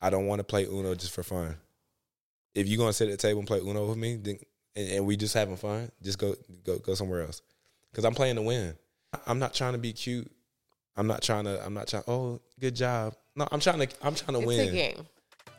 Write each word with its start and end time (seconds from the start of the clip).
I 0.00 0.10
don't 0.10 0.26
want 0.26 0.38
to 0.40 0.44
play 0.44 0.64
Uno 0.64 0.94
just 0.94 1.12
for 1.12 1.22
fun. 1.22 1.56
If 2.54 2.68
you're 2.68 2.78
gonna 2.78 2.92
sit 2.92 3.08
at 3.08 3.18
the 3.18 3.26
table 3.28 3.40
and 3.40 3.48
play 3.48 3.60
Uno 3.60 3.86
with 3.86 3.98
me, 3.98 4.16
then 4.16 4.38
and, 4.76 4.88
and 4.90 5.06
we 5.06 5.16
just 5.16 5.34
having 5.34 5.56
fun, 5.56 5.90
just 6.02 6.18
go 6.18 6.34
go 6.64 6.78
go 6.78 6.94
somewhere 6.94 7.22
else. 7.22 7.42
Cause 7.94 8.04
I'm 8.04 8.14
playing 8.14 8.36
to 8.36 8.42
win. 8.42 8.74
I'm 9.26 9.38
not 9.38 9.54
trying 9.54 9.72
to 9.72 9.78
be 9.78 9.92
cute. 9.92 10.30
I'm 10.96 11.06
not 11.06 11.22
trying 11.22 11.44
to. 11.44 11.64
I'm 11.64 11.74
not 11.74 11.88
trying. 11.88 12.02
Oh, 12.06 12.40
good 12.60 12.74
job. 12.76 13.14
No, 13.36 13.46
I'm 13.50 13.60
trying 13.60 13.78
to. 13.80 13.88
I'm 14.02 14.14
trying 14.14 14.34
to 14.34 14.40
It's 14.40 14.46
win. 14.46 14.68
a 14.68 14.72
game. 14.72 15.06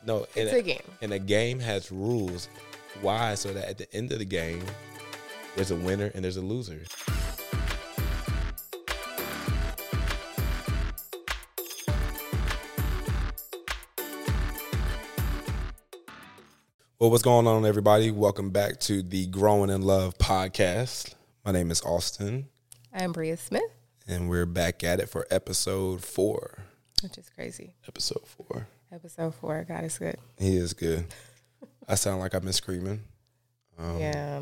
No, 0.05 0.19
and 0.35 0.47
It's 0.47 0.53
a 0.53 0.61
game. 0.61 0.81
and 1.01 1.11
a 1.13 1.19
game 1.19 1.59
has 1.59 1.91
rules. 1.91 2.47
Why? 3.01 3.35
So 3.35 3.51
that 3.53 3.67
at 3.69 3.77
the 3.77 3.93
end 3.93 4.11
of 4.11 4.19
the 4.19 4.25
game, 4.25 4.63
there's 5.55 5.71
a 5.71 5.75
winner 5.75 6.11
and 6.13 6.23
there's 6.23 6.37
a 6.37 6.41
loser. 6.41 6.81
Well, 16.99 17.09
what's 17.11 17.23
going 17.23 17.47
on, 17.47 17.65
everybody? 17.65 18.11
Welcome 18.11 18.49
back 18.49 18.79
to 18.81 19.01
the 19.01 19.27
Growing 19.27 19.69
in 19.69 19.81
Love 19.83 20.17
podcast. 20.17 21.13
My 21.45 21.51
name 21.51 21.71
is 21.71 21.81
Austin, 21.81 22.49
I'm 22.93 23.13
Brea 23.13 23.35
Smith, 23.37 23.61
and 24.07 24.29
we're 24.29 24.45
back 24.45 24.83
at 24.83 24.99
it 24.99 25.07
for 25.07 25.25
episode 25.31 26.03
four. 26.03 26.63
which 27.01 27.17
is 27.17 27.29
crazy. 27.29 27.75
Episode 27.87 28.25
four. 28.27 28.67
Episode 28.91 29.33
four. 29.35 29.65
God 29.67 29.85
is 29.85 29.97
good. 29.97 30.17
He 30.37 30.57
is 30.57 30.73
good. 30.73 31.05
I 31.87 31.95
sound 31.95 32.19
like 32.19 32.35
I've 32.35 32.43
been 32.43 32.51
screaming. 32.53 33.01
Um, 33.77 33.99
yeah. 33.99 34.41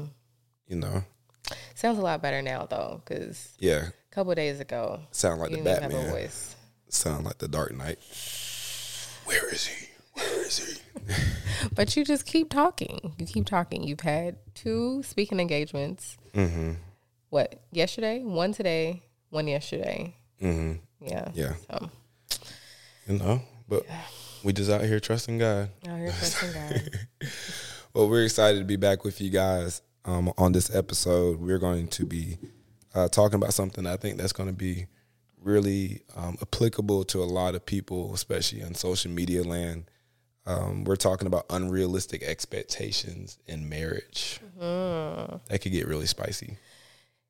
You 0.68 0.78
know, 0.78 1.04
Sounds 1.76 2.00
a 2.00 2.02
lot 2.02 2.22
better 2.24 2.42
now 2.42 2.66
though, 2.66 3.02
because 3.06 3.56
yeah. 3.60 3.90
a 3.90 4.14
couple 4.16 4.34
days 4.34 4.60
ago 4.60 5.00
Sound 5.12 5.40
like 5.40 5.52
the 5.52 5.58
didn't 5.58 5.68
even 5.72 5.84
have 5.84 5.92
a 5.92 5.96
Batman. 5.96 6.12
voice. 6.12 6.56
Sound 6.90 7.24
like 7.24 7.38
the 7.38 7.48
Dark 7.48 7.74
Knight. 7.76 8.00
Where 9.26 9.54
is 9.54 9.68
he? 9.68 9.88
Where 10.14 10.46
is 10.46 10.58
he? 10.58 10.82
But 11.74 11.96
you 11.96 12.06
just 12.06 12.26
keep 12.26 12.50
talking. 12.50 13.16
You 13.18 13.26
keep 13.26 13.46
talking. 13.46 13.84
You've 13.84 14.02
had 14.02 14.38
two 14.54 15.02
speaking 15.04 15.40
engagements. 15.40 16.18
mm-hmm. 16.34 16.74
What 17.30 17.62
yesterday? 17.72 18.24
One 18.24 18.54
today. 18.54 19.04
One 19.30 19.48
yesterday. 19.48 20.16
Mm-hmm. 20.42 21.06
Yeah. 21.06 21.30
Yeah. 21.34 21.54
So 21.70 21.90
You 23.08 23.18
know, 23.18 23.42
but 23.68 23.86
we 24.44 24.54
just 24.54 24.70
out 24.72 24.82
here 24.84 25.00
trusting 25.00 25.38
God. 25.40 25.70
out 25.88 25.98
here 25.98 26.12
trusting 26.12 26.54
God. 26.54 26.92
Well, 27.94 28.10
we're 28.10 28.26
excited 28.26 28.60
to 28.60 28.66
be 28.66 28.76
back 28.76 29.04
with 29.04 29.20
you 29.20 29.32
guys 29.32 29.82
um, 30.06 30.32
on 30.38 30.52
this 30.52 30.74
episode. 30.76 31.40
We're 31.40 31.58
going 31.58 31.88
to 31.88 32.06
be 32.06 32.38
uh, 32.94 33.08
talking 33.08 33.36
about 33.36 33.56
something 33.56 33.88
I 33.88 33.98
think 33.98 34.18
that's 34.20 34.34
going 34.34 34.50
to 34.50 34.56
be 34.56 34.86
really 35.42 36.02
um, 36.16 36.38
applicable 36.40 37.06
to 37.06 37.24
a 37.24 37.26
lot 37.26 37.56
of 37.56 37.66
people, 37.66 38.14
especially 38.14 38.62
in 38.62 38.76
social 38.76 39.10
media 39.10 39.42
land. 39.42 39.86
Um, 40.48 40.86
we're 40.86 40.96
talking 40.96 41.28
about 41.28 41.46
unrealistic 41.50 42.24
expectations 42.24 43.38
in 43.48 43.68
marriage. 43.68 44.40
That 44.58 45.60
could 45.62 45.74
get 45.74 45.88
really 45.88 46.06
spicy. 46.06 46.58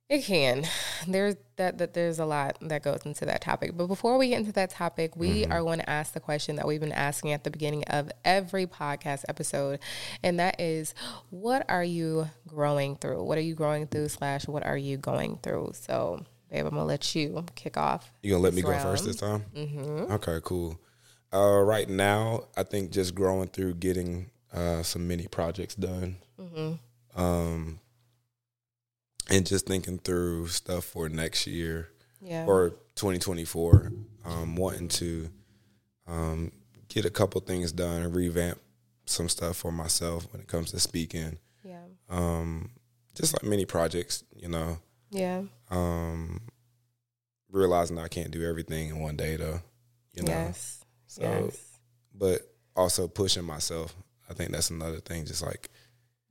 It 0.08 0.24
can. 0.24 0.66
There's 1.06 1.36
that, 1.58 1.80
that 1.80 1.94
there's 1.94 2.20
a 2.20 2.26
lot 2.26 2.58
that 2.62 2.84
goes 2.84 3.02
into 3.06 3.26
that 3.26 3.42
topic. 3.42 3.76
But 3.76 3.88
before 3.88 4.18
we 4.18 4.30
get 4.30 4.40
into 4.40 4.54
that 4.54 4.70
topic, 4.70 5.18
we 5.18 5.46
are 5.48 5.62
going 5.62 5.80
to 5.80 5.90
ask 5.90 6.14
the 6.14 6.20
question 6.22 6.56
that 6.58 6.68
we've 6.68 6.80
been 6.80 6.94
asking 6.94 7.34
at 7.34 7.44
the 7.44 7.50
beginning 7.50 7.84
of 7.86 8.10
every 8.24 8.68
podcast 8.68 9.26
episode, 9.28 9.80
and 10.24 10.40
that 10.40 10.62
is, 10.62 10.94
what 11.30 11.66
are 11.70 11.84
you 11.84 12.30
growing 12.48 12.96
through? 12.96 13.24
What 13.24 13.38
are 13.38 13.42
you 13.42 13.56
growing 13.56 13.88
through? 13.88 14.10
Slash, 14.10 14.48
what 14.48 14.66
are 14.66 14.78
you 14.78 14.96
going 14.96 15.40
through? 15.44 15.72
So, 15.74 16.24
babe, 16.52 16.66
I'm 16.66 16.70
gonna 16.70 16.86
let 16.86 17.16
you 17.16 17.44
kick 17.56 17.76
off. 17.78 18.12
You 18.22 18.32
gonna 18.32 18.44
let 18.44 18.54
me 18.54 18.62
this 18.62 18.72
go 18.72 18.80
first 18.80 19.06
this 19.06 19.18
time? 19.18 19.44
Mm-hmm. 19.56 20.14
Okay, 20.14 20.40
cool. 20.44 20.80
Uh, 21.34 21.62
right 21.62 21.90
now, 21.90 22.46
I 22.56 22.64
think 22.64 22.92
just 22.92 23.14
growing 23.16 23.50
through 23.50 23.76
getting 23.76 24.30
uh, 24.54 24.82
some 24.84 25.08
mini 25.08 25.28
projects 25.28 25.76
done, 25.76 26.16
um, 27.16 27.80
and 29.30 29.46
just 29.46 29.66
thinking 29.68 29.98
through 30.00 30.48
stuff 30.48 30.86
for 30.86 31.10
next 31.10 31.46
year 31.48 31.90
Yeah. 32.22 32.46
or 32.46 32.70
2024. 32.96 33.92
Um, 34.26 34.56
wanting 34.56 34.88
to 34.90 35.30
um, 36.08 36.52
get 36.90 37.06
a 37.06 37.10
couple 37.10 37.40
things 37.42 37.72
done 37.72 38.02
and 38.04 38.16
revamp 38.16 38.60
some 39.06 39.30
stuff 39.30 39.56
for 39.58 39.72
myself 39.72 40.28
when 40.32 40.42
it 40.42 40.48
comes 40.48 40.72
to 40.72 40.80
speaking. 40.80 41.38
yeah. 41.64 41.80
Um, 42.10 42.72
just 43.16 43.34
like 43.34 43.44
mini 43.44 43.66
projects, 43.66 44.24
you 44.36 44.48
know. 44.50 44.78
Yeah. 45.12 45.44
Um, 45.70 46.42
realizing 47.52 47.98
I 47.98 48.08
can't 48.10 48.32
do 48.32 48.46
everything 48.48 48.90
in 48.90 49.00
one 49.00 49.16
day, 49.16 49.36
though. 49.38 49.62
You 50.14 50.24
know. 50.24 50.32
Yes. 50.32 50.77
So, 51.08 51.22
yes. 51.24 51.58
but 52.14 52.42
also 52.76 53.08
pushing 53.08 53.44
myself. 53.46 53.96
I 54.30 54.34
think 54.34 54.52
that's 54.52 54.70
another 54.70 55.00
thing. 55.00 55.26
Just 55.26 55.42
like 55.42 55.70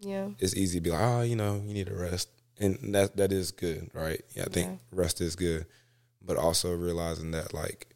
Yeah. 0.00 0.28
it's 0.38 0.54
easy 0.54 0.78
to 0.78 0.82
be 0.82 0.90
like, 0.90 1.00
oh, 1.00 1.22
you 1.22 1.34
know, 1.36 1.56
you 1.66 1.74
need 1.74 1.86
to 1.86 1.94
rest, 1.94 2.28
and 2.58 2.94
that 2.94 3.16
that 3.16 3.32
is 3.32 3.50
good, 3.52 3.90
right? 3.94 4.22
Yeah, 4.34 4.44
I 4.44 4.50
think 4.50 4.68
Yeah. 4.68 4.76
rest 4.98 5.20
is 5.20 5.34
good, 5.36 5.66
but 6.22 6.36
also 6.36 6.74
realizing 6.74 7.30
that 7.32 7.52
like 7.54 7.88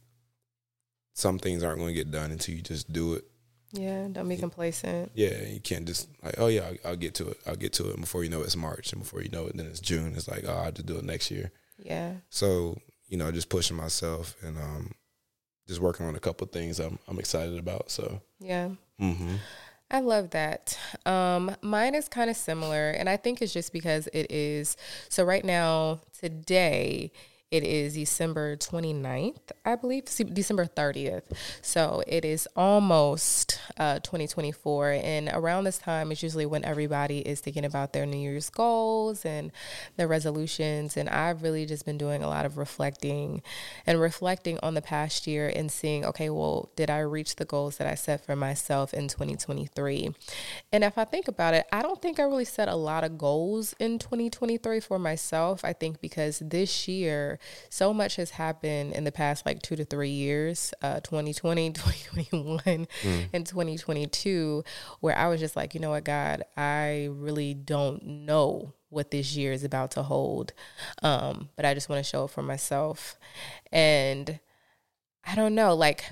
some 1.15 1.39
things 1.39 1.63
aren't 1.63 1.79
going 1.79 1.95
to 1.95 2.05
get 2.05 2.11
done 2.11 2.31
until 2.31 2.55
you 2.55 2.63
just 2.63 2.93
do 2.93 3.15
it. 3.15 3.25
Yeah. 3.73 4.09
Don't 4.11 4.29
be 4.29 4.37
complacent. 4.37 5.13
Yeah, 5.15 5.43
you 5.45 5.61
can't 5.61 5.87
just 5.87 6.09
like, 6.23 6.35
oh 6.39 6.47
yeah, 6.49 6.63
I'll, 6.85 6.91
I'll 6.91 6.97
get 6.97 7.15
to 7.17 7.29
it. 7.29 7.39
I'll 7.47 7.55
get 7.57 7.73
to 7.75 7.89
it. 7.89 7.93
And 7.93 8.01
before 8.01 8.25
you 8.25 8.31
know 8.31 8.41
it, 8.41 8.47
it's 8.47 8.57
March, 8.57 8.93
and 8.93 9.03
before 9.03 9.23
you 9.23 9.29
know 9.29 9.47
it, 9.47 9.57
then 9.57 9.67
it's 9.67 9.81
June. 9.81 10.15
It's 10.17 10.27
like, 10.29 10.45
oh, 10.47 10.55
I'll 10.65 10.73
just 10.73 10.87
do 10.87 10.97
it 10.97 11.05
next 11.05 11.31
year. 11.31 11.53
Yeah. 11.79 12.15
So 12.31 12.79
you 13.09 13.17
know, 13.17 13.31
just 13.33 13.49
pushing 13.49 13.77
myself 13.77 14.37
and 14.43 14.57
um, 14.57 14.93
just 15.71 15.81
working 15.81 16.05
on 16.05 16.17
a 16.17 16.21
couple 16.21 16.47
things 16.49 16.81
I'm 16.81 16.99
I'm 17.09 17.19
excited 17.19 17.59
about. 17.59 17.91
So. 17.91 18.21
Yeah. 18.41 18.71
Mm-hmm. 19.01 19.37
I 19.93 20.01
love 20.01 20.31
that. 20.31 20.79
Um, 21.05 21.57
mine 21.63 21.97
is 21.97 22.09
kind 22.09 22.31
of 22.31 22.37
similar, 22.37 22.91
and 22.91 23.09
I 23.09 23.17
think 23.17 23.43
it's 23.43 23.53
just 23.53 23.73
because 23.73 24.07
it 24.13 24.31
is. 24.31 24.77
So, 25.09 25.25
right 25.25 25.45
now, 25.45 26.01
today, 26.21 27.11
it 27.51 27.65
is 27.65 27.95
December 27.95 28.57
29th, 28.57 29.51
I 29.65 29.75
believe, 29.75 30.05
December 30.05 30.67
30th. 30.67 31.23
So, 31.63 32.03
it 32.07 32.25
is 32.25 32.47
almost 32.55 33.61
uh, 33.77 33.99
2024. 33.99 34.93
And 35.03 35.29
around 35.33 35.65
this 35.65 35.79
time 35.79 36.13
is 36.13 36.23
usually 36.23 36.47
when 36.47 36.65
everybody 36.65 37.19
is 37.21 37.41
thinking 37.41 37.65
about 37.65 37.93
their 37.93 38.07
New 38.07 38.19
Year's 38.19 38.51
goals 38.51 39.25
and 39.25 39.51
their 39.97 40.07
resolutions. 40.07 40.97
And 40.97 41.09
I've 41.09 41.43
really 41.43 41.67
just 41.67 41.85
been 41.85 41.99
doing 41.99 42.23
a 42.23 42.29
lot 42.29 42.47
of 42.47 42.57
reflecting 42.57 43.43
and 43.85 44.01
reflecting 44.01 44.61
on 44.63 44.75
the 44.75 44.83
past 44.83 45.27
year 45.27 45.53
and 45.53 45.73
seeing, 45.73 46.05
okay, 46.05 46.31
well, 46.31 46.71
did 46.77 46.89
I 46.89 47.01
reach 47.01 47.35
the 47.35 47.45
goals 47.45 47.79
that 47.79 47.89
I 47.89 47.97
set 47.97 48.25
for 48.25 48.37
myself 48.37 48.95
in 48.95 49.09
2023? 49.09 50.15
And 50.71 50.85
if 50.85 50.97
I 50.97 51.05
think 51.05 51.27
about 51.27 51.55
it, 51.55 51.67
I 51.73 51.83
don't 51.83 52.01
think 52.01 52.21
I 52.21 52.23
really 52.23 52.45
set 52.45 52.69
a 52.69 52.77
lot 52.77 53.03
of 53.03 53.19
goals 53.19 53.75
in 53.81 53.99
2023 53.99 54.79
for 54.79 55.01
myself. 55.01 55.65
I 55.65 55.73
think 55.73 56.01
because 56.01 56.39
this 56.39 56.87
year, 56.87 57.40
so 57.69 57.93
much 57.93 58.17
has 58.17 58.31
happened 58.31 58.93
in 58.93 59.05
the 59.05 59.13
past 59.13 59.47
like 59.47 59.63
two 59.63 59.77
to 59.77 59.85
three 59.85 60.11
years 60.11 60.73
uh, 60.83 61.01
2020, 61.01 61.73
2021, 61.73 62.89
and 63.33 63.47
2022, 63.47 64.65
where 65.01 65.17
I 65.17 65.29
was 65.29 65.41
just 65.41 65.57
like, 65.57 65.75
you 65.75 65.81
know 65.81 65.91
what, 65.91 66.05
God, 66.05 66.45
I 66.57 67.09
really 67.11 67.55
don't 67.55 68.05
know 68.05 68.75
what 68.89 69.11
this 69.11 69.37
year 69.37 69.53
is 69.53 69.65
about 69.65 69.93
to 69.93 70.03
hold. 70.03 70.53
Um, 71.03 71.49
but 71.57 71.65
I 71.65 71.75
just 71.75 71.89
want 71.89 72.05
to 72.05 72.09
show 72.09 72.25
it 72.25 72.31
for 72.31 72.43
myself. 72.43 73.19
And 73.73 74.41
I 75.25 75.35
don't 75.35 75.55
know, 75.55 75.75
like 75.75 76.05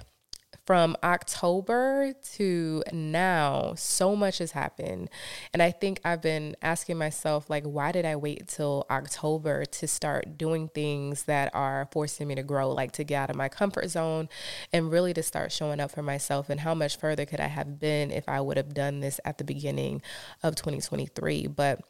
from 0.68 0.94
October 1.02 2.12
to 2.34 2.82
now, 2.92 3.72
so 3.74 4.14
much 4.14 4.36
has 4.36 4.52
happened. 4.52 5.08
And 5.54 5.62
I 5.62 5.70
think 5.70 5.98
I've 6.04 6.20
been 6.20 6.56
asking 6.60 6.98
myself, 6.98 7.48
like, 7.48 7.64
why 7.64 7.90
did 7.90 8.04
I 8.04 8.16
wait 8.16 8.48
till 8.48 8.84
October 8.90 9.64
to 9.64 9.88
start 9.88 10.36
doing 10.36 10.68
things 10.68 11.22
that 11.22 11.54
are 11.54 11.88
forcing 11.90 12.28
me 12.28 12.34
to 12.34 12.42
grow, 12.42 12.70
like 12.70 12.92
to 12.92 13.04
get 13.04 13.16
out 13.16 13.30
of 13.30 13.36
my 13.36 13.48
comfort 13.48 13.88
zone 13.88 14.28
and 14.70 14.92
really 14.92 15.14
to 15.14 15.22
start 15.22 15.52
showing 15.52 15.80
up 15.80 15.90
for 15.90 16.02
myself? 16.02 16.50
And 16.50 16.60
how 16.60 16.74
much 16.74 16.98
further 16.98 17.24
could 17.24 17.40
I 17.40 17.46
have 17.46 17.78
been 17.78 18.10
if 18.10 18.28
I 18.28 18.42
would 18.42 18.58
have 18.58 18.74
done 18.74 19.00
this 19.00 19.20
at 19.24 19.38
the 19.38 19.44
beginning 19.44 20.02
of 20.42 20.54
2023? 20.54 21.46
But 21.46 21.80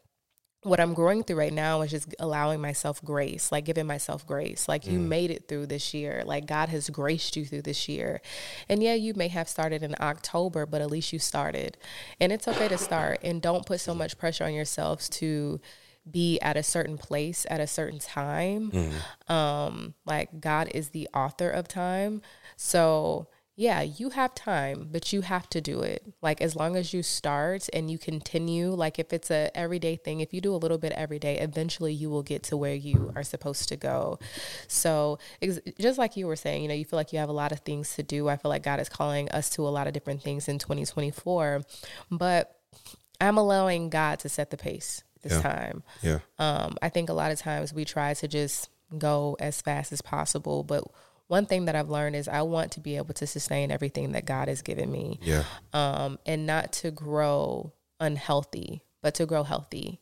what 0.62 0.80
I'm 0.80 0.92
growing 0.92 1.22
through 1.22 1.36
right 1.36 1.52
now 1.52 1.82
is 1.82 1.92
just 1.92 2.14
allowing 2.18 2.60
myself 2.60 3.02
grace, 3.04 3.52
like 3.52 3.64
giving 3.64 3.86
myself 3.86 4.26
grace. 4.26 4.68
Like 4.68 4.86
you 4.86 4.98
made 4.98 5.30
it 5.30 5.46
through 5.46 5.66
this 5.66 5.94
year. 5.94 6.24
Like 6.26 6.46
God 6.46 6.68
has 6.68 6.90
graced 6.90 7.36
you 7.36 7.44
through 7.44 7.62
this 7.62 7.88
year. 7.88 8.20
And 8.68 8.82
yeah, 8.82 8.94
you 8.94 9.14
may 9.14 9.28
have 9.28 9.48
started 9.48 9.84
in 9.84 9.94
October, 10.00 10.66
but 10.66 10.80
at 10.80 10.90
least 10.90 11.12
you 11.12 11.20
started. 11.20 11.76
And 12.20 12.32
it's 12.32 12.48
okay 12.48 12.66
to 12.68 12.76
start. 12.78 13.20
And 13.22 13.40
don't 13.40 13.66
put 13.66 13.80
so 13.80 13.94
much 13.94 14.18
pressure 14.18 14.44
on 14.44 14.52
yourselves 14.52 15.08
to 15.10 15.60
be 16.10 16.40
at 16.40 16.56
a 16.56 16.62
certain 16.62 16.98
place 16.98 17.46
at 17.50 17.60
a 17.60 17.66
certain 17.66 17.98
time. 18.00 18.72
Um, 19.28 19.94
like 20.06 20.40
God 20.40 20.70
is 20.74 20.88
the 20.88 21.08
author 21.14 21.50
of 21.50 21.68
time. 21.68 22.20
So 22.56 23.28
yeah, 23.60 23.82
you 23.82 24.10
have 24.10 24.36
time, 24.36 24.88
but 24.92 25.12
you 25.12 25.20
have 25.22 25.50
to 25.50 25.60
do 25.60 25.80
it. 25.80 26.04
Like 26.22 26.40
as 26.40 26.54
long 26.54 26.76
as 26.76 26.94
you 26.94 27.02
start 27.02 27.68
and 27.72 27.90
you 27.90 27.98
continue, 27.98 28.70
like 28.70 29.00
if 29.00 29.12
it's 29.12 29.32
a 29.32 29.50
everyday 29.52 29.96
thing, 29.96 30.20
if 30.20 30.32
you 30.32 30.40
do 30.40 30.54
a 30.54 30.56
little 30.62 30.78
bit 30.78 30.92
every 30.92 31.18
day, 31.18 31.40
eventually 31.40 31.92
you 31.92 32.08
will 32.08 32.22
get 32.22 32.44
to 32.44 32.56
where 32.56 32.74
you 32.76 33.12
are 33.16 33.24
supposed 33.24 33.68
to 33.70 33.76
go. 33.76 34.20
So 34.68 35.18
ex- 35.42 35.58
just 35.76 35.98
like 35.98 36.16
you 36.16 36.28
were 36.28 36.36
saying, 36.36 36.62
you 36.62 36.68
know, 36.68 36.74
you 36.74 36.84
feel 36.84 36.98
like 36.98 37.12
you 37.12 37.18
have 37.18 37.28
a 37.28 37.32
lot 37.32 37.50
of 37.50 37.58
things 37.58 37.96
to 37.96 38.04
do. 38.04 38.28
I 38.28 38.36
feel 38.36 38.48
like 38.48 38.62
God 38.62 38.78
is 38.78 38.88
calling 38.88 39.28
us 39.30 39.50
to 39.50 39.62
a 39.66 39.70
lot 39.70 39.88
of 39.88 39.92
different 39.92 40.22
things 40.22 40.46
in 40.46 40.60
2024, 40.60 41.62
but 42.12 42.54
I'm 43.20 43.38
allowing 43.38 43.90
God 43.90 44.20
to 44.20 44.28
set 44.28 44.50
the 44.50 44.56
pace 44.56 45.02
this 45.22 45.32
Yeah. 45.32 45.42
time. 45.42 45.82
Yeah. 46.00 46.18
Um, 46.38 46.76
I 46.80 46.90
think 46.90 47.08
a 47.08 47.12
lot 47.12 47.32
of 47.32 47.40
times 47.40 47.72
we 47.72 47.84
try 47.84 48.14
to 48.14 48.28
just 48.28 48.68
go 48.96 49.36
as 49.40 49.60
fast 49.60 49.90
as 49.92 50.00
possible, 50.00 50.62
but 50.62 50.84
one 51.28 51.46
thing 51.46 51.66
that 51.66 51.76
I've 51.76 51.88
learned 51.90 52.16
is 52.16 52.26
I 52.28 52.42
want 52.42 52.72
to 52.72 52.80
be 52.80 52.96
able 52.96 53.14
to 53.14 53.26
sustain 53.26 53.70
everything 53.70 54.12
that 54.12 54.24
God 54.26 54.48
has 54.48 54.60
given 54.62 54.90
me, 54.90 55.18
Yeah. 55.22 55.44
um, 55.72 56.18
and 56.26 56.46
not 56.46 56.72
to 56.74 56.90
grow 56.90 57.72
unhealthy, 58.00 58.82
but 59.02 59.14
to 59.14 59.26
grow 59.26 59.44
healthy. 59.44 60.00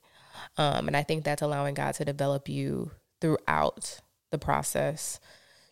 Um, 0.57 0.87
and 0.87 0.97
I 0.97 1.03
think 1.03 1.25
that's 1.25 1.43
allowing 1.43 1.75
God 1.75 1.95
to 1.97 2.05
develop 2.05 2.49
you 2.49 2.91
throughout 3.21 4.01
the 4.31 4.39
process. 4.39 5.19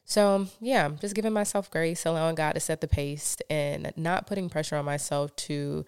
So 0.04 0.48
yeah, 0.60 0.88
just 1.00 1.14
giving 1.14 1.32
myself 1.32 1.70
grace, 1.70 2.04
allowing 2.04 2.34
God 2.34 2.52
to 2.52 2.60
set 2.60 2.80
the 2.80 2.88
pace, 2.88 3.36
and 3.48 3.92
not 3.96 4.26
putting 4.26 4.50
pressure 4.50 4.76
on 4.76 4.84
myself 4.84 5.34
to 5.36 5.84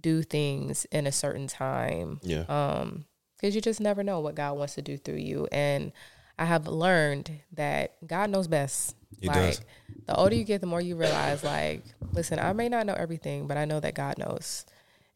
do 0.00 0.22
things 0.22 0.86
in 0.86 1.06
a 1.06 1.12
certain 1.12 1.46
time 1.48 2.20
Yeah. 2.22 2.44
um 2.48 3.04
because 3.36 3.54
you 3.56 3.60
just 3.60 3.80
never 3.80 4.04
know 4.04 4.20
what 4.20 4.36
god 4.36 4.56
wants 4.56 4.76
to 4.76 4.82
do 4.82 4.96
through 4.96 5.16
you 5.16 5.48
and 5.50 5.90
i 6.38 6.44
have 6.44 6.68
learned 6.68 7.30
that 7.52 7.96
god 8.06 8.30
knows 8.30 8.46
best 8.46 8.94
He 9.20 9.28
like 9.28 9.36
does. 9.36 9.60
the 10.06 10.16
older 10.16 10.34
you 10.34 10.44
get 10.44 10.60
the 10.60 10.66
more 10.66 10.80
you 10.80 10.96
realize 10.96 11.44
like 11.44 11.84
listen 12.12 12.38
i 12.38 12.52
may 12.52 12.68
not 12.68 12.86
know 12.86 12.94
everything 12.94 13.46
but 13.46 13.56
i 13.56 13.64
know 13.64 13.78
that 13.80 13.94
god 13.94 14.18
knows. 14.18 14.64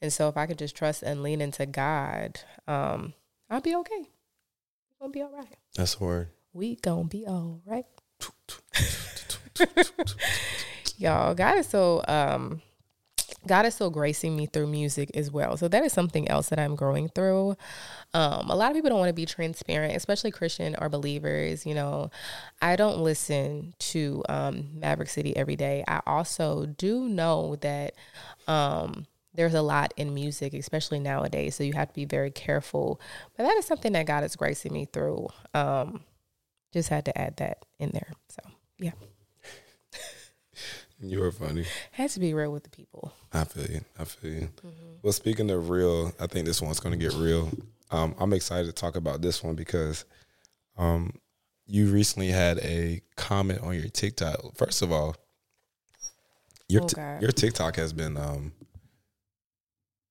And 0.03 0.13
so 0.13 0.29
if 0.29 0.37
i 0.37 0.47
could 0.47 0.59
just 0.59 0.77
trust 0.77 1.03
and 1.03 1.23
lean 1.23 1.41
into 1.41 1.65
god 1.67 2.41
um 2.69 3.15
i'll 3.51 3.61
be 3.61 3.75
okay. 3.77 4.09
We're 5.01 5.07
gonna 5.09 5.13
be 5.13 5.23
all 5.23 5.33
right. 5.37 5.57
That's 5.75 5.95
the 5.97 6.05
word. 6.05 6.29
we 6.53 6.77
gonna 6.77 7.05
be 7.05 7.27
all 7.27 7.61
right. 7.67 7.87
Y'all 10.99 11.35
god 11.35 11.59
is 11.59 11.67
so 11.69 12.03
um 12.07 12.61
god 13.47 13.67
is 13.67 13.75
still 13.75 13.91
gracing 13.91 14.37
me 14.37 14.47
through 14.47 14.67
music 14.67 15.11
as 15.15 15.31
well 15.31 15.57
so 15.57 15.69
that 15.69 15.85
is 15.85 15.93
something 15.93 16.29
else 16.29 16.49
that 16.49 16.59
i'm 16.59 16.75
growing 16.75 17.09
through 17.09 17.57
um 18.15 18.51
a 18.51 18.57
lot 18.57 18.71
of 18.71 18.75
people 18.75 18.91
don't 18.91 18.99
want 18.99 19.09
to 19.09 19.15
be 19.15 19.27
transparent 19.27 19.97
especially 19.97 20.31
christian 20.31 20.75
or 20.81 20.89
believers 20.89 21.67
you 21.67 21.75
know 21.75 22.11
i 22.63 22.77
don't 22.77 22.99
listen 22.99 23.75
to 23.79 24.23
um 24.29 24.69
maverick 24.75 25.09
city 25.09 25.37
every 25.37 25.57
day 25.57 25.85
i 25.89 26.01
also 26.07 26.67
do 26.67 27.09
know 27.09 27.57
that 27.57 27.95
um 28.47 29.07
there's 29.35 29.55
a 29.55 29.63
lot 29.63 29.93
in 29.97 30.15
music, 30.15 30.55
especially 30.55 31.01
nowadays. 31.01 31.57
So 31.57 31.65
you 31.65 31.73
have 31.73 31.89
to 31.89 31.95
be 31.95 32.05
very 32.05 32.31
careful. 32.31 33.01
But 33.37 33.45
that 33.45 33.57
is 33.57 33.67
something 33.67 33.93
that 33.93 34.07
God 34.07 34.25
is 34.25 34.37
gracing 34.37 34.73
me 34.73 34.87
through. 34.87 35.29
Um, 35.53 36.05
just 36.73 36.89
had 36.89 37.05
to 37.07 37.19
add 37.19 37.37
that 37.39 37.65
in 37.79 37.91
there. 37.91 38.13
So 38.29 38.43
yeah, 38.79 38.93
You 41.11 41.21
were 41.21 41.33
funny. 41.33 41.65
had 41.93 42.11
to 42.11 42.21
be 42.21 42.35
real 42.35 42.53
with 42.53 42.65
the 42.65 42.71
people. 42.71 43.13
I 43.33 43.45
feel 43.45 43.67
you. 43.67 43.81
I 43.99 44.05
feel 44.05 44.31
you. 44.33 44.49
Mm-hmm. 44.65 44.69
Well, 45.03 45.13
speaking 45.13 45.51
of 45.51 45.69
real, 45.71 46.13
I 46.21 46.27
think 46.27 46.47
this 46.47 46.61
one's 46.63 46.81
going 46.81 46.99
to 46.99 47.05
get 47.05 47.15
real. 47.19 47.51
Um, 47.91 48.15
I'm 48.19 48.33
excited 48.33 48.67
to 48.67 48.73
talk 48.73 48.97
about 48.97 49.21
this 49.23 49.43
one 49.43 49.55
because 49.55 50.05
um, 50.77 51.13
you 51.67 51.87
recently 51.91 52.29
had 52.29 52.59
a 52.61 53.01
comment 53.17 53.61
on 53.63 53.75
your 53.75 53.89
TikTok. 53.89 54.57
First 54.57 54.83
of 54.83 54.91
all, 54.93 55.17
your 56.69 56.83
Oh, 56.83 56.87
t- 56.89 57.01
your 57.21 57.31
TikTok 57.33 57.77
has 57.77 57.93
been 57.93 58.17
um, 58.17 58.53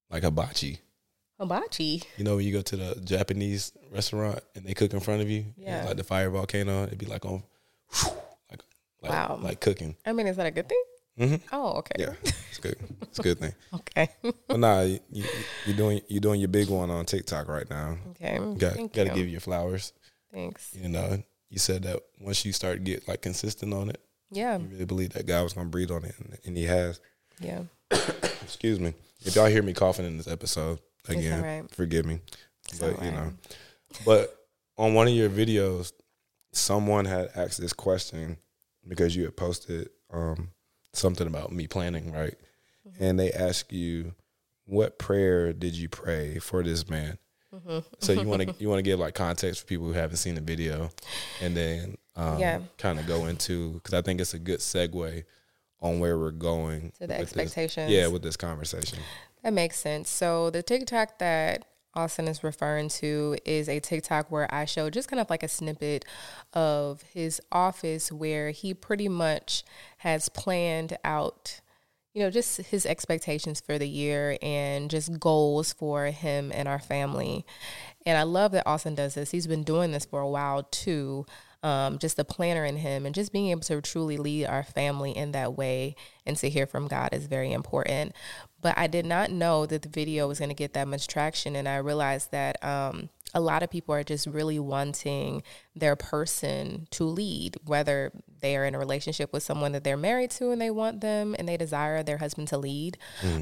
like 0.10 0.24
hibachi. 0.24 0.80
Hibachi. 1.39 2.04
You 2.18 2.24
know 2.24 2.36
when 2.38 2.46
you 2.46 2.54
go 2.54 2.62
to 2.62 2.75
the 2.78 3.01
Japanese 3.04 3.74
restaurant 3.92 4.39
and 4.56 4.66
they 4.66 4.74
cook 4.74 4.94
in 4.94 5.00
front 5.00 5.22
of 5.22 5.30
you, 5.30 5.46
Yeah. 5.57 5.86
like 5.86 5.98
the 5.98 6.04
fire 6.04 6.30
volcano, 6.30 6.84
it'd 6.84 7.00
be 7.00 7.07
like 7.07 7.25
on, 7.25 7.44
like, 8.06 8.13
like, 9.04 9.12
Wow. 9.12 9.40
like 9.42 9.60
cooking. 9.60 9.96
I 10.06 10.14
mean, 10.14 10.28
is 10.28 10.38
that 10.38 10.46
a 10.48 10.52
good 10.52 10.68
thing? 10.70 10.84
Mm-hmm. 11.20 11.36
Oh, 11.52 11.74
okay. 11.78 11.96
Yeah, 12.00 12.14
it's 12.24 12.58
good. 12.58 12.76
It's 13.04 13.20
a 13.20 13.22
good 13.22 13.40
thing. 13.40 13.54
Okay. 13.76 14.10
But 14.48 14.60
nah, 14.60 14.82
you, 14.82 15.00
you, 15.12 15.24
you're 15.68 15.76
doing 15.78 16.02
you're 16.08 16.22
doing 16.22 16.40
your 16.40 16.48
big 16.50 16.70
one 16.70 16.90
on 16.90 17.06
TikTok 17.06 17.48
right 17.48 17.70
now. 17.70 17.98
okay. 18.12 18.36
You 18.36 18.56
got 18.58 18.74
Thank 18.74 18.94
got 18.94 19.04
to 19.04 19.10
you. 19.10 19.16
give 19.16 19.28
you 19.30 19.40
flowers. 19.40 19.94
Thanks. 20.34 20.74
You 20.74 20.90
know, 20.90 21.22
you 21.52 21.60
said 21.60 21.84
that 21.84 22.00
once 22.20 22.44
you 22.46 22.52
start 22.54 22.78
to 22.78 22.84
get 22.84 23.08
like 23.08 23.22
consistent 23.22 23.74
on 23.76 23.90
it, 23.90 24.02
Yeah. 24.32 24.58
you 24.58 24.66
really 24.72 24.86
believe 24.86 25.14
that 25.14 25.28
God 25.28 25.44
was 25.44 25.54
gonna 25.54 25.70
breathe 25.70 25.92
on 25.92 26.04
it, 26.06 26.16
and, 26.18 26.38
and 26.46 26.58
He 26.58 26.64
has. 26.66 27.00
Yeah. 27.40 27.62
Excuse 27.92 28.80
me. 28.80 28.96
If 29.26 29.36
y'all 29.36 29.46
hear 29.46 29.62
me 29.62 29.74
coughing 29.74 30.06
in 30.08 30.18
this 30.18 30.28
episode 30.28 30.80
again, 31.08 31.44
right. 31.44 31.70
forgive 31.72 32.06
me. 32.08 32.20
It's 32.70 32.80
but 32.80 32.98
all 32.98 33.06
you 33.06 33.12
know, 33.12 33.34
but 34.06 34.36
on 34.78 34.96
one 34.96 35.08
of 35.08 35.14
your 35.14 35.30
videos, 35.30 35.92
someone 36.54 37.06
had 37.06 37.30
asked 37.36 37.60
this 37.62 37.74
question 37.74 38.38
because 38.88 39.16
you 39.16 39.24
had 39.24 39.36
posted 39.38 39.90
um, 40.12 40.50
something 40.94 41.28
about 41.28 41.52
me 41.52 41.68
planning, 41.68 42.12
right? 42.12 42.36
Mm-hmm. 42.88 43.04
And 43.04 43.20
they 43.20 43.32
ask 43.32 43.72
you, 43.72 44.14
"What 44.66 44.98
prayer 45.00 45.54
did 45.54 45.74
you 45.76 45.90
pray 45.90 46.40
for 46.40 46.64
this 46.64 46.90
man?" 46.90 47.18
Mm-hmm. 47.54 47.80
So 48.00 48.14
you 48.14 48.28
want 48.28 48.42
to 48.42 48.56
you 48.60 48.68
want 48.70 48.80
to 48.80 48.84
give 48.84 49.00
like 49.00 49.16
context 49.16 49.62
for 49.62 49.68
people 49.68 49.86
who 49.88 49.94
haven't 49.94 50.18
seen 50.18 50.36
the 50.36 50.42
video, 50.42 50.90
and 51.42 51.56
then 51.56 51.98
um, 52.16 52.40
Yeah. 52.40 52.60
kind 52.78 53.00
of 53.00 53.08
go 53.08 53.26
into 53.28 53.74
because 53.74 53.94
I 53.94 54.02
think 54.02 54.20
it's 54.22 54.34
a 54.34 54.40
good 54.40 54.60
segue 54.60 55.24
on 55.82 56.00
where 56.00 56.18
we're 56.18 56.32
going 56.32 56.92
To 57.00 57.08
the 57.08 57.18
with 57.18 57.32
this- 57.34 57.38
expectations. 57.38 57.92
yeah, 57.92 58.08
with 58.08 58.22
this 58.24 58.38
conversation. 58.38 59.00
That 59.44 59.52
makes 59.54 59.78
sense. 59.78 60.10
So 60.10 60.50
the 60.50 60.64
TikTok 60.64 61.20
that 61.20 61.66
Austin 61.95 62.28
is 62.28 62.44
referring 62.44 62.90
to 62.90 63.38
is 63.45 63.69
a 63.69 63.80
TikTok 63.80 64.31
where 64.31 64.54
I 64.54 64.66
show 64.66 64.90
just 64.90 65.10
kind 65.10 65.19
of 65.19 65.30
like 65.30 65.44
a 65.44 65.48
snippet 65.48 66.06
of 66.54 67.04
his 67.13 67.42
office 67.51 68.12
where 68.12 68.51
he 68.51 68.74
pretty 68.74 69.07
much 69.07 69.63
has 69.98 70.30
planned 70.30 70.98
out, 71.04 71.62
you 72.13 72.24
know, 72.24 72.30
just 72.30 72.57
his 72.57 72.86
expectations 72.86 73.62
for 73.62 73.78
the 73.78 73.88
year 73.88 74.38
and 74.42 74.90
just 74.90 75.19
goals 75.19 75.74
for 75.74 76.06
him 76.06 76.51
and 76.54 76.68
our 76.68 76.80
family. 76.80 77.45
And 78.06 78.18
I 78.18 78.24
love 78.24 78.51
that 78.54 78.68
Austin 78.68 78.96
does 78.96 79.13
this. 79.13 79.31
He's 79.31 79.48
been 79.48 79.63
doing 79.63 79.92
this 79.92 80.06
for 80.06 80.19
a 80.19 80.30
while 80.30 80.63
too. 80.63 81.25
Um, 81.63 81.98
just 81.98 82.18
the 82.18 82.25
planner 82.25 82.65
in 82.65 82.75
him 82.75 83.06
and 83.06 83.15
just 83.15 83.31
being 83.31 83.48
able 83.48 83.62
to 83.62 83.81
truly 83.81 84.18
lead 84.18 84.48
our 84.48 84.63
family 84.63 85.15
in 85.15 85.31
that 85.31 85.57
way 85.57 85.95
and 86.25 86.36
to 86.38 86.50
hear 86.50 86.68
from 86.68 86.89
God 86.89 87.13
is 87.13 87.25
very 87.25 87.54
important. 87.54 88.13
But 88.62 88.77
I 88.77 88.88
did 88.88 89.06
not 89.06 89.31
know 89.31 89.65
that 89.65 89.81
the 89.81 89.88
video 89.89 90.27
was 90.27 90.39
going 90.39 90.50
to 90.50 90.56
get 90.56 90.74
that 90.74 90.89
much 90.89 91.07
traction. 91.07 91.56
And 91.56 91.68
I 91.68 91.77
realized 91.77 92.31
that 92.31 92.62
um, 92.63 93.10
a 93.33 93.39
lot 93.39 93.63
of 93.63 93.69
people 93.69 93.95
are 93.95 94.04
just 94.04 94.27
really 94.27 94.60
wanting 94.60 95.42
their 95.75 95.95
person 95.95 96.88
to 96.92 97.04
lead, 97.06 97.57
whether 97.65 98.12
they 98.42 98.56
are 98.57 98.65
in 98.65 98.75
a 98.75 98.80
relationship 98.80 99.33
with 99.33 99.42
someone 99.44 99.71
that 99.71 99.83
they're 99.83 99.98
married 99.98 100.31
to 100.31 100.51
and 100.51 100.62
they 100.62 100.69
want 100.69 101.01
them 101.01 101.36
and 101.39 101.48
they 101.48 101.57
desire 101.57 102.04
their 102.04 102.18
husband 102.18 102.48
to 102.50 102.57
lead, 102.57 102.98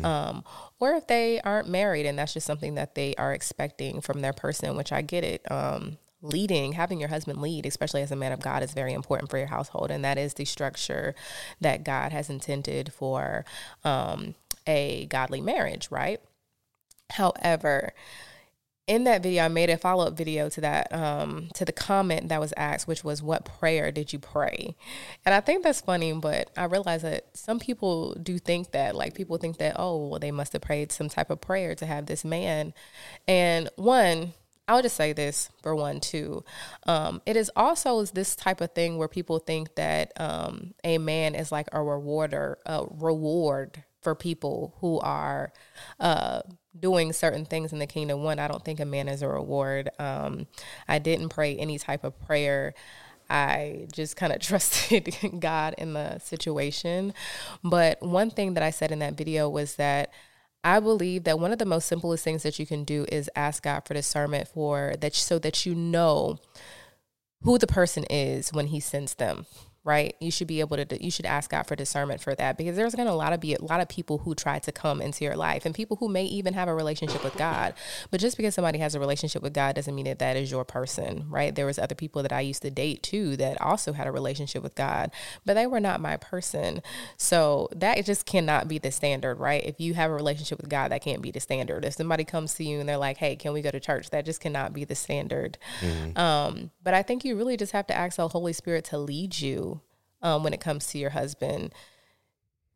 um, 0.05 0.43
or 0.79 0.93
if 0.93 1.07
they 1.07 1.41
aren't 1.41 1.67
married 1.67 2.05
and 2.05 2.17
that's 2.17 2.33
just 2.33 2.45
something 2.47 2.75
that 2.75 2.95
they 2.95 3.15
are 3.15 3.33
expecting 3.33 3.99
from 3.99 4.21
their 4.21 4.33
person, 4.33 4.77
which 4.77 4.91
I 4.91 5.01
get 5.01 5.23
it. 5.23 5.51
Um, 5.51 5.97
leading, 6.21 6.73
having 6.73 6.99
your 6.99 7.09
husband 7.09 7.41
lead, 7.41 7.65
especially 7.65 8.01
as 8.01 8.11
a 8.11 8.15
man 8.15 8.31
of 8.31 8.41
God, 8.41 8.63
is 8.63 8.73
very 8.73 8.93
important 8.93 9.29
for 9.29 9.37
your 9.37 9.47
household. 9.47 9.91
And 9.91 10.03
that 10.05 10.17
is 10.17 10.35
the 10.35 10.45
structure 10.45 11.15
that 11.59 11.83
God 11.83 12.11
has 12.11 12.29
intended 12.29 12.93
for 12.93 13.45
um, 13.83 14.35
a 14.67 15.05
godly 15.07 15.41
marriage, 15.41 15.89
right? 15.91 16.21
However, 17.11 17.93
in 18.87 19.03
that 19.05 19.23
video, 19.23 19.45
I 19.45 19.47
made 19.47 19.69
a 19.69 19.77
follow 19.77 20.07
up 20.07 20.17
video 20.17 20.49
to 20.49 20.61
that, 20.61 20.91
um, 20.91 21.49
to 21.53 21.63
the 21.63 21.71
comment 21.71 22.29
that 22.29 22.39
was 22.39 22.53
asked, 22.57 22.87
which 22.87 23.03
was, 23.03 23.21
What 23.21 23.45
prayer 23.45 23.91
did 23.91 24.11
you 24.11 24.19
pray? 24.19 24.75
And 25.25 25.33
I 25.33 25.39
think 25.39 25.63
that's 25.63 25.81
funny, 25.81 26.11
but 26.13 26.49
I 26.57 26.65
realize 26.65 27.03
that 27.03 27.27
some 27.33 27.59
people 27.59 28.15
do 28.15 28.37
think 28.39 28.71
that, 28.71 28.95
like, 28.95 29.13
people 29.13 29.37
think 29.37 29.57
that, 29.57 29.75
oh, 29.77 30.07
well, 30.07 30.19
they 30.19 30.31
must 30.31 30.53
have 30.53 30.63
prayed 30.63 30.91
some 30.91 31.09
type 31.09 31.29
of 31.29 31.39
prayer 31.39 31.75
to 31.75 31.85
have 31.85 32.07
this 32.07 32.25
man. 32.25 32.73
And 33.27 33.69
one, 33.75 34.33
I'll 34.67 34.81
just 34.81 34.95
say 34.95 35.13
this 35.13 35.49
for 35.61 35.75
one 35.75 35.99
too. 35.99 36.43
Um, 36.87 37.21
it 37.25 37.35
is 37.35 37.51
also 37.55 38.05
this 38.05 38.35
type 38.35 38.61
of 38.61 38.71
thing 38.71 38.97
where 38.97 39.07
people 39.07 39.39
think 39.39 39.75
that 39.75 40.13
um, 40.19 40.73
a 40.83 40.97
man 40.97 41.35
is 41.35 41.51
like 41.51 41.67
a 41.71 41.81
rewarder, 41.81 42.57
a 42.65 42.85
reward 42.89 43.83
for 44.01 44.15
people 44.15 44.75
who 44.79 44.99
are 44.99 45.51
uh, 45.99 46.41
doing 46.79 47.13
certain 47.13 47.45
things 47.45 47.73
in 47.73 47.79
the 47.79 47.87
kingdom. 47.87 48.23
One, 48.23 48.39
I 48.39 48.47
don't 48.47 48.63
think 48.63 48.79
a 48.79 48.85
man 48.85 49.07
is 49.07 49.21
a 49.21 49.27
reward. 49.27 49.89
Um, 49.99 50.47
I 50.87 50.99
didn't 50.99 51.29
pray 51.29 51.57
any 51.57 51.77
type 51.77 52.03
of 52.03 52.19
prayer. 52.19 52.73
I 53.29 53.87
just 53.91 54.15
kind 54.15 54.33
of 54.33 54.39
trusted 54.41 55.15
God 55.39 55.75
in 55.77 55.93
the 55.93 56.19
situation. 56.19 57.13
But 57.63 58.01
one 58.01 58.29
thing 58.29 58.55
that 58.55 58.63
I 58.63 58.71
said 58.71 58.91
in 58.91 58.99
that 58.99 59.17
video 59.17 59.49
was 59.49 59.75
that 59.75 60.11
I 60.63 60.79
believe 60.79 61.23
that 61.23 61.39
one 61.39 61.51
of 61.51 61.59
the 61.59 61.65
most 61.65 61.87
simplest 61.87 62.23
things 62.23 62.43
that 62.43 62.59
you 62.59 62.65
can 62.65 62.83
do 62.83 63.05
is 63.11 63.29
ask 63.35 63.63
God 63.63 63.81
for 63.85 63.93
discernment 63.93 64.47
for 64.47 64.93
that 64.99 65.15
so 65.15 65.39
that 65.39 65.65
you 65.65 65.73
know 65.73 66.37
who 67.41 67.57
the 67.57 67.67
person 67.67 68.03
is 68.05 68.53
when 68.53 68.67
he 68.67 68.79
sends 68.79 69.15
them. 69.15 69.47
Right? 69.83 70.15
You 70.19 70.29
should 70.29 70.47
be 70.47 70.59
able 70.59 70.77
to 70.77 71.03
you 71.03 71.09
should 71.09 71.25
ask 71.25 71.49
God 71.49 71.63
for 71.63 71.75
discernment 71.75 72.21
for 72.21 72.35
that 72.35 72.57
because 72.57 72.75
there's 72.75 72.93
going 72.93 73.07
to 73.07 73.13
a 73.13 73.15
lot 73.15 73.33
of 73.33 73.39
be 73.39 73.55
a 73.55 73.61
lot 73.61 73.81
of 73.81 73.89
people 73.89 74.19
who 74.19 74.35
try 74.35 74.59
to 74.59 74.71
come 74.71 75.01
into 75.01 75.23
your 75.23 75.35
life 75.35 75.65
and 75.65 75.73
people 75.73 75.97
who 75.97 76.07
may 76.07 76.23
even 76.25 76.53
have 76.53 76.67
a 76.67 76.73
relationship 76.73 77.23
with 77.23 77.35
God. 77.35 77.73
But 78.11 78.19
just 78.19 78.37
because 78.37 78.53
somebody 78.53 78.77
has 78.77 78.93
a 78.93 78.99
relationship 78.99 79.41
with 79.41 79.53
God 79.53 79.75
doesn't 79.75 79.95
mean 79.95 80.05
that 80.05 80.19
that 80.19 80.37
is 80.37 80.51
your 80.51 80.63
person, 80.63 81.25
right? 81.29 81.53
There 81.53 81.65
was 81.65 81.79
other 81.79 81.95
people 81.95 82.21
that 82.21 82.31
I 82.31 82.41
used 82.41 82.61
to 82.61 82.69
date 82.69 83.01
too 83.01 83.35
that 83.37 83.59
also 83.59 83.93
had 83.93 84.05
a 84.05 84.11
relationship 84.11 84.61
with 84.61 84.75
God, 84.75 85.11
but 85.45 85.55
they 85.55 85.65
were 85.65 85.79
not 85.79 85.99
my 85.99 86.15
person. 86.17 86.83
So 87.17 87.67
that 87.75 88.03
just 88.05 88.27
cannot 88.27 88.67
be 88.67 88.77
the 88.77 88.91
standard, 88.91 89.39
right? 89.39 89.63
If 89.65 89.79
you 89.79 89.95
have 89.95 90.11
a 90.11 90.15
relationship 90.15 90.59
with 90.59 90.69
God, 90.69 90.91
that 90.91 91.01
can't 91.01 91.23
be 91.23 91.31
the 91.31 91.39
standard. 91.39 91.85
If 91.85 91.95
somebody 91.95 92.23
comes 92.23 92.53
to 92.55 92.63
you 92.63 92.79
and 92.79 92.87
they're 92.87 92.97
like, 92.97 93.17
"Hey, 93.17 93.35
can 93.35 93.53
we 93.53 93.61
go 93.61 93.71
to 93.71 93.79
church?" 93.79 94.11
That 94.11 94.25
just 94.25 94.41
cannot 94.41 94.73
be 94.73 94.85
the 94.85 94.95
standard. 94.95 95.57
Mm-hmm. 95.79 96.17
Um, 96.17 96.71
but 96.83 96.93
I 96.93 97.01
think 97.01 97.25
you 97.25 97.35
really 97.35 97.57
just 97.57 97.71
have 97.71 97.87
to 97.87 97.97
ask 97.97 98.17
the 98.17 98.27
Holy 98.27 98.53
Spirit 98.53 98.85
to 98.85 98.97
lead 98.97 99.39
you 99.39 99.71
um, 100.21 100.43
when 100.43 100.53
it 100.53 100.61
comes 100.61 100.87
to 100.87 100.97
your 100.97 101.11
husband. 101.11 101.73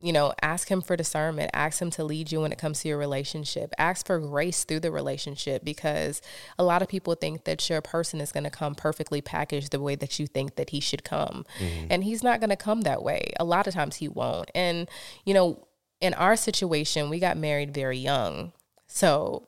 You 0.02 0.12
know, 0.14 0.34
ask 0.42 0.70
him 0.70 0.82
for 0.82 0.96
discernment, 0.96 1.52
ask 1.54 1.82
him 1.82 1.90
to 1.92 2.04
lead 2.04 2.32
you 2.32 2.42
when 2.42 2.52
it 2.52 2.58
comes 2.58 2.82
to 2.82 2.90
your 2.90 2.98
relationship, 2.98 3.74
ask 3.78 4.06
for 4.06 4.20
grace 4.20 4.64
through 4.64 4.82
the 4.82 4.92
relationship 4.92 5.64
because 5.64 6.22
a 6.60 6.64
lot 6.64 6.82
of 6.82 6.90
people 6.90 7.16
think 7.16 7.46
that 7.46 7.68
your 7.70 7.82
person 7.82 8.22
is 8.22 8.32
going 8.32 8.44
to 8.44 8.50
come 8.50 8.76
perfectly 8.76 9.22
packaged 9.22 9.72
the 9.72 9.80
way 9.80 9.96
that 9.96 10.20
you 10.20 10.28
think 10.28 10.58
that 10.58 10.72
he 10.72 10.80
should 10.80 11.04
come. 11.04 11.46
Mm-hmm. 11.60 11.88
And 11.90 12.04
he's 12.04 12.22
not 12.22 12.40
going 12.40 12.50
to 12.50 12.56
come 12.58 12.82
that 12.82 13.04
way. 13.04 13.32
A 13.40 13.46
lot 13.46 13.68
of 13.68 13.74
times 13.74 13.96
he 13.96 14.08
won't. 14.08 14.52
And, 14.54 14.90
you 15.24 15.34
know, 15.34 15.66
in 16.02 16.14
our 16.14 16.36
situation, 16.36 17.10
we 17.10 17.20
got 17.20 17.38
married 17.38 17.74
very 17.74 17.98
young. 17.98 18.52
So 18.88 19.48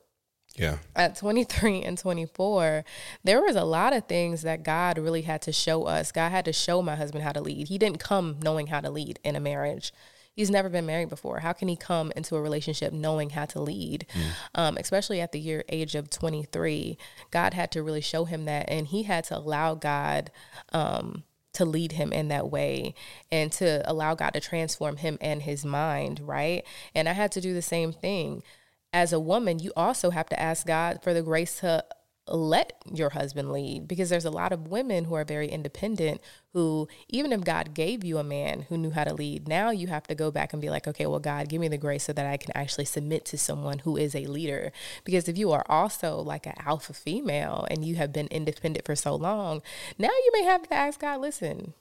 yeah. 0.58 0.78
At 0.96 1.16
23 1.16 1.82
and 1.82 1.96
24, 1.96 2.84
there 3.24 3.40
was 3.40 3.56
a 3.56 3.64
lot 3.64 3.92
of 3.92 4.06
things 4.06 4.42
that 4.42 4.62
God 4.62 4.98
really 4.98 5.22
had 5.22 5.42
to 5.42 5.52
show 5.52 5.84
us. 5.84 6.12
God 6.12 6.30
had 6.30 6.44
to 6.46 6.52
show 6.52 6.82
my 6.82 6.96
husband 6.96 7.24
how 7.24 7.32
to 7.32 7.40
lead. 7.40 7.68
He 7.68 7.78
didn't 7.78 7.98
come 7.98 8.36
knowing 8.42 8.68
how 8.68 8.80
to 8.80 8.90
lead 8.90 9.18
in 9.24 9.36
a 9.36 9.40
marriage. 9.40 9.92
He's 10.38 10.50
never 10.50 10.68
been 10.68 10.86
married 10.86 11.08
before. 11.08 11.40
How 11.40 11.52
can 11.52 11.66
he 11.66 11.74
come 11.74 12.12
into 12.14 12.36
a 12.36 12.40
relationship 12.40 12.92
knowing 12.92 13.30
how 13.30 13.46
to 13.46 13.60
lead? 13.60 14.06
Mm. 14.12 14.30
Um, 14.54 14.76
especially 14.76 15.20
at 15.20 15.32
the 15.32 15.40
year 15.40 15.64
age 15.68 15.96
of 15.96 16.10
23, 16.10 16.96
God 17.32 17.54
had 17.54 17.72
to 17.72 17.82
really 17.82 18.00
show 18.00 18.24
him 18.24 18.44
that, 18.44 18.68
and 18.68 18.86
he 18.86 19.02
had 19.02 19.24
to 19.24 19.38
allow 19.38 19.74
God 19.74 20.30
um, 20.72 21.24
to 21.54 21.64
lead 21.64 21.90
him 21.90 22.12
in 22.12 22.28
that 22.28 22.50
way 22.50 22.94
and 23.32 23.50
to 23.50 23.82
allow 23.90 24.14
God 24.14 24.30
to 24.30 24.40
transform 24.40 24.98
him 24.98 25.18
and 25.20 25.42
his 25.42 25.64
mind, 25.64 26.20
right? 26.20 26.64
And 26.94 27.08
I 27.08 27.14
had 27.14 27.32
to 27.32 27.40
do 27.40 27.52
the 27.52 27.60
same 27.60 27.92
thing 27.92 28.44
as 28.92 29.12
a 29.12 29.20
woman, 29.20 29.58
you 29.58 29.72
also 29.76 30.10
have 30.10 30.28
to 30.28 30.40
ask 30.40 30.66
God 30.66 31.02
for 31.02 31.12
the 31.12 31.22
grace 31.22 31.60
to 31.60 31.84
let 32.30 32.72
your 32.92 33.10
husband 33.10 33.52
lead 33.52 33.88
because 33.88 34.10
there's 34.10 34.24
a 34.24 34.30
lot 34.30 34.52
of 34.52 34.68
women 34.68 35.04
who 35.04 35.14
are 35.14 35.24
very 35.24 35.48
independent 35.48 36.20
who 36.52 36.88
even 37.08 37.32
if 37.32 37.42
God 37.42 37.74
gave 37.74 38.04
you 38.04 38.18
a 38.18 38.24
man 38.24 38.66
who 38.68 38.76
knew 38.76 38.90
how 38.90 39.04
to 39.04 39.14
lead 39.14 39.48
now 39.48 39.70
you 39.70 39.86
have 39.86 40.06
to 40.08 40.14
go 40.14 40.30
back 40.30 40.52
and 40.52 40.60
be 40.60 40.70
like 40.70 40.86
okay 40.86 41.06
well 41.06 41.20
God 41.20 41.48
give 41.48 41.60
me 41.60 41.68
the 41.68 41.78
grace 41.78 42.04
so 42.04 42.12
that 42.12 42.26
I 42.26 42.36
can 42.36 42.54
actually 42.54 42.84
submit 42.84 43.24
to 43.26 43.38
someone 43.38 43.80
who 43.80 43.96
is 43.96 44.14
a 44.14 44.26
leader. 44.26 44.72
Because 45.04 45.28
if 45.28 45.38
you 45.38 45.52
are 45.52 45.64
also 45.68 46.18
like 46.18 46.46
an 46.46 46.54
alpha 46.64 46.92
female 46.92 47.66
and 47.70 47.84
you 47.84 47.96
have 47.96 48.12
been 48.12 48.28
independent 48.28 48.84
for 48.84 48.96
so 48.96 49.14
long 49.14 49.62
now 49.98 50.08
you 50.08 50.30
may 50.34 50.44
have 50.44 50.62
to 50.64 50.74
ask 50.74 51.00
God 51.00 51.20
listen 51.20 51.74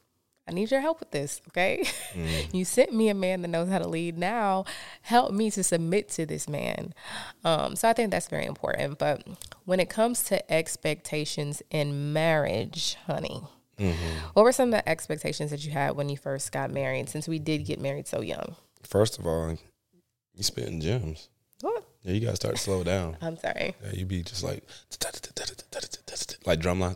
I 0.47 0.53
need 0.53 0.71
your 0.71 0.79
help 0.79 0.99
with 0.99 1.11
this, 1.11 1.41
okay? 1.49 1.83
Mm. 2.13 2.53
you 2.53 2.65
sent 2.65 2.93
me 2.93 3.09
a 3.09 3.13
man 3.13 3.41
that 3.41 3.49
knows 3.49 3.69
how 3.69 3.79
to 3.79 3.87
lead. 3.87 4.17
Now, 4.17 4.65
help 5.01 5.31
me 5.31 5.51
to 5.51 5.63
submit 5.63 6.09
to 6.09 6.25
this 6.25 6.47
man. 6.47 6.93
Um, 7.43 7.75
so 7.75 7.89
I 7.89 7.93
think 7.93 8.11
that's 8.11 8.27
very 8.27 8.45
important. 8.45 8.97
But 8.97 9.27
when 9.65 9.79
it 9.79 9.89
comes 9.89 10.23
to 10.25 10.51
expectations 10.51 11.61
in 11.69 12.13
marriage, 12.13 12.95
honey, 13.07 13.41
mm-hmm. 13.77 14.27
what 14.33 14.43
were 14.43 14.51
some 14.53 14.69
of 14.69 14.79
the 14.79 14.87
expectations 14.87 15.51
that 15.51 15.65
you 15.65 15.71
had 15.71 15.95
when 15.95 16.07
you 16.07 16.17
first 16.17 16.51
got 16.51 16.71
married? 16.71 17.09
Since 17.09 17.27
we 17.27 17.39
did 17.39 17.65
get 17.65 17.81
married 17.81 18.07
so 18.07 18.21
young. 18.21 18.55
First 18.83 19.19
of 19.19 19.27
all, 19.27 19.57
you 20.33 20.43
spitting 20.43 20.79
gems. 20.79 21.29
What? 21.61 21.83
Yeah, 22.03 22.13
you 22.13 22.21
gotta 22.21 22.35
start 22.35 22.57
slow 22.57 22.83
down. 22.83 23.17
I'm 23.21 23.37
sorry. 23.37 23.75
Yeah, 23.83 23.91
you 23.91 24.05
be 24.05 24.21
just 24.21 24.43
like 24.43 24.63
like 26.45 26.59
drumline. 26.59 26.95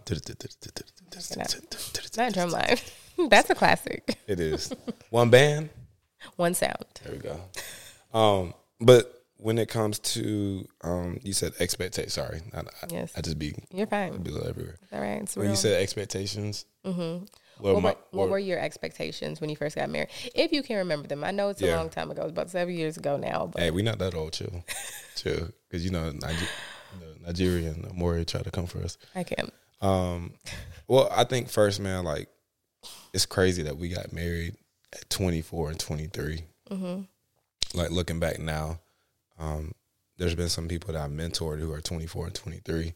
Not 2.17 2.33
drumline. 2.33 2.91
That's 3.29 3.49
a 3.49 3.55
classic. 3.55 4.17
It 4.27 4.39
is. 4.39 4.73
One 5.09 5.29
band, 5.29 5.69
one 6.35 6.53
sound. 6.53 6.85
There 7.03 7.13
we 7.13 7.19
go. 7.19 8.17
Um, 8.17 8.53
but 8.79 9.21
when 9.37 9.57
it 9.57 9.69
comes 9.69 9.99
to 9.99 10.67
um, 10.81 11.19
you 11.23 11.33
said 11.33 11.53
expectation. 11.59 12.09
Sorry, 12.09 12.41
I, 12.53 12.61
yes. 12.89 13.11
I 13.17 13.21
just 13.21 13.39
be 13.39 13.53
you're 13.73 13.87
fine. 13.87 14.17
Be 14.21 14.31
everywhere. 14.31 14.77
All 14.93 15.01
right. 15.01 15.29
when 15.35 15.43
real. 15.43 15.51
you 15.51 15.57
said 15.57 15.81
expectations, 15.81 16.65
mm-hmm. 16.85 17.25
What, 17.61 17.75
what, 17.75 17.83
my, 17.83 17.89
what, 17.89 18.05
what, 18.11 18.29
were 18.29 18.39
your 18.39 18.59
expectations 18.59 19.39
when 19.39 19.49
you 19.49 19.55
first 19.55 19.75
got 19.75 19.89
married? 19.89 20.09
If 20.33 20.51
you 20.51 20.63
can 20.63 20.77
remember 20.77 21.07
them, 21.07 21.23
I 21.23 21.29
know 21.29 21.49
it's 21.49 21.61
a 21.61 21.67
yeah. 21.67 21.77
long 21.77 21.89
time 21.89 22.09
ago. 22.09 22.23
It's 22.23 22.31
about 22.31 22.49
seven 22.49 22.73
years 22.73 22.97
ago 22.97 23.17
now. 23.17 23.51
But. 23.51 23.61
Hey, 23.61 23.71
we 23.71 23.83
not 23.83 23.99
that 23.99 24.15
old, 24.15 24.33
chill, 24.33 24.63
chill, 25.15 25.49
because 25.69 25.85
you 25.85 25.91
know, 25.91 26.11
Niger- 26.11 26.47
Nigerian 27.23 27.87
Maury 27.93 28.25
tried 28.25 28.45
to 28.45 28.51
come 28.51 28.65
for 28.65 28.79
us. 28.79 28.97
I 29.13 29.23
can. 29.23 29.51
Um, 29.79 30.33
well, 30.87 31.07
I 31.11 31.23
think 31.23 31.49
first, 31.49 31.79
man, 31.79 32.03
like 32.03 32.29
it's 33.13 33.25
crazy 33.25 33.63
that 33.63 33.77
we 33.77 33.89
got 33.89 34.13
married 34.13 34.55
at 34.93 35.09
24 35.09 35.71
and 35.71 35.79
23. 35.79 36.43
Mm-hmm. 36.69 37.77
Like 37.77 37.91
looking 37.91 38.19
back 38.19 38.39
now, 38.39 38.79
um, 39.39 39.73
there's 40.17 40.35
been 40.35 40.49
some 40.49 40.67
people 40.67 40.93
that 40.93 41.01
I 41.01 41.07
mentored 41.07 41.59
who 41.59 41.71
are 41.71 41.81
24 41.81 42.27
and 42.27 42.35
23. 42.35 42.93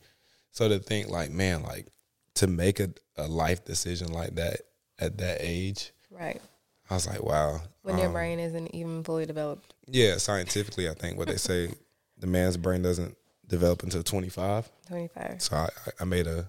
So 0.51 0.69
to 0.69 0.79
think 0.79 1.09
like, 1.09 1.31
man, 1.31 1.63
like 1.63 1.87
to 2.35 2.47
make 2.47 2.79
a, 2.79 2.89
a 3.17 3.27
life 3.27 3.65
decision 3.65 4.11
like 4.11 4.35
that 4.35 4.61
at 4.99 5.17
that 5.17 5.37
age, 5.39 5.91
right? 6.11 6.41
I 6.89 6.93
was 6.93 7.07
like, 7.07 7.23
wow. 7.23 7.61
When 7.81 7.95
um, 7.95 8.01
your 8.01 8.09
brain 8.09 8.39
isn't 8.39 8.73
even 8.75 9.03
fully 9.03 9.25
developed. 9.25 9.73
Yeah, 9.87 10.17
scientifically, 10.17 10.87
I 10.87 10.93
think 10.93 11.17
what 11.17 11.27
they 11.27 11.37
say, 11.37 11.69
the 12.17 12.27
man's 12.27 12.57
brain 12.57 12.81
doesn't 12.81 13.17
develop 13.47 13.83
until 13.83 14.03
25. 14.03 14.69
25. 14.87 15.41
So 15.41 15.55
I, 15.55 15.69
I 15.99 16.03
made 16.03 16.27
a 16.27 16.47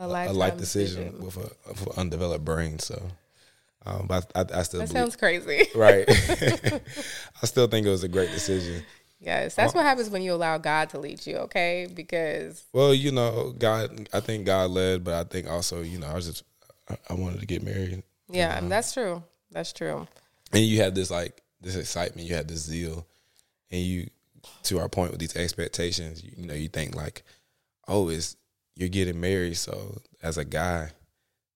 a, 0.00 0.06
a 0.06 0.32
life 0.32 0.56
decision, 0.56 1.12
decision, 1.12 1.24
with 1.24 1.36
a, 1.36 1.68
with 1.68 1.86
an 1.86 1.92
undeveloped 1.96 2.44
brain. 2.44 2.78
So, 2.78 3.02
um, 3.84 4.06
but 4.08 4.30
I, 4.34 4.40
I, 4.40 4.62
still 4.62 4.80
that 4.80 4.88
believe, 4.88 4.88
sounds 4.88 5.16
crazy, 5.16 5.68
right? 5.74 6.04
I 7.42 7.46
still 7.46 7.66
think 7.66 7.86
it 7.86 7.90
was 7.90 8.04
a 8.04 8.08
great 8.08 8.30
decision. 8.30 8.82
Yes, 9.20 9.54
that's 9.54 9.74
what 9.74 9.84
happens 9.84 10.08
when 10.08 10.22
you 10.22 10.32
allow 10.32 10.56
God 10.56 10.88
to 10.90 10.98
lead 10.98 11.26
you. 11.26 11.36
Okay, 11.36 11.86
because 11.92 12.64
well, 12.72 12.94
you 12.94 13.12
know, 13.12 13.54
God. 13.58 14.08
I 14.14 14.20
think 14.20 14.46
God 14.46 14.70
led, 14.70 15.04
but 15.04 15.14
I 15.14 15.24
think 15.24 15.46
also, 15.46 15.82
you 15.82 15.98
know, 15.98 16.06
I 16.06 16.14
was 16.14 16.26
just 16.26 16.42
I, 16.88 16.96
I 17.10 17.14
wanted 17.14 17.40
to 17.40 17.46
get 17.46 17.62
married. 17.62 18.02
Yeah, 18.30 18.56
and 18.56 18.72
that's 18.72 18.94
true. 18.94 19.22
That's 19.50 19.72
true. 19.72 20.06
And 20.52 20.64
you 20.64 20.80
had 20.80 20.94
this 20.94 21.10
like 21.10 21.42
this 21.60 21.76
excitement, 21.76 22.26
you 22.26 22.34
had 22.34 22.48
this 22.48 22.60
zeal, 22.60 23.06
and 23.70 23.82
you 23.82 24.08
to 24.64 24.78
our 24.78 24.88
point 24.88 25.10
with 25.10 25.20
these 25.20 25.36
expectations. 25.36 26.24
You, 26.24 26.32
you 26.38 26.46
know, 26.46 26.54
you 26.54 26.68
think 26.68 26.94
like, 26.94 27.22
oh, 27.86 28.08
it's 28.08 28.36
you're 28.76 28.88
getting 28.88 29.20
married, 29.20 29.56
so 29.56 30.00
as 30.22 30.38
a 30.38 30.44
guy, 30.44 30.90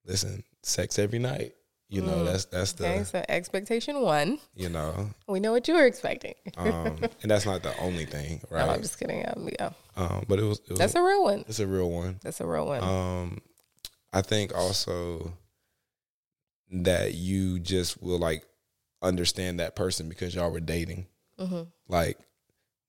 listen, 0.07 0.43
sex 0.63 0.99
every 0.99 1.19
night. 1.19 1.55
You 1.89 2.03
know, 2.03 2.17
mm. 2.17 2.25
that's 2.25 2.47
that's 2.47 2.73
the 2.73 2.89
okay, 2.89 3.05
so 3.05 3.25
expectation 3.29 4.01
one. 4.01 4.39
You 4.57 4.69
know, 4.69 5.11
we 5.29 5.39
know 5.39 5.53
what 5.53 5.69
you 5.69 5.75
were 5.75 5.87
expecting, 5.87 6.35
um, 6.57 6.97
and 7.23 7.31
that's 7.31 7.47
not 7.47 7.63
the 7.63 7.77
only 7.79 8.07
thing, 8.07 8.41
right? 8.51 8.67
No, 8.67 8.73
I'm 8.73 8.83
just 8.83 8.99
kidding. 8.99 9.25
Um, 9.29 9.49
yeah, 9.59 9.71
um, 9.97 10.25
but 10.27 10.39
it 10.39 10.43
was, 10.43 10.61
it 10.61 10.71
was 10.71 10.79
that's 10.79 10.95
a, 10.95 11.01
a 11.01 11.05
real 11.05 11.23
one. 11.23 11.45
It's 11.47 11.61
a 11.61 11.67
real 11.67 11.91
one. 11.91 12.19
That's 12.23 12.41
a 12.41 12.47
real 12.47 12.67
one. 12.67 12.83
Um, 12.83 13.39
I 14.13 14.23
think 14.23 14.57
also 14.57 15.35
that 16.71 17.15
you 17.15 17.61
just 17.61 18.03
will 18.03 18.19
like 18.19 18.45
understand 19.03 19.61
that 19.61 19.77
person 19.77 20.09
because 20.09 20.35
y'all 20.35 20.51
were 20.51 20.61
dating. 20.61 21.07
Mm-hmm. 21.39 21.63
Like 21.89 22.19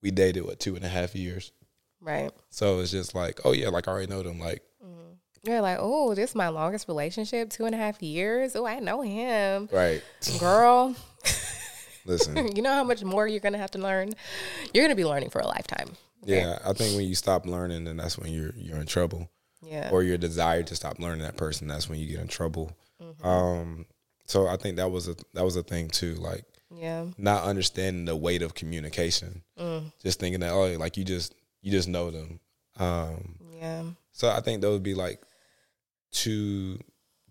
we 0.01 0.11
dated 0.11 0.45
what 0.45 0.59
two 0.59 0.75
and 0.75 0.85
a 0.85 0.89
half 0.89 1.15
years. 1.15 1.51
Right. 2.05 2.31
So 2.49 2.79
it's 2.79 2.91
just 2.91 3.15
like, 3.15 3.41
oh 3.45 3.51
yeah, 3.51 3.69
like 3.69 3.87
I 3.87 3.91
already 3.91 4.07
know 4.07 4.21
them. 4.21 4.39
Like 4.39 4.61
mm-hmm. 4.83 5.13
you're 5.43 5.61
like, 5.61 5.77
oh, 5.79 6.13
this 6.13 6.31
is 6.31 6.35
my 6.35 6.49
longest 6.49 6.87
relationship, 6.87 7.49
two 7.49 7.65
and 7.65 7.73
a 7.73 7.77
half 7.77 8.01
years. 8.01 8.55
Oh, 8.55 8.65
I 8.65 8.79
know 8.79 9.01
him. 9.01 9.67
Right. 9.71 10.03
Girl. 10.39 10.95
Listen. 12.05 12.51
you 12.55 12.61
know 12.61 12.73
how 12.73 12.83
much 12.83 13.03
more 13.03 13.27
you're 13.27 13.39
gonna 13.39 13.57
have 13.57 13.71
to 13.71 13.79
learn? 13.79 14.13
You're 14.73 14.83
gonna 14.83 14.95
be 14.95 15.05
learning 15.05 15.31
for 15.31 15.39
a 15.39 15.47
lifetime. 15.47 15.89
Okay? 16.23 16.41
Yeah. 16.41 16.59
I 16.63 16.73
think 16.73 16.95
when 16.95 17.07
you 17.07 17.15
stop 17.15 17.45
learning, 17.47 17.85
then 17.85 17.97
that's 17.97 18.17
when 18.17 18.31
you're 18.31 18.53
you're 18.55 18.77
in 18.77 18.85
trouble. 18.85 19.29
Yeah. 19.63 19.89
Or 19.91 20.03
your 20.03 20.19
desire 20.19 20.61
to 20.61 20.75
stop 20.75 20.99
learning 20.99 21.23
that 21.23 21.37
person, 21.37 21.67
that's 21.67 21.89
when 21.89 21.97
you 21.97 22.05
get 22.05 22.19
in 22.19 22.27
trouble. 22.27 22.71
Mm-hmm. 23.01 23.25
Um, 23.25 23.85
so 24.27 24.47
I 24.47 24.57
think 24.57 24.77
that 24.77 24.91
was 24.91 25.07
a 25.07 25.15
that 25.33 25.43
was 25.43 25.55
a 25.55 25.63
thing 25.63 25.87
too. 25.87 26.13
Like 26.15 26.45
yeah. 26.71 27.05
Not 27.17 27.43
understanding 27.43 28.05
the 28.05 28.15
weight 28.15 28.41
of 28.41 28.53
communication. 28.53 29.41
Mm. 29.59 29.91
Just 30.01 30.19
thinking 30.19 30.41
that, 30.41 30.51
oh, 30.51 30.75
like 30.77 30.97
you 30.97 31.03
just 31.03 31.33
you 31.65 31.71
just 31.71 31.89
know 31.89 32.11
them. 32.11 32.39
Um, 32.77 33.39
yeah. 33.51 33.83
So 34.11 34.29
I 34.29 34.39
think 34.39 34.61
those 34.61 34.73
would 34.73 34.83
be 34.83 34.93
like 34.93 35.19
two 36.11 36.79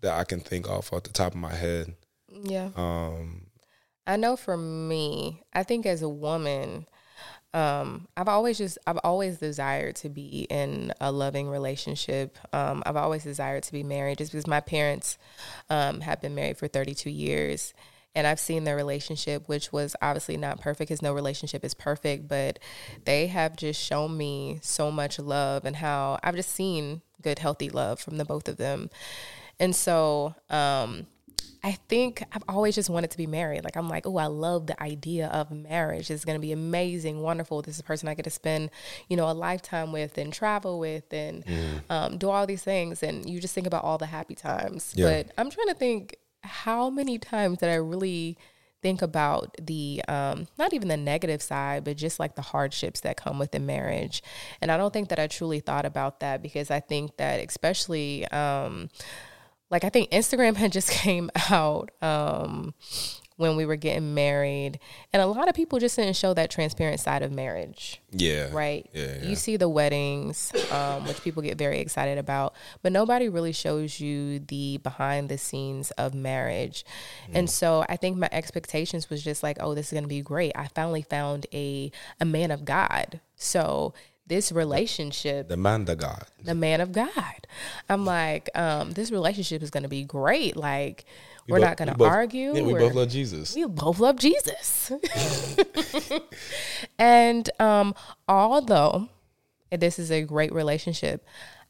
that 0.01 0.19
I 0.19 0.25
can 0.25 0.41
think 0.41 0.69
off 0.69 0.91
off 0.91 1.03
the 1.03 1.13
top 1.13 1.31
of 1.31 1.39
my 1.39 1.55
head. 1.55 1.95
Yeah. 2.29 2.69
Um, 2.75 3.47
I 4.05 4.17
know 4.17 4.35
for 4.35 4.57
me, 4.57 5.41
I 5.53 5.63
think 5.63 5.85
as 5.85 6.01
a 6.01 6.09
woman, 6.09 6.85
um, 7.53 8.09
I've 8.17 8.27
always 8.27 8.57
just 8.57 8.77
I've 8.85 8.99
always 9.05 9.37
desired 9.37 9.95
to 9.97 10.09
be 10.09 10.47
in 10.49 10.91
a 10.99 11.13
loving 11.13 11.47
relationship. 11.47 12.37
Um, 12.51 12.83
I've 12.85 12.97
always 12.97 13.23
desired 13.23 13.63
to 13.63 13.71
be 13.71 13.83
married, 13.83 14.17
just 14.17 14.33
because 14.33 14.47
my 14.47 14.59
parents 14.59 15.17
um, 15.69 16.01
have 16.01 16.19
been 16.19 16.35
married 16.35 16.57
for 16.57 16.67
32 16.67 17.09
years, 17.09 17.73
and 18.15 18.25
I've 18.25 18.39
seen 18.39 18.63
their 18.63 18.75
relationship, 18.75 19.47
which 19.47 19.71
was 19.71 19.95
obviously 20.01 20.37
not 20.37 20.61
perfect, 20.61 20.89
because 20.89 21.01
no 21.01 21.13
relationship 21.13 21.63
is 21.63 21.73
perfect, 21.73 22.27
but 22.27 22.59
they 23.03 23.27
have 23.27 23.55
just 23.55 23.81
shown 23.81 24.15
me 24.17 24.59
so 24.61 24.91
much 24.91 25.19
love 25.19 25.65
and 25.65 25.75
how 25.75 26.19
I've 26.23 26.35
just 26.35 26.51
seen 26.51 27.01
good, 27.21 27.39
healthy 27.39 27.69
love 27.69 27.99
from 27.99 28.17
the 28.17 28.25
both 28.25 28.47
of 28.47 28.57
them, 28.57 28.89
and 29.59 29.75
so 29.75 30.35
um, 30.49 31.07
I 31.65 31.79
think 31.89 32.21
I've 32.31 32.43
always 32.47 32.75
just 32.75 32.91
wanted 32.91 33.09
to 33.09 33.17
be 33.17 33.25
married. 33.25 33.63
Like 33.63 33.75
I'm 33.75 33.89
like, 33.89 34.05
oh, 34.05 34.17
I 34.17 34.27
love 34.27 34.67
the 34.67 34.81
idea 34.83 35.29
of 35.29 35.49
marriage. 35.49 36.11
It's 36.11 36.23
going 36.23 36.35
to 36.35 36.39
be 36.41 36.51
amazing, 36.51 37.21
wonderful. 37.21 37.63
This 37.63 37.73
is 37.73 37.79
a 37.79 37.83
person 37.83 38.07
I 38.07 38.13
get 38.13 38.25
to 38.25 38.29
spend, 38.29 38.69
you 39.09 39.17
know, 39.17 39.27
a 39.27 39.33
lifetime 39.33 39.91
with 39.91 40.19
and 40.19 40.31
travel 40.31 40.77
with 40.77 41.11
and 41.11 41.43
mm. 41.43 41.81
um, 41.89 42.19
do 42.19 42.29
all 42.29 42.45
these 42.45 42.63
things. 42.63 43.01
And 43.01 43.27
you 43.27 43.39
just 43.39 43.55
think 43.55 43.65
about 43.65 43.83
all 43.83 43.97
the 43.97 44.05
happy 44.05 44.35
times. 44.35 44.93
Yeah. 44.95 45.23
But 45.23 45.31
I'm 45.39 45.49
trying 45.49 45.69
to 45.69 45.73
think 45.73 46.17
how 46.45 46.89
many 46.89 47.17
times 47.17 47.59
did 47.59 47.69
I 47.69 47.75
really 47.75 48.37
think 48.81 49.01
about 49.01 49.55
the 49.59 50.03
um, 50.07 50.47
not 50.59 50.73
even 50.73 50.87
the 50.87 50.97
negative 50.97 51.41
side, 51.41 51.83
but 51.83 51.97
just 51.97 52.19
like 52.19 52.35
the 52.35 52.41
hardships 52.43 53.01
that 53.01 53.17
come 53.17 53.39
with 53.39 53.51
the 53.51 53.59
marriage. 53.59 54.21
And 54.61 54.71
I 54.71 54.77
don't 54.77 54.93
think 54.93 55.09
that 55.09 55.19
I 55.19 55.27
truly 55.27 55.59
thought 55.59 55.85
about 55.85 56.19
that 56.19 56.41
because 56.41 56.69
I 56.69 56.79
think 56.79 57.17
that 57.17 57.39
especially. 57.47 58.27
Um, 58.27 58.89
like 59.71 59.83
I 59.83 59.89
think 59.89 60.11
Instagram 60.11 60.55
had 60.57 60.71
just 60.71 60.91
came 60.91 61.31
out 61.49 61.89
um, 62.01 62.75
when 63.37 63.57
we 63.57 63.65
were 63.65 63.75
getting 63.75 64.13
married, 64.13 64.79
and 65.11 65.21
a 65.21 65.25
lot 65.25 65.49
of 65.49 65.55
people 65.55 65.79
just 65.79 65.95
didn't 65.95 66.15
show 66.15 66.33
that 66.33 66.49
transparent 66.49 66.99
side 66.99 67.21
of 67.21 67.31
marriage. 67.31 68.01
Yeah, 68.11 68.49
right. 68.51 68.89
Yeah, 68.93 69.17
yeah. 69.21 69.27
you 69.27 69.35
see 69.35 69.57
the 69.57 69.67
weddings, 69.67 70.51
um, 70.71 71.05
which 71.05 71.21
people 71.21 71.41
get 71.41 71.57
very 71.57 71.79
excited 71.79 72.17
about, 72.17 72.55
but 72.81 72.91
nobody 72.91 73.27
really 73.27 73.51
shows 73.51 73.99
you 73.99 74.39
the 74.39 74.77
behind 74.77 75.29
the 75.29 75.37
scenes 75.37 75.91
of 75.91 76.13
marriage. 76.13 76.85
Mm. 77.29 77.39
And 77.39 77.49
so 77.49 77.85
I 77.89 77.97
think 77.97 78.17
my 78.17 78.29
expectations 78.31 79.09
was 79.09 79.23
just 79.23 79.43
like, 79.43 79.57
oh, 79.59 79.75
this 79.75 79.91
is 79.91 79.97
gonna 79.97 80.07
be 80.07 80.21
great. 80.21 80.53
I 80.55 80.67
finally 80.67 81.01
found 81.01 81.45
a 81.53 81.91
a 82.21 82.25
man 82.25 82.51
of 82.51 82.63
God, 82.63 83.19
so 83.35 83.93
this 84.27 84.51
relationship 84.51 85.47
the 85.49 85.57
man 85.57 85.87
of 85.87 85.97
god 85.97 86.25
the 86.43 86.55
man 86.55 86.81
of 86.81 86.91
god 86.91 87.47
i'm 87.89 88.05
like 88.05 88.49
um, 88.55 88.91
this 88.93 89.11
relationship 89.11 89.61
is 89.61 89.69
going 89.69 89.83
to 89.83 89.89
be 89.89 90.03
great 90.03 90.55
like 90.55 91.05
we 91.47 91.51
we're 91.51 91.59
both, 91.59 91.67
not 91.67 91.77
going 91.77 91.93
to 91.93 92.03
argue 92.03 92.55
yeah, 92.55 92.61
we 92.61 92.73
both 92.73 92.93
love 92.93 93.09
jesus 93.09 93.55
we 93.55 93.65
both 93.65 93.99
love 93.99 94.17
jesus 94.17 94.91
and 96.99 97.49
um, 97.59 97.93
although 98.27 99.09
this 99.71 99.99
is 99.99 100.11
a 100.11 100.23
great 100.23 100.53
relationship 100.53 101.25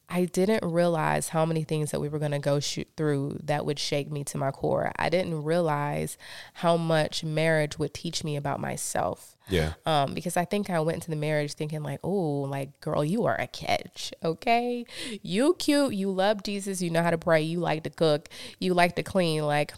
I 0.07 0.25
didn't 0.25 0.63
realize 0.63 1.29
how 1.29 1.45
many 1.45 1.63
things 1.63 1.91
that 1.91 1.99
we 1.99 2.09
were 2.09 2.19
going 2.19 2.31
to 2.31 2.39
go 2.39 2.59
shoot 2.59 2.87
through 2.95 3.39
that 3.43 3.65
would 3.65 3.79
shake 3.79 4.11
me 4.11 4.23
to 4.25 4.37
my 4.37 4.51
core. 4.51 4.91
I 4.97 5.09
didn't 5.09 5.43
realize 5.43 6.17
how 6.53 6.77
much 6.77 7.23
marriage 7.23 7.79
would 7.79 7.93
teach 7.93 8.23
me 8.23 8.35
about 8.35 8.59
myself. 8.59 9.34
Yeah. 9.49 9.73
Um, 9.85 10.13
because 10.13 10.37
I 10.37 10.45
think 10.45 10.69
I 10.69 10.79
went 10.79 10.95
into 10.95 11.09
the 11.09 11.15
marriage 11.15 11.53
thinking 11.53 11.83
like, 11.83 11.99
oh, 12.03 12.41
like 12.41 12.79
girl, 12.81 13.03
you 13.03 13.25
are 13.25 13.39
a 13.39 13.47
catch. 13.47 14.13
Okay. 14.23 14.85
You 15.21 15.55
cute, 15.59 15.93
you 15.93 16.11
love 16.11 16.43
Jesus, 16.43 16.81
you 16.81 16.89
know 16.89 17.03
how 17.03 17.11
to 17.11 17.17
pray, 17.17 17.41
you 17.41 17.59
like 17.59 17.83
to 17.83 17.89
cook, 17.89 18.29
you 18.59 18.73
like 18.73 18.95
to 18.95 19.03
clean, 19.03 19.43
like 19.43 19.73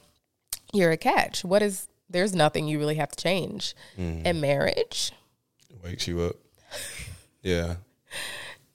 you're 0.73 0.91
a 0.91 0.97
catch. 0.97 1.43
What 1.43 1.61
is 1.61 1.87
there's 2.09 2.33
nothing 2.33 2.67
you 2.67 2.79
really 2.79 2.95
have 2.95 3.11
to 3.11 3.21
change. 3.21 3.75
Mm. 3.97 4.21
And 4.25 4.41
marriage 4.41 5.11
wakes 5.83 6.07
you 6.07 6.21
up. 6.21 6.35
yeah 7.41 7.75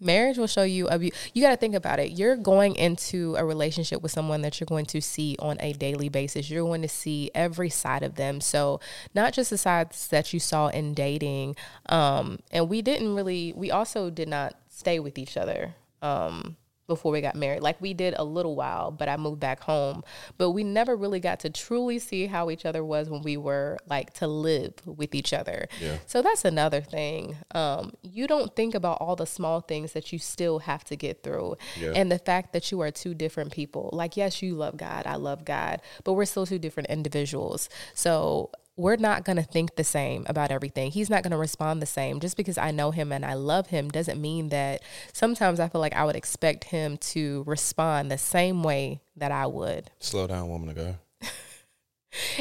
marriage 0.02 0.38
will 0.38 0.46
show 0.46 0.62
you 0.62 0.88
abuse. 0.88 1.12
You 1.34 1.42
got 1.42 1.50
to 1.50 1.56
think 1.56 1.74
about 1.74 1.98
it. 1.98 2.12
You're 2.12 2.36
going 2.36 2.76
into 2.76 3.34
a 3.36 3.44
relationship 3.44 4.02
with 4.02 4.12
someone 4.12 4.42
that 4.42 4.60
you're 4.60 4.66
going 4.66 4.86
to 4.86 5.00
see 5.00 5.36
on 5.38 5.56
a 5.60 5.72
daily 5.72 6.08
basis. 6.08 6.50
You're 6.50 6.64
going 6.64 6.82
to 6.82 6.88
see 6.88 7.30
every 7.34 7.70
side 7.70 8.02
of 8.02 8.16
them. 8.16 8.40
So 8.40 8.80
not 9.14 9.32
just 9.32 9.50
the 9.50 9.58
sides 9.58 10.08
that 10.08 10.32
you 10.32 10.40
saw 10.40 10.68
in 10.68 10.94
dating. 10.94 11.56
Um, 11.86 12.40
and 12.50 12.68
we 12.68 12.82
didn't 12.82 13.14
really. 13.14 13.52
We 13.56 13.70
also 13.70 14.10
did 14.10 14.28
not 14.28 14.54
stay 14.68 14.98
with 14.98 15.18
each 15.18 15.36
other. 15.36 15.74
Um, 16.00 16.56
before 16.92 17.12
we 17.12 17.20
got 17.20 17.34
married. 17.34 17.62
Like 17.62 17.80
we 17.80 17.94
did 17.94 18.14
a 18.16 18.24
little 18.24 18.54
while, 18.54 18.90
but 18.90 19.08
I 19.08 19.16
moved 19.16 19.40
back 19.40 19.60
home. 19.62 20.02
But 20.36 20.50
we 20.50 20.62
never 20.62 20.94
really 20.96 21.20
got 21.20 21.40
to 21.40 21.50
truly 21.50 21.98
see 21.98 22.26
how 22.26 22.50
each 22.50 22.66
other 22.66 22.84
was 22.84 23.08
when 23.08 23.22
we 23.22 23.36
were 23.36 23.78
like 23.88 24.12
to 24.14 24.26
live 24.26 24.74
with 24.84 25.14
each 25.14 25.32
other. 25.32 25.68
Yeah. 25.80 25.96
So 26.06 26.20
that's 26.22 26.44
another 26.44 26.80
thing. 26.80 27.36
Um, 27.52 27.92
you 28.12 28.26
don't 28.26 28.54
think 28.54 28.74
about 28.74 28.98
all 29.00 29.16
the 29.16 29.26
small 29.26 29.60
things 29.60 29.92
that 29.92 30.12
you 30.12 30.18
still 30.18 30.60
have 30.60 30.84
to 30.84 30.96
get 30.96 31.22
through. 31.22 31.56
Yeah. 31.80 31.92
And 31.94 32.12
the 32.12 32.18
fact 32.18 32.52
that 32.52 32.70
you 32.70 32.80
are 32.80 32.90
two 32.90 33.14
different 33.14 33.52
people. 33.52 33.88
Like, 33.92 34.16
yes, 34.16 34.42
you 34.42 34.54
love 34.54 34.76
God, 34.76 35.06
I 35.06 35.16
love 35.16 35.44
God, 35.44 35.80
but 36.04 36.12
we're 36.12 36.26
still 36.26 36.46
two 36.46 36.58
different 36.58 36.90
individuals. 36.90 37.68
So 37.94 38.50
we're 38.76 38.96
not 38.96 39.24
going 39.24 39.36
to 39.36 39.42
think 39.42 39.76
the 39.76 39.84
same 39.84 40.24
about 40.28 40.50
everything. 40.50 40.90
He's 40.90 41.10
not 41.10 41.22
going 41.22 41.32
to 41.32 41.36
respond 41.36 41.80
the 41.82 41.86
same. 41.86 42.20
Just 42.20 42.36
because 42.36 42.58
I 42.58 42.70
know 42.70 42.90
him 42.90 43.12
and 43.12 43.24
I 43.24 43.34
love 43.34 43.68
him 43.68 43.88
doesn't 43.90 44.20
mean 44.20 44.48
that 44.48 44.82
sometimes 45.12 45.60
I 45.60 45.68
feel 45.68 45.80
like 45.80 45.94
I 45.94 46.04
would 46.04 46.16
expect 46.16 46.64
him 46.64 46.96
to 46.98 47.44
respond 47.46 48.10
the 48.10 48.18
same 48.18 48.62
way 48.62 49.00
that 49.16 49.30
I 49.30 49.46
would. 49.46 49.90
Slow 50.00 50.26
down, 50.26 50.48
woman 50.48 50.68
to 50.68 50.74
go. 50.74 50.96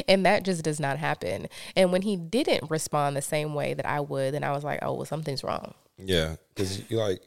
And 0.08 0.24
that 0.26 0.44
just 0.44 0.64
does 0.64 0.80
not 0.80 0.98
happen. 0.98 1.48
And 1.76 1.92
when 1.92 2.02
he 2.02 2.16
didn't 2.16 2.70
respond 2.70 3.16
the 3.16 3.22
same 3.22 3.54
way 3.54 3.74
that 3.74 3.86
I 3.86 4.00
would, 4.00 4.34
then 4.34 4.44
I 4.44 4.52
was 4.52 4.64
like, 4.64 4.80
oh, 4.82 4.94
well, 4.94 5.04
something's 5.04 5.44
wrong. 5.44 5.74
Yeah. 5.98 6.36
Because 6.54 6.90
you 6.90 6.98
like, 6.98 7.22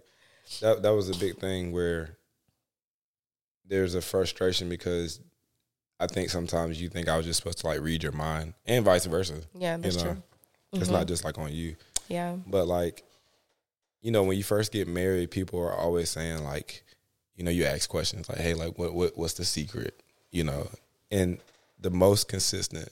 that, 0.62 0.84
that 0.84 0.94
was 0.94 1.10
a 1.10 1.20
big 1.20 1.38
thing 1.38 1.72
where 1.72 2.18
there's 3.68 3.96
a 3.96 4.02
frustration 4.02 4.70
because 4.70 5.20
I 6.00 6.08
think 6.08 6.30
sometimes 6.30 6.82
you 6.82 6.90
think 6.90 7.08
I 7.08 7.18
was 7.18 7.26
just 7.26 7.38
supposed 7.38 7.60
to 7.60 7.68
like 7.68 7.82
read 7.82 8.04
your 8.04 8.12
mind, 8.12 8.54
and 8.66 8.84
vice 8.84 9.06
versa. 9.06 9.42
Yeah, 9.58 9.78
that's 9.78 9.96
you 9.96 10.04
know? 10.04 10.12
true. 10.12 10.22
Mm-hmm. 10.22 10.82
It's 10.82 10.92
not 10.92 11.08
just 11.08 11.24
like 11.24 11.38
on 11.38 11.54
you. 11.54 11.76
Yeah. 12.10 12.36
But 12.46 12.68
like, 12.68 13.04
you 14.02 14.12
know, 14.12 14.24
when 14.24 14.38
you 14.38 14.44
first 14.44 14.72
get 14.72 14.88
married, 14.88 15.32
people 15.32 15.60
are 15.60 15.74
always 15.74 16.10
saying 16.10 16.44
like, 16.44 16.84
you 17.36 17.44
know, 17.44 17.52
you 17.52 17.66
ask 17.66 17.90
questions 17.90 18.30
like, 18.30 18.38
"Hey, 18.38 18.54
like, 18.54 18.78
what, 18.78 18.94
what 18.94 19.18
what's 19.18 19.34
the 19.34 19.46
secret?" 19.46 20.02
You 20.32 20.44
know, 20.44 20.70
and 21.12 21.40
the 21.86 21.92
most 21.92 22.28
consistent 22.28 22.90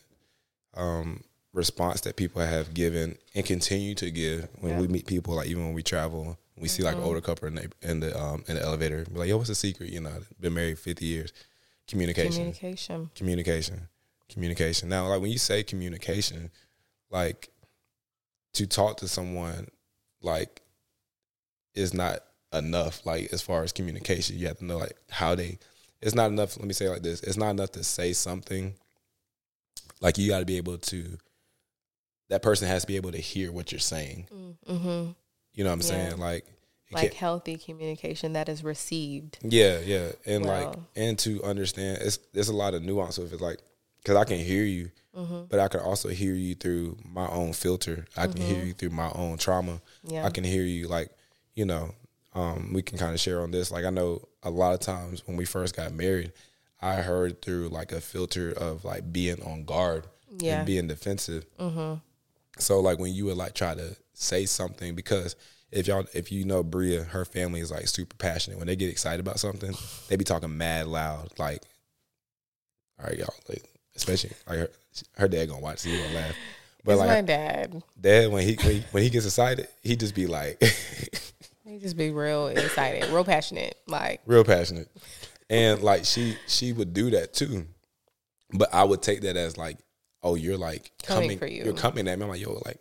um, 0.76 1.24
response 1.52 2.02
that 2.02 2.16
people 2.16 2.42
have 2.42 2.74
given 2.74 3.18
and 3.36 3.46
continue 3.46 3.96
to 3.96 4.12
give 4.12 4.48
when 4.60 4.74
yeah. 4.74 4.80
we 4.80 4.88
meet 4.88 5.06
people, 5.08 5.36
like 5.36 5.48
even 5.48 5.66
when 5.66 5.74
we 5.74 5.84
travel, 5.84 6.38
we 6.56 6.68
mm-hmm. 6.68 6.68
see 6.68 6.84
like 6.84 6.96
mm-hmm. 6.96 7.06
older 7.06 7.22
couple 7.22 7.48
in 7.48 7.56
the 7.56 7.72
in 7.82 8.00
the, 8.00 8.20
um, 8.20 8.44
in 8.48 8.56
the 8.56 8.62
elevator, 8.62 9.06
be 9.06 9.20
like, 9.20 9.30
"Yo, 9.30 9.38
what's 9.38 9.50
the 9.50 9.56
secret?" 9.56 9.90
You 9.90 10.02
know, 10.02 10.14
been 10.40 10.54
married 10.54 10.80
fifty 10.80 11.06
years 11.06 11.34
Communication. 11.88 12.32
Communication. 12.32 13.10
Communication. 13.16 13.88
Communication. 14.30 14.90
Now, 14.90 15.08
like 15.08 15.22
when 15.22 15.32
you 15.32 15.38
say 15.38 15.64
communication, 15.64 16.50
like 17.12 17.50
to 18.54 18.66
talk 18.66 18.98
to 18.98 19.08
someone, 19.08 19.68
like 20.22 20.62
is 21.76 21.94
not 21.94 22.20
enough. 22.54 23.06
Like 23.06 23.34
as 23.34 23.42
far 23.42 23.64
as 23.64 23.72
communication, 23.72 24.38
you 24.38 24.48
have 24.48 24.60
to 24.60 24.66
know 24.66 24.78
like 24.78 24.98
how 25.10 25.36
they. 25.36 25.60
It's 26.02 26.16
not 26.16 26.32
enough. 26.32 26.58
Let 26.58 26.68
me 26.68 26.74
say 26.74 26.90
like 26.90 27.04
this: 27.04 27.22
It's 27.22 27.38
not 27.38 27.52
enough 27.52 27.72
to 27.74 27.84
say 27.84 28.14
something. 28.14 28.76
Like 30.04 30.20
you 30.20 30.30
got 30.30 30.40
to 30.40 30.46
be 30.46 30.58
able 30.58 30.78
to. 30.78 31.18
That 32.30 32.44
person 32.44 32.68
has 32.68 32.84
to 32.84 32.88
be 32.88 32.96
able 32.96 33.12
to 33.12 33.18
hear 33.18 33.52
what 33.52 33.72
you're 33.72 33.80
saying. 33.80 34.28
Mm-hmm. 34.68 35.12
You 35.54 35.64
know 35.64 35.70
what 35.70 35.74
I'm 35.74 35.80
yeah. 35.80 35.86
saying? 35.86 36.18
Like 36.18 36.46
like 36.94 37.14
healthy 37.14 37.58
communication 37.58 38.34
that 38.34 38.50
is 38.50 38.64
received. 38.64 39.40
Yeah, 39.42 39.80
yeah, 39.80 40.12
and 40.26 40.46
like 40.46 40.74
and 40.96 41.18
to 41.20 41.44
understand, 41.44 42.00
it's 42.02 42.20
there's 42.34 42.50
a 42.50 42.56
lot 42.56 42.74
of 42.74 42.84
nuance 42.84 43.18
of 43.18 43.34
it. 43.34 43.42
Like, 43.42 43.60
because 43.98 44.16
I 44.16 44.26
can 44.26 44.38
hear 44.38 44.64
you, 44.64 44.92
mm-hmm. 45.16 45.44
but 45.50 45.60
I 45.60 45.68
can 45.68 45.80
also 45.80 46.10
hear 46.10 46.34
you 46.34 46.56
through 46.56 46.98
my 47.04 47.28
own 47.28 47.54
filter. 47.54 48.06
I 48.16 48.28
can 48.28 48.36
mm-hmm. 48.36 48.54
hear 48.54 48.66
you 48.66 48.74
through 48.74 48.92
my 48.92 49.12
own 49.14 49.38
trauma. 49.38 49.82
Yeah. 50.04 50.26
I 50.26 50.30
can 50.30 50.44
hear 50.44 50.64
you 50.64 50.88
like, 50.88 51.10
you 51.56 51.66
know, 51.66 51.96
um, 52.34 52.72
we 52.74 52.82
can 52.82 52.98
kind 52.98 53.14
of 53.14 53.20
share 53.20 53.42
on 53.42 53.52
this. 53.52 53.72
Like 53.72 53.86
I 53.86 53.90
know 53.90 54.28
a 54.44 54.50
lot 54.50 54.74
of 54.74 54.80
times 54.80 55.26
when 55.26 55.38
we 55.38 55.46
first 55.46 55.76
got 55.76 55.94
married, 55.94 56.32
I 56.84 56.96
heard 56.96 57.42
through 57.42 57.70
like 57.70 57.94
a 57.94 58.02
filter 58.02 58.52
of 58.52 58.84
like 58.84 59.12
being 59.14 59.42
on 59.44 59.64
guard 59.64 60.06
yeah. 60.38 60.58
and 60.58 60.66
being 60.68 60.88
defensive. 60.88 61.46
Mm-hmm. 61.58 62.00
So 62.60 62.82
like 62.82 63.00
when 63.00 63.14
you 63.14 63.26
would 63.26 63.38
like 63.38 63.54
try 63.54 63.74
to 63.74 63.96
say 64.14 64.46
something 64.46 64.94
because 64.94 65.38
if 65.72 65.88
y'all 65.88 66.06
if 66.14 66.32
you 66.32 66.44
know 66.44 66.62
Brea, 66.62 66.98
her 66.98 67.24
family 67.24 67.62
is 67.62 67.72
like 67.72 67.88
super 67.88 68.16
passionate. 68.18 68.60
When 68.60 68.68
they 68.68 68.76
get 68.76 68.90
excited 68.90 69.22
about 69.22 69.40
something, 69.40 69.74
they 70.10 70.18
be 70.18 70.26
talking 70.26 70.56
mad 70.58 70.88
loud. 70.88 71.30
Like, 71.40 71.64
all 73.00 73.08
right, 73.08 73.18
y'all. 73.18 73.34
Like, 73.48 73.64
especially 73.96 74.32
like 74.48 74.60
her, 74.60 74.70
her 75.14 75.28
dad 75.30 75.50
gonna 75.50 75.62
watch, 75.62 75.80
so 75.80 75.90
he 75.90 75.98
gonna 75.98 76.14
laugh. 76.14 76.36
But 76.84 76.92
it's 76.92 77.00
like 77.00 77.10
my 77.10 77.22
dad. 77.22 77.84
Dad, 78.00 78.32
when 78.32 78.46
he, 78.46 78.56
when 78.56 78.72
he 78.72 78.84
when 78.92 79.04
he 79.04 79.10
gets 79.10 79.26
excited, 79.26 79.70
he 79.82 79.96
just 79.96 80.14
be 80.14 80.28
like, 80.28 80.62
he 81.66 81.80
just 81.80 81.96
be 81.96 82.12
real 82.12 82.48
excited, 82.48 83.10
real 83.10 83.24
passionate, 83.24 83.76
like 83.88 84.22
real 84.26 84.44
passionate, 84.44 84.90
and 85.54 85.82
like 85.84 86.04
she 86.06 86.36
she 86.48 86.74
would 86.74 86.94
do 86.94 87.12
that 87.12 87.34
too. 87.34 87.66
But 88.52 88.74
I 88.74 88.84
would 88.84 89.02
take 89.02 89.22
that 89.22 89.38
as 89.38 89.58
like, 89.58 89.78
oh, 90.22 90.36
you're 90.36 90.58
like 90.58 90.92
coming, 91.04 91.24
coming 91.24 91.40
for 91.40 91.48
you. 91.48 91.64
You're 91.64 91.74
coming 91.74 92.08
at 92.08 92.18
me. 92.18 92.24
I'm 92.24 92.30
like, 92.30 92.42
yo, 92.42 92.62
like 92.66 92.80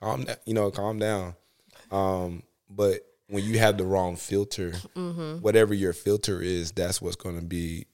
calm, 0.00 0.24
down, 0.24 0.36
you 0.44 0.54
know, 0.54 0.70
calm 0.70 0.98
down. 0.98 1.34
Um, 1.90 2.42
but 2.70 3.00
when 3.28 3.44
you 3.44 3.58
have 3.58 3.78
the 3.78 3.84
wrong 3.84 4.16
filter, 4.16 4.72
Mm-hmm. 4.96 5.38
whatever 5.42 5.74
your 5.74 5.92
filter 5.92 6.40
is, 6.40 6.72
that's 6.72 7.00
what's 7.02 7.16
going 7.16 7.36
to 7.38 7.44
be. 7.44 7.86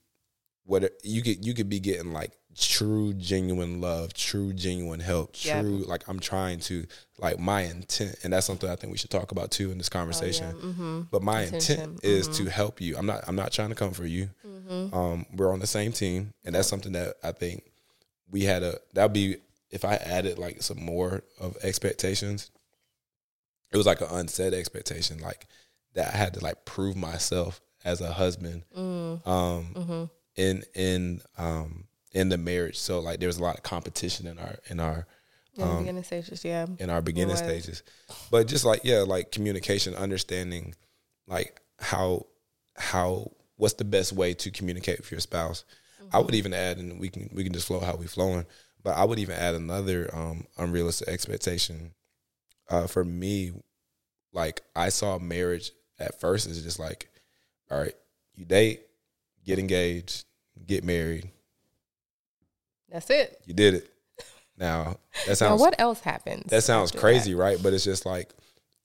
What 0.65 0.91
you 1.03 1.23
could 1.23 1.45
you 1.45 1.55
could 1.55 1.69
be 1.71 1.81
getting 1.81 2.13
like 2.13 2.33
true 2.67 3.13
genuine 3.15 3.81
love, 3.81 4.15
true 4.15 4.53
genuine 4.53 5.01
help, 5.01 5.35
Yep. 5.45 5.63
true 5.63 5.79
like 5.87 6.09
I'm 6.09 6.19
trying 6.21 6.61
to 6.61 6.87
like 7.19 7.39
my 7.39 7.63
intent, 7.63 8.17
and 8.25 8.33
that's 8.33 8.47
something 8.47 8.69
I 8.69 8.77
think 8.77 8.91
we 8.93 8.99
should 8.99 9.11
talk 9.11 9.33
about 9.33 9.51
too 9.51 9.71
in 9.71 9.79
this 9.79 9.89
conversation. 9.89 10.53
Mm-hmm. 10.55 11.01
But 11.11 11.23
my 11.23 11.43
Intention, 11.43 11.81
intent 11.81 12.05
is 12.05 12.29
to 12.39 12.47
help 12.51 12.81
you. 12.81 12.97
I'm 12.97 13.07
not. 13.07 13.25
I'm 13.29 13.37
not 13.37 13.53
trying 13.53 13.69
to 13.71 13.75
come 13.75 13.93
for 13.93 14.07
you. 14.07 14.31
Mm-hmm. 14.47 14.95
Um, 14.95 15.27
we're 15.35 15.53
on 15.53 15.61
the 15.61 15.67
same 15.67 15.93
team, 15.93 16.33
and 16.45 16.55
that's 16.55 16.69
something 16.69 16.93
that 16.93 17.15
I 17.23 17.33
think 17.33 17.65
we 18.31 18.43
had 18.45 18.63
a. 18.63 18.79
That'd 18.95 19.13
be 19.13 19.37
if 19.71 19.85
I 19.85 19.97
added 19.97 20.39
like 20.39 20.63
some 20.63 20.83
more 20.83 21.23
of 21.41 21.57
expectations. 21.63 22.51
It 23.71 23.77
was 23.77 23.85
like 23.87 24.01
an 24.01 24.09
unsaid 24.11 24.55
expectation, 24.55 25.19
like 25.21 25.47
that 25.95 26.15
I 26.15 26.17
had 26.17 26.35
to 26.35 26.41
like 26.41 26.65
prove 26.65 26.97
myself 26.97 27.61
as 27.85 28.01
a 28.01 28.13
husband. 28.13 28.63
Um, 28.75 29.21
Mm-hmm. 29.27 30.05
in 30.37 30.63
in 30.75 31.21
um 31.37 31.85
in 32.13 32.29
the 32.29 32.39
marriage. 32.39 32.79
So 32.79 33.01
like 33.01 33.21
there 33.21 33.29
was 33.29 33.39
a 33.39 33.43
lot 33.43 33.57
of 33.57 33.63
competition 33.63 34.27
in 34.27 34.39
our 34.39 34.57
in 34.69 34.81
our 34.81 35.07
In 35.57 35.69
the 35.69 35.75
beginning 35.79 36.05
stages, 36.05 36.45
yeah. 36.45 36.67
in 36.79 36.91
our 36.91 37.03
beginning 37.03 37.37
stages. 37.37 37.83
But 38.31 38.47
just 38.47 38.65
like 38.65 38.81
yeah, 38.85 39.01
like 39.01 39.33
communication, 39.33 39.95
understanding 39.95 40.75
like 41.27 41.61
how 41.79 42.27
how 42.77 43.33
what's 43.57 43.75
the 43.75 43.85
best 43.85 44.13
way 44.13 44.35
to 44.35 44.51
communicate 44.51 44.99
with 44.99 45.11
your 45.11 45.21
spouse. 45.21 45.65
I 46.11 46.21
would 46.21 46.35
even 46.35 46.55
add, 46.55 46.79
and 46.79 46.99
we 46.99 47.11
can 47.11 47.29
we 47.33 47.45
can 47.45 47.53
just 47.53 47.67
flow 47.67 47.81
how 47.81 47.97
we 47.97 48.07
flowing. 48.07 48.47
But 48.83 48.97
I 48.97 49.05
would 49.05 49.19
even 49.19 49.37
add 49.37 49.55
another 49.55 50.09
um, 50.15 50.47
unrealistic 50.57 51.09
expectation. 51.09 51.93
Uh, 52.71 52.87
for 52.87 53.05
me, 53.05 53.53
like 54.33 54.63
I 54.75 54.89
saw 54.89 55.19
marriage 55.19 55.73
at 55.99 56.21
first 56.21 56.47
as 56.47 56.63
just 56.63 56.79
like, 56.79 57.11
all 57.71 57.79
right, 57.79 57.95
you 58.35 58.45
date, 58.45 58.83
get 59.45 59.59
engaged, 59.59 60.25
get 60.67 60.85
married. 60.85 61.31
That's 62.91 63.11
it. 63.11 63.41
You 63.47 63.55
did 63.55 63.75
it. 63.75 63.91
Now 64.57 64.97
that 65.27 65.37
sounds. 65.37 65.61
Now, 65.61 65.65
what 65.65 65.81
else 65.81 66.01
happens? 66.01 66.51
that 66.51 66.65
sounds 66.65 66.91
crazy, 66.91 67.35
right? 67.35 67.59
But 67.63 67.73
it's 67.73 67.85
just 67.85 68.05
like 68.05 68.35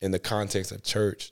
in 0.01 0.11
the 0.11 0.19
context 0.19 0.71
of 0.71 0.83
church, 0.83 1.31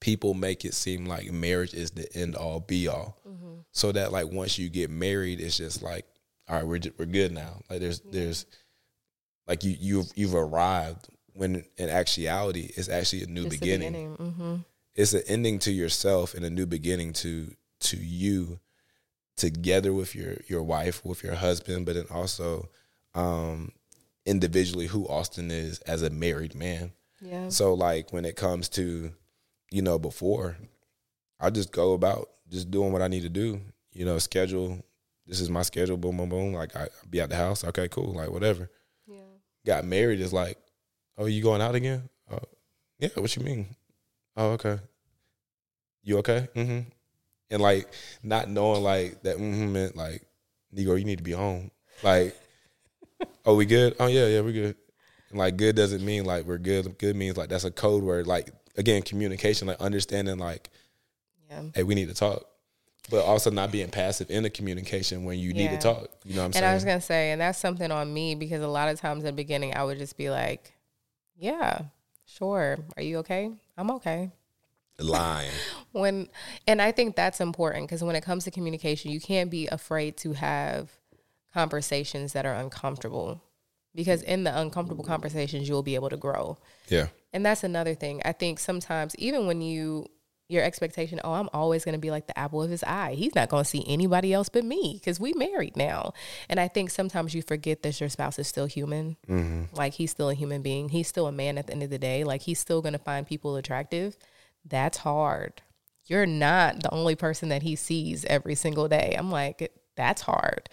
people 0.00 0.34
make 0.34 0.64
it 0.64 0.74
seem 0.74 1.06
like 1.06 1.30
marriage 1.32 1.74
is 1.74 1.92
the 1.92 2.12
end 2.14 2.36
all 2.36 2.60
be 2.60 2.88
all. 2.88 3.18
Mm-hmm. 3.26 3.54
So 3.72 3.92
that 3.92 4.12
like 4.12 4.30
once 4.30 4.58
you 4.58 4.68
get 4.68 4.90
married, 4.90 5.40
it's 5.40 5.56
just 5.56 5.82
like, 5.82 6.06
all 6.48 6.56
right, 6.56 6.66
we're 6.66 6.80
we're 6.98 7.06
good 7.06 7.32
now. 7.32 7.62
Like 7.68 7.80
there's 7.80 8.00
there's 8.00 8.46
like 9.46 9.64
you 9.64 9.76
you've 9.78 10.10
you've 10.14 10.34
arrived 10.34 11.08
when 11.34 11.64
in 11.78 11.88
actuality 11.88 12.70
it's 12.76 12.88
actually 12.88 13.22
a 13.22 13.26
new 13.26 13.44
Just 13.44 13.52
the 13.52 13.58
beginning. 13.58 14.16
Mm-hmm. 14.16 14.54
It's 14.94 15.14
an 15.14 15.22
ending 15.26 15.58
to 15.60 15.72
yourself 15.72 16.34
and 16.34 16.44
a 16.44 16.50
new 16.50 16.66
beginning 16.66 17.12
to 17.14 17.50
to 17.80 17.96
you 17.96 18.60
together 19.42 19.92
with 19.92 20.14
your 20.14 20.36
your 20.46 20.62
wife, 20.62 21.04
with 21.04 21.22
your 21.22 21.34
husband, 21.34 21.84
but 21.84 21.96
then 21.96 22.06
also 22.10 22.68
um 23.14 23.72
individually 24.24 24.86
who 24.86 25.06
Austin 25.08 25.50
is 25.50 25.80
as 25.80 26.02
a 26.02 26.10
married 26.10 26.54
man. 26.54 26.92
Yeah. 27.20 27.48
So 27.48 27.74
like 27.74 28.12
when 28.12 28.24
it 28.24 28.36
comes 28.36 28.68
to, 28.70 29.12
you 29.70 29.82
know, 29.82 29.98
before, 29.98 30.56
I 31.40 31.50
just 31.50 31.72
go 31.72 31.92
about 31.92 32.30
just 32.48 32.70
doing 32.70 32.92
what 32.92 33.02
I 33.02 33.08
need 33.08 33.22
to 33.22 33.28
do. 33.28 33.60
You 33.92 34.04
know, 34.04 34.18
schedule. 34.18 34.84
This 35.26 35.40
is 35.40 35.50
my 35.50 35.62
schedule. 35.62 35.96
Boom, 35.96 36.16
boom, 36.16 36.28
boom. 36.28 36.52
Like 36.54 36.74
I 36.76 36.88
be 37.10 37.20
at 37.20 37.28
the 37.28 37.36
house. 37.36 37.64
Okay, 37.64 37.88
cool. 37.88 38.14
Like 38.14 38.30
whatever. 38.30 38.70
Yeah. 39.06 39.16
Got 39.66 39.84
married 39.84 40.20
is 40.20 40.32
like, 40.32 40.58
oh, 41.18 41.26
you 41.26 41.42
going 41.42 41.60
out 41.60 41.74
again? 41.74 42.08
Oh, 42.30 42.38
yeah. 42.98 43.10
What 43.14 43.34
you 43.36 43.42
mean? 43.42 43.66
Oh, 44.36 44.50
okay. 44.52 44.78
You 46.02 46.18
okay? 46.18 46.48
Mm-hmm. 46.54 46.80
And 47.52 47.62
like 47.62 47.88
not 48.22 48.48
knowing 48.48 48.82
like 48.82 49.22
that 49.22 49.36
mm-hmm 49.36 49.72
meant 49.72 49.96
like, 49.96 50.22
Negro, 50.74 50.98
you 50.98 51.04
need 51.04 51.18
to 51.18 51.24
be 51.24 51.32
home. 51.32 51.70
Like, 52.02 52.34
oh, 53.44 53.54
we 53.54 53.66
good? 53.66 53.94
Oh 54.00 54.06
yeah, 54.06 54.26
yeah, 54.26 54.40
we 54.40 54.52
good. 54.52 54.76
And 55.30 55.38
like 55.38 55.56
good 55.56 55.76
doesn't 55.76 56.04
mean 56.04 56.24
like 56.24 56.44
we're 56.44 56.58
good. 56.58 56.98
Good 56.98 57.14
means 57.14 57.36
like 57.36 57.48
that's 57.50 57.64
a 57.64 57.70
code 57.70 58.02
word. 58.02 58.26
Like 58.26 58.50
again, 58.76 59.02
communication, 59.02 59.68
like 59.68 59.80
understanding 59.80 60.38
like, 60.38 60.70
Yeah. 61.50 61.62
hey, 61.74 61.82
we 61.82 61.94
need 61.94 62.08
to 62.08 62.14
talk. 62.14 62.46
But 63.10 63.24
also 63.24 63.50
not 63.50 63.72
being 63.72 63.90
passive 63.90 64.30
in 64.30 64.44
the 64.44 64.50
communication 64.50 65.24
when 65.24 65.38
you 65.38 65.52
need 65.52 65.70
to 65.70 65.76
talk. 65.78 66.08
You 66.24 66.34
know 66.34 66.40
what 66.40 66.44
I'm 66.44 66.46
And 66.46 66.54
saying? 66.54 66.64
I 66.66 66.74
was 66.74 66.84
gonna 66.84 67.00
say, 67.00 67.32
and 67.32 67.40
that's 67.40 67.58
something 67.58 67.90
on 67.90 68.12
me 68.14 68.34
because 68.36 68.62
a 68.62 68.68
lot 68.68 68.88
of 68.88 69.00
times 69.00 69.20
in 69.20 69.26
the 69.26 69.32
beginning 69.32 69.74
I 69.74 69.82
would 69.82 69.98
just 69.98 70.16
be 70.16 70.30
like, 70.30 70.72
"Yeah, 71.36 71.82
sure. 72.24 72.78
Are 72.96 73.02
you 73.02 73.18
okay? 73.18 73.50
I'm 73.76 73.90
okay." 73.90 74.30
Lying. 75.02 75.50
When 75.92 76.28
and 76.66 76.80
I 76.80 76.90
think 76.90 77.16
that's 77.16 77.38
important 77.38 77.86
because 77.86 78.02
when 78.02 78.16
it 78.16 78.22
comes 78.22 78.44
to 78.44 78.50
communication, 78.50 79.10
you 79.10 79.20
can't 79.20 79.50
be 79.50 79.66
afraid 79.66 80.16
to 80.18 80.32
have 80.32 80.90
conversations 81.52 82.32
that 82.32 82.46
are 82.46 82.54
uncomfortable 82.54 83.42
because 83.94 84.22
in 84.22 84.44
the 84.44 84.58
uncomfortable 84.58 85.04
conversations 85.04 85.68
you'll 85.68 85.82
be 85.82 85.94
able 85.94 86.08
to 86.08 86.16
grow. 86.16 86.56
Yeah. 86.88 87.08
And 87.34 87.44
that's 87.44 87.62
another 87.62 87.94
thing. 87.94 88.22
I 88.24 88.32
think 88.32 88.58
sometimes 88.58 89.14
even 89.16 89.46
when 89.46 89.60
you 89.60 90.06
your 90.52 90.62
expectation, 90.62 91.20
oh, 91.24 91.32
I'm 91.32 91.48
always 91.52 91.84
going 91.84 91.94
to 91.94 92.00
be 92.00 92.10
like 92.10 92.26
the 92.26 92.38
apple 92.38 92.62
of 92.62 92.70
his 92.70 92.84
eye. 92.84 93.14
He's 93.14 93.34
not 93.34 93.48
going 93.48 93.64
to 93.64 93.68
see 93.68 93.84
anybody 93.86 94.32
else 94.32 94.48
but 94.48 94.64
me 94.64 95.00
because 95.00 95.18
we 95.18 95.32
married 95.32 95.76
now. 95.76 96.12
And 96.48 96.60
I 96.60 96.68
think 96.68 96.90
sometimes 96.90 97.34
you 97.34 97.42
forget 97.42 97.82
that 97.82 97.98
your 97.98 98.10
spouse 98.10 98.38
is 98.38 98.46
still 98.46 98.66
human. 98.66 99.16
Mm-hmm. 99.28 99.74
Like 99.74 99.94
he's 99.94 100.10
still 100.10 100.28
a 100.28 100.34
human 100.34 100.60
being. 100.62 100.90
He's 100.90 101.08
still 101.08 101.26
a 101.26 101.32
man 101.32 101.58
at 101.58 101.66
the 101.66 101.72
end 101.72 101.82
of 101.82 101.90
the 101.90 101.98
day. 101.98 102.22
Like 102.22 102.42
he's 102.42 102.58
still 102.58 102.82
going 102.82 102.92
to 102.92 102.98
find 102.98 103.26
people 103.26 103.56
attractive. 103.56 104.16
That's 104.64 104.98
hard. 104.98 105.62
You're 106.06 106.26
not 106.26 106.82
the 106.82 106.92
only 106.92 107.14
person 107.14 107.48
that 107.50 107.62
he 107.62 107.76
sees 107.76 108.24
every 108.24 108.54
single 108.54 108.88
day. 108.88 109.14
I'm 109.16 109.30
like, 109.30 109.72
that's 109.96 110.22
hard. 110.22 110.68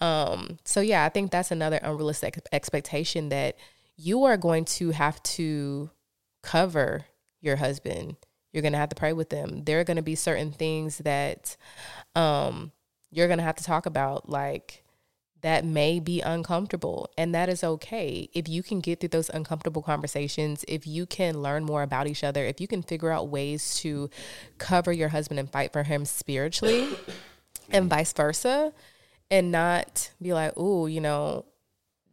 Um, 0.00 0.58
so 0.64 0.80
yeah, 0.80 1.04
I 1.04 1.08
think 1.08 1.30
that's 1.30 1.50
another 1.50 1.78
unrealistic 1.82 2.40
expectation 2.52 3.28
that 3.28 3.56
you 3.96 4.24
are 4.24 4.36
going 4.36 4.64
to 4.64 4.90
have 4.90 5.22
to 5.22 5.90
cover 6.42 7.04
your 7.40 7.56
husband. 7.56 8.16
You're 8.52 8.62
going 8.62 8.72
to 8.72 8.78
have 8.78 8.88
to 8.90 8.96
pray 8.96 9.12
with 9.12 9.30
them. 9.30 9.64
There 9.64 9.80
are 9.80 9.84
going 9.84 9.96
to 9.96 10.02
be 10.02 10.14
certain 10.14 10.52
things 10.52 10.98
that 10.98 11.56
um, 12.14 12.72
you're 13.10 13.26
going 13.26 13.38
to 13.38 13.44
have 13.44 13.56
to 13.56 13.64
talk 13.64 13.86
about, 13.86 14.28
like 14.28 14.83
that 15.44 15.62
may 15.62 16.00
be 16.00 16.22
uncomfortable, 16.22 17.10
and 17.18 17.34
that 17.34 17.50
is 17.50 17.62
okay. 17.62 18.30
If 18.32 18.48
you 18.48 18.62
can 18.62 18.80
get 18.80 18.98
through 18.98 19.10
those 19.10 19.28
uncomfortable 19.28 19.82
conversations, 19.82 20.64
if 20.66 20.86
you 20.86 21.04
can 21.04 21.42
learn 21.42 21.64
more 21.64 21.82
about 21.82 22.06
each 22.06 22.24
other, 22.24 22.46
if 22.46 22.62
you 22.62 22.66
can 22.66 22.82
figure 22.82 23.10
out 23.10 23.28
ways 23.28 23.74
to 23.80 24.08
cover 24.56 24.90
your 24.90 25.10
husband 25.10 25.38
and 25.38 25.50
fight 25.50 25.70
for 25.70 25.82
him 25.82 26.06
spiritually, 26.06 26.88
and 27.68 27.90
vice 27.90 28.14
versa, 28.14 28.72
and 29.30 29.52
not 29.52 30.10
be 30.22 30.32
like, 30.32 30.54
oh, 30.56 30.86
you 30.86 31.02
know, 31.02 31.44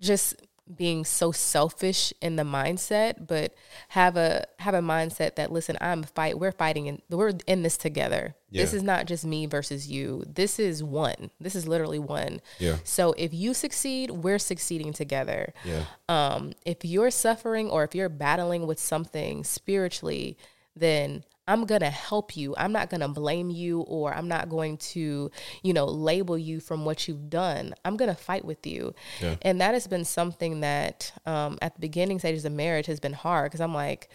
just 0.02 0.36
being 0.74 1.04
so 1.04 1.32
selfish 1.32 2.13
in 2.21 2.36
the 2.36 2.43
mindset, 2.43 3.28
but 3.28 3.54
have 3.89 4.15
a 4.15 4.45
have 4.60 4.74
a 4.74 4.82
mindset 4.82 5.36
that 5.36 5.52
listen, 5.52 5.78
I'm 5.82 6.04
fight. 6.04 6.39
We're 6.39 6.52
fighting 6.52 6.88
and 6.88 7.02
we're 7.10 7.34
in 7.47 7.63
this 7.63 7.78
together. 7.78 8.36
This 8.52 8.74
is 8.74 8.84
not 8.84 9.06
just 9.06 9.26
me 9.26 9.45
versus 9.45 9.88
you. 9.88 10.24
This 10.28 10.60
is 10.60 10.84
one. 10.84 11.32
This 11.39 11.56
is 11.56 11.67
literally 11.67 12.00
one. 12.00 12.41
Yeah. 12.60 12.78
So 12.84 13.13
if 13.17 13.34
you 13.34 13.54
succeed, 13.54 14.12
we're 14.12 14.39
succeeding 14.39 14.91
together. 14.91 15.54
Yeah. 15.63 15.86
Um, 16.10 16.54
if 16.65 16.84
you're 16.84 17.12
suffering 17.12 17.69
or 17.69 17.84
if 17.84 17.95
you're 17.95 18.10
battling 18.10 18.67
with 18.67 18.80
something 18.80 19.45
spiritually, 19.45 20.38
then 20.76 21.24
I'm 21.47 21.65
going 21.65 21.82
to 21.82 21.89
help 21.89 22.38
you. 22.38 22.56
I'm 22.58 22.71
not 22.71 22.89
going 22.89 23.01
to 23.01 23.08
blame 23.08 23.49
you 23.49 23.82
or 23.82 24.13
I'm 24.13 24.27
not 24.27 24.49
going 24.49 24.77
to, 24.77 25.32
you 25.63 25.73
know, 25.73 25.86
label 25.86 26.38
you 26.38 26.60
from 26.60 26.86
what 26.86 27.08
you've 27.08 27.30
done. 27.30 27.73
I'm 27.84 27.97
going 27.97 28.10
to 28.13 28.21
fight 28.21 28.45
with 28.45 28.65
you. 28.65 28.93
Yeah. 29.21 29.36
And 29.41 29.60
that 29.60 29.73
has 29.73 29.88
been 29.88 30.06
something 30.06 30.62
that 30.62 31.12
um, 31.25 31.58
at 31.62 31.73
the 31.73 31.82
beginning 31.82 32.19
stages 32.19 32.45
of 32.45 32.54
marriage 32.54 32.86
has 32.86 32.99
been 32.99 33.13
hard 33.13 33.51
because 33.51 33.62
I'm 33.62 33.73
like, 33.73 34.10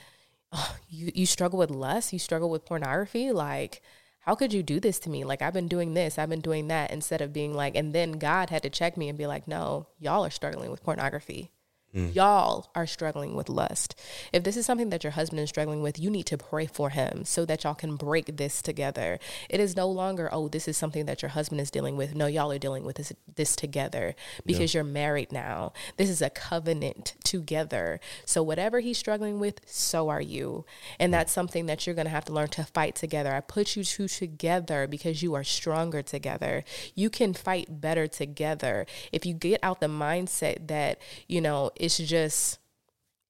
oh, 0.53 0.77
you, 0.89 1.11
you 1.15 1.27
struggle 1.27 1.59
with 1.59 1.71
lust, 1.71 2.13
you 2.13 2.19
struggle 2.19 2.49
with 2.49 2.65
pornography. 2.65 3.33
Like, 3.33 3.83
how 4.21 4.35
could 4.35 4.53
you 4.53 4.63
do 4.63 4.81
this 4.81 4.99
to 5.01 5.11
me? 5.11 5.25
Like, 5.25 5.43
I've 5.43 5.53
been 5.53 5.69
doing 5.69 5.95
this, 5.95 6.19
I've 6.19 6.29
been 6.29 6.41
doing 6.41 6.69
that, 6.69 6.91
instead 6.91 7.21
of 7.21 7.33
being 7.33 7.55
like, 7.55 7.77
and 7.77 7.95
then 7.95 8.13
God 8.13 8.51
had 8.51 8.63
to 8.65 8.71
check 8.71 8.97
me 8.97 9.09
and 9.09 9.17
be 9.17 9.27
like, 9.27 9.47
no, 9.47 9.87
y'all 10.01 10.25
are 10.25 10.31
struggling 10.31 10.71
with 10.71 10.83
pornography. 10.83 11.53
Mm. 11.97 12.15
Y'all 12.15 12.69
are 12.75 12.87
struggling 12.87 13.35
with 13.35 13.49
lust. 13.49 13.99
If 14.33 14.45
this 14.45 14.57
is 14.57 14.67
something 14.67 14.91
that 14.91 15.03
your 15.03 15.13
husband 15.13 15.41
is 15.41 15.49
struggling 15.49 15.83
with, 15.83 15.99
you 15.99 16.11
need 16.11 16.27
to 16.27 16.37
pray 16.37 16.67
for 16.67 16.91
him 16.91 17.25
so 17.25 17.47
that 17.47 17.65
y'all 17.65 17.75
can 17.75 17.97
break 17.97 18.37
this 18.37 18.61
together. 18.61 19.19
It 19.49 19.61
is 19.61 19.75
no 19.75 19.89
longer, 19.89 20.29
oh, 20.31 20.49
this 20.49 20.69
is 20.69 20.77
something 20.77 21.07
that 21.07 21.23
your 21.23 21.31
husband 21.31 21.61
is 21.61 21.71
dealing 21.71 21.97
with. 21.97 22.15
No, 22.15 22.27
y'all 22.27 22.53
are 22.53 22.59
dealing 22.59 22.85
with 22.85 22.97
this, 22.97 23.15
this 23.35 23.57
together 23.57 24.15
because 24.45 24.75
you're 24.75 24.85
married 24.85 25.33
now. 25.33 25.73
This 25.97 26.11
is 26.11 26.21
a 26.21 26.29
covenant 26.29 27.15
together. 27.25 27.99
So, 28.27 28.43
whatever 28.43 28.81
he's 28.81 28.99
struggling 28.99 29.41
with, 29.41 29.61
so 29.65 30.11
are 30.11 30.21
you. 30.21 30.67
And 31.01 31.11
mm. 31.11 31.17
that's 31.17 31.33
something 31.33 31.65
that 31.67 31.87
you're 31.87 31.95
going 31.95 32.07
to 32.07 32.11
have 32.11 32.27
to 32.27 32.33
learn 32.33 32.49
to 32.49 32.65
fight 32.65 32.95
together. 32.95 33.35
I 33.35 33.41
put 33.41 33.75
you 33.75 33.85
two 33.85 34.09
together 34.09 34.87
because 34.87 35.23
you 35.23 35.35
are 35.35 35.45
stronger 35.45 36.03
together. 36.03 36.65
You 36.95 37.09
can 37.09 37.33
fight 37.33 37.81
better 37.81 38.07
together. 38.07 38.87
If 39.13 39.25
you 39.25 39.33
get 39.33 39.61
out 39.63 39.81
the 39.81 39.87
mindset 39.87 40.69
that, 40.69 41.01
you 41.27 41.41
know, 41.41 41.71
it's 41.87 41.99
just 41.99 42.59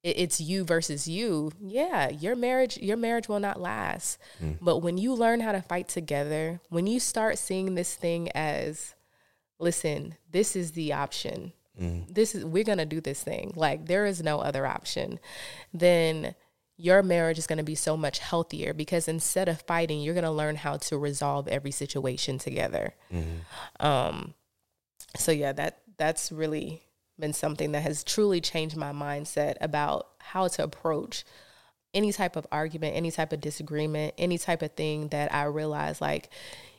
it, 0.02 0.18
it's 0.18 0.40
you 0.40 0.64
versus 0.64 1.06
you, 1.06 1.52
yeah, 1.60 2.08
your 2.08 2.34
marriage 2.34 2.78
your 2.78 2.96
marriage 2.96 3.28
will 3.28 3.40
not 3.40 3.60
last. 3.60 4.18
Hmm. 4.38 4.52
But 4.60 4.78
when 4.78 4.98
you 4.98 5.14
learn 5.14 5.40
how 5.40 5.52
to 5.52 5.62
fight 5.62 5.88
together, 5.88 6.60
when 6.68 6.86
you 6.86 6.98
start 7.00 7.38
seeing 7.38 7.74
this 7.74 7.94
thing 7.94 8.30
as 8.32 8.94
listen, 9.58 10.16
this 10.30 10.56
is 10.56 10.72
the 10.72 10.92
option. 10.92 11.52
Hmm. 11.78 12.00
This 12.08 12.34
is 12.34 12.44
we're 12.44 12.64
going 12.64 12.78
to 12.78 12.86
do 12.86 13.00
this 13.00 13.22
thing. 13.22 13.52
Like 13.54 13.86
there 13.86 14.06
is 14.06 14.22
no 14.22 14.40
other 14.40 14.66
option. 14.66 15.18
Then 15.74 16.34
your 16.78 17.02
marriage 17.02 17.38
is 17.38 17.46
going 17.46 17.58
to 17.58 17.64
be 17.64 17.74
so 17.74 17.96
much 17.96 18.18
healthier 18.18 18.74
because 18.74 19.08
instead 19.08 19.48
of 19.48 19.62
fighting, 19.62 20.00
you're 20.00 20.14
going 20.14 20.24
to 20.24 20.30
learn 20.30 20.56
how 20.56 20.76
to 20.76 20.98
resolve 20.98 21.48
every 21.48 21.70
situation 21.70 22.38
together. 22.38 22.94
Hmm. 23.10 23.86
Um, 23.86 24.34
so 25.16 25.32
yeah, 25.32 25.52
that 25.52 25.80
that's 25.96 26.30
really 26.30 26.85
been 27.18 27.32
something 27.32 27.72
that 27.72 27.82
has 27.82 28.04
truly 28.04 28.40
changed 28.40 28.76
my 28.76 28.92
mindset 28.92 29.56
about 29.60 30.08
how 30.18 30.48
to 30.48 30.62
approach 30.62 31.24
any 31.94 32.12
type 32.12 32.36
of 32.36 32.46
argument, 32.52 32.94
any 32.94 33.10
type 33.10 33.32
of 33.32 33.40
disagreement, 33.40 34.14
any 34.18 34.38
type 34.38 34.62
of 34.62 34.72
thing 34.72 35.08
that 35.08 35.32
I 35.34 35.44
realize 35.44 36.00
like 36.00 36.30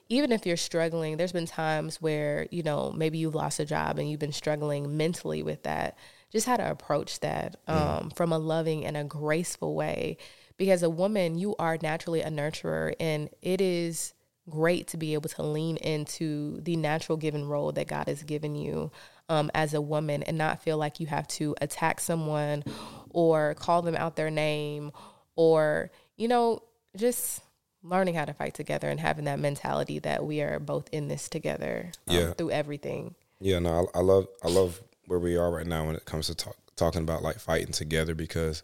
even 0.09 0.31
if 0.31 0.45
you're 0.45 0.57
struggling, 0.57 1.17
there's 1.17 1.31
been 1.31 1.45
times 1.45 2.01
where, 2.01 2.47
you 2.49 2.63
know, 2.63 2.93
maybe 2.95 3.17
you've 3.17 3.35
lost 3.35 3.59
a 3.59 3.65
job 3.65 3.99
and 3.99 4.09
you've 4.09 4.19
been 4.19 4.31
struggling 4.31 4.95
mentally 4.95 5.43
with 5.43 5.63
that. 5.63 5.97
Just 6.31 6.45
how 6.45 6.57
to 6.57 6.69
approach 6.69 7.19
that 7.21 7.57
um, 7.67 8.09
from 8.11 8.31
a 8.31 8.37
loving 8.37 8.85
and 8.85 8.97
a 8.97 9.03
graceful 9.03 9.75
way. 9.75 10.17
Because 10.57 10.83
a 10.83 10.89
woman, 10.89 11.37
you 11.37 11.55
are 11.57 11.77
naturally 11.81 12.21
a 12.21 12.29
nurturer, 12.29 12.93
and 12.99 13.29
it 13.41 13.61
is 13.61 14.13
great 14.49 14.87
to 14.87 14.97
be 14.97 15.13
able 15.13 15.29
to 15.29 15.43
lean 15.43 15.77
into 15.77 16.59
the 16.61 16.75
natural 16.75 17.17
given 17.17 17.45
role 17.45 17.71
that 17.73 17.87
God 17.87 18.07
has 18.07 18.23
given 18.23 18.55
you 18.55 18.91
um, 19.29 19.51
as 19.53 19.73
a 19.73 19.81
woman 19.81 20.23
and 20.23 20.37
not 20.37 20.61
feel 20.61 20.77
like 20.77 20.99
you 20.99 21.07
have 21.07 21.27
to 21.27 21.55
attack 21.61 21.99
someone 21.99 22.63
or 23.09 23.55
call 23.55 23.81
them 23.81 23.95
out 23.95 24.15
their 24.15 24.29
name 24.31 24.91
or, 25.35 25.91
you 26.15 26.27
know, 26.27 26.63
just 26.95 27.41
learning 27.83 28.15
how 28.15 28.25
to 28.25 28.33
fight 28.33 28.53
together 28.53 28.89
and 28.89 28.99
having 28.99 29.25
that 29.25 29.39
mentality 29.39 29.99
that 29.99 30.25
we 30.25 30.41
are 30.41 30.59
both 30.59 30.89
in 30.91 31.07
this 31.07 31.29
together 31.29 31.91
um, 32.07 32.15
Yeah. 32.15 32.33
through 32.33 32.51
everything. 32.51 33.15
Yeah, 33.39 33.59
no, 33.59 33.89
I, 33.93 33.99
I 33.99 34.01
love 34.01 34.27
I 34.43 34.47
love 34.47 34.81
where 35.05 35.19
we 35.19 35.37
are 35.37 35.51
right 35.51 35.67
now 35.67 35.85
when 35.85 35.95
it 35.95 36.05
comes 36.05 36.27
to 36.27 36.35
talk, 36.35 36.55
talking 36.75 37.01
about 37.01 37.21
like 37.21 37.39
fighting 37.39 37.71
together 37.71 38.15
because 38.15 38.63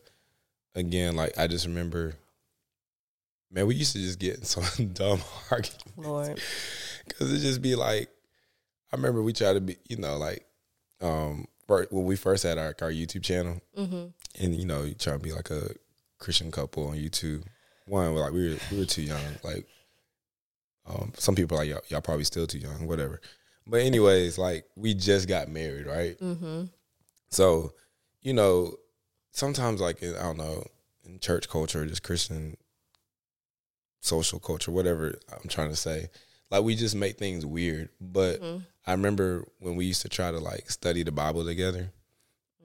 again, 0.76 1.15
like 1.15 1.38
I 1.38 1.45
just 1.47 1.67
remember, 1.67 2.15
man, 3.52 3.67
we 3.67 3.76
used 3.76 3.93
to 3.93 3.99
just 3.99 4.17
get 4.19 4.38
in 4.38 4.43
some 4.45 4.88
dumb 4.93 5.21
arguments 5.52 5.84
Lord. 5.95 6.41
because 7.08 7.32
it 7.32 7.39
just 7.39 7.62
be 7.62 7.76
like, 7.76 8.10
I 8.91 8.95
remember 8.95 9.21
we 9.21 9.34
tried 9.34 9.54
to 9.54 9.62
be, 9.62 9.78
you 9.88 9.97
know, 9.97 10.17
like, 10.17 10.45
um, 11.04 11.48
when 11.68 12.06
we 12.06 12.16
first 12.16 12.44
had 12.44 12.58
our 12.58 12.76
our 12.82 12.92
YouTube 12.92 13.24
channel, 13.24 13.62
hmm 13.76 14.06
and 14.39 14.56
you 14.56 14.66
know, 14.66 14.84
you 14.84 14.96
try 14.96 15.13
to 15.13 15.20
be 15.20 15.32
like 15.32 15.52
a 15.52 15.70
Christian 16.20 16.50
couple 16.52 16.88
on 16.88 16.96
YouTube. 16.98 17.44
One, 17.86 18.16
like 18.16 18.32
we 18.34 18.50
were 18.54 18.58
we 18.72 18.80
were 18.80 18.86
too 18.86 19.04
young, 19.04 19.22
like. 19.44 19.68
Um, 20.86 21.13
some 21.18 21.34
people 21.34 21.56
are 21.56 21.62
like 21.62 21.70
y'all, 21.70 21.82
y'all 21.88 22.02
probably 22.02 22.26
still 22.26 22.46
too 22.46 22.58
young, 22.58 22.88
whatever. 22.88 23.22
But 23.66 23.82
anyways, 23.84 24.38
like 24.38 24.66
we 24.76 24.94
just 24.94 25.30
got 25.30 25.48
married, 25.48 25.86
right? 25.88 26.18
hmm 26.20 26.66
So, 27.30 27.74
you 28.22 28.34
know, 28.34 28.76
sometimes 29.32 29.80
like 29.80 30.04
I 30.04 30.22
don't 30.22 30.38
know, 30.38 30.66
in 31.06 31.20
church 31.20 31.48
culture, 31.48 31.86
just 31.86 32.04
Christian 32.04 32.58
social 34.02 34.39
culture, 34.39 34.72
whatever 34.72 35.16
I'm 35.32 35.48
trying 35.48 35.70
to 35.70 35.76
say, 35.78 36.10
like 36.52 36.63
we 36.63 36.76
just 36.76 36.96
make 36.96 37.18
things 37.18 37.46
weird. 37.46 37.88
But 38.02 38.39
hmm 38.42 38.58
I 38.86 38.91
remember 38.91 39.46
when 39.60 39.76
we 39.76 39.86
used 39.86 40.02
to 40.02 40.10
try 40.10 40.32
to 40.32 40.39
like 40.39 40.69
study 40.69 41.04
the 41.04 41.12
Bible 41.12 41.46
together, 41.46 41.91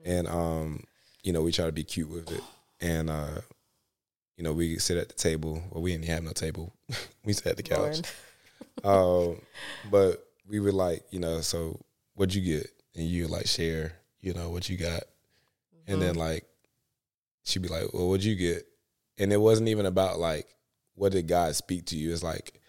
and 0.03 0.27
um, 0.27 0.83
you 1.23 1.33
know, 1.33 1.41
we 1.41 1.51
try 1.51 1.65
to 1.65 1.71
be 1.71 1.83
cute 1.83 2.09
with 2.09 2.31
it, 2.31 2.43
and 2.81 3.09
uh, 3.09 3.41
you 4.37 4.43
know, 4.43 4.53
we 4.53 4.77
sit 4.79 4.97
at 4.97 5.09
the 5.09 5.15
table. 5.15 5.61
Well, 5.71 5.81
we 5.81 5.91
didn't 5.91 6.05
have 6.05 6.23
no 6.23 6.31
table. 6.31 6.73
we 7.25 7.33
sat 7.33 7.47
at 7.47 7.57
the 7.57 7.63
couch. 7.63 8.01
Um, 8.83 9.41
but 9.91 10.25
we 10.47 10.59
would 10.61 10.73
like, 10.73 11.03
you 11.11 11.19
know, 11.19 11.41
so 11.41 11.79
what'd 12.15 12.33
you 12.33 12.59
get? 12.59 12.71
And 12.95 13.05
you 13.05 13.27
like 13.27 13.45
share, 13.45 13.93
you 14.21 14.33
know, 14.33 14.49
what 14.51 14.69
you 14.69 14.77
got. 14.77 15.03
And 15.87 16.01
then 16.01 16.15
like 16.15 16.45
she'd 17.43 17.61
be 17.61 17.67
like, 17.67 17.93
Well, 17.93 18.07
what'd 18.07 18.23
you 18.23 18.35
get? 18.35 18.65
And 19.17 19.33
it 19.33 19.37
wasn't 19.37 19.67
even 19.69 19.85
about 19.85 20.19
like 20.19 20.47
what 20.95 21.11
did 21.11 21.27
God 21.27 21.55
speak 21.55 21.85
to 21.87 21.97
you? 21.97 22.11
It's 22.13 22.23
like, 22.23 22.59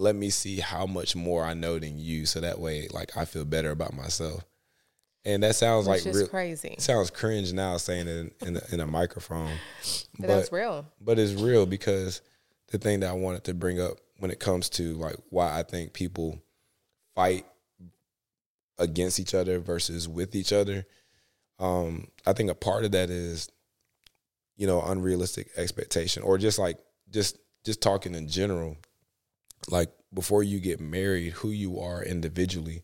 let 0.00 0.16
me 0.16 0.30
see 0.30 0.60
how 0.60 0.86
much 0.86 1.14
more 1.14 1.44
I 1.44 1.52
know 1.54 1.78
than 1.78 1.98
you, 1.98 2.24
so 2.26 2.40
that 2.40 2.58
way 2.58 2.88
like 2.90 3.16
I 3.16 3.24
feel 3.26 3.44
better 3.44 3.70
about 3.70 3.94
myself. 3.94 4.44
And 5.26 5.42
that 5.42 5.54
sounds 5.54 5.86
Which 5.86 6.06
like 6.06 6.14
real, 6.14 6.26
crazy. 6.28 6.76
sounds 6.78 7.10
cringe 7.10 7.52
now 7.52 7.76
saying 7.76 8.08
it 8.08 8.16
in, 8.40 8.48
in, 8.48 8.56
a, 8.56 8.62
in 8.72 8.80
a 8.80 8.86
microphone. 8.86 9.52
But 10.18 10.28
that's 10.28 10.50
real. 10.50 10.86
but 11.00 11.18
it's 11.18 11.34
real 11.34 11.66
because 11.66 12.22
the 12.68 12.78
thing 12.78 13.00
that 13.00 13.10
I 13.10 13.12
wanted 13.12 13.44
to 13.44 13.54
bring 13.54 13.78
up 13.78 13.98
when 14.18 14.30
it 14.30 14.40
comes 14.40 14.70
to 14.70 14.94
like 14.94 15.16
why 15.28 15.58
I 15.58 15.62
think 15.62 15.92
people 15.92 16.40
fight 17.14 17.44
against 18.78 19.20
each 19.20 19.34
other 19.34 19.58
versus 19.58 20.08
with 20.08 20.34
each 20.34 20.52
other. 20.52 20.86
Um, 21.58 22.08
I 22.26 22.32
think 22.32 22.50
a 22.50 22.54
part 22.54 22.86
of 22.86 22.92
that 22.92 23.10
is, 23.10 23.50
you 24.56 24.66
know, 24.66 24.80
unrealistic 24.80 25.50
expectation 25.58 26.22
or 26.22 26.38
just 26.38 26.58
like 26.58 26.78
just 27.10 27.36
just 27.64 27.82
talking 27.82 28.14
in 28.14 28.26
general. 28.28 28.78
Like 29.70 29.90
before 30.12 30.42
you 30.42 30.60
get 30.60 30.80
married, 30.80 31.32
who 31.32 31.50
you 31.50 31.80
are 31.80 32.02
individually, 32.02 32.82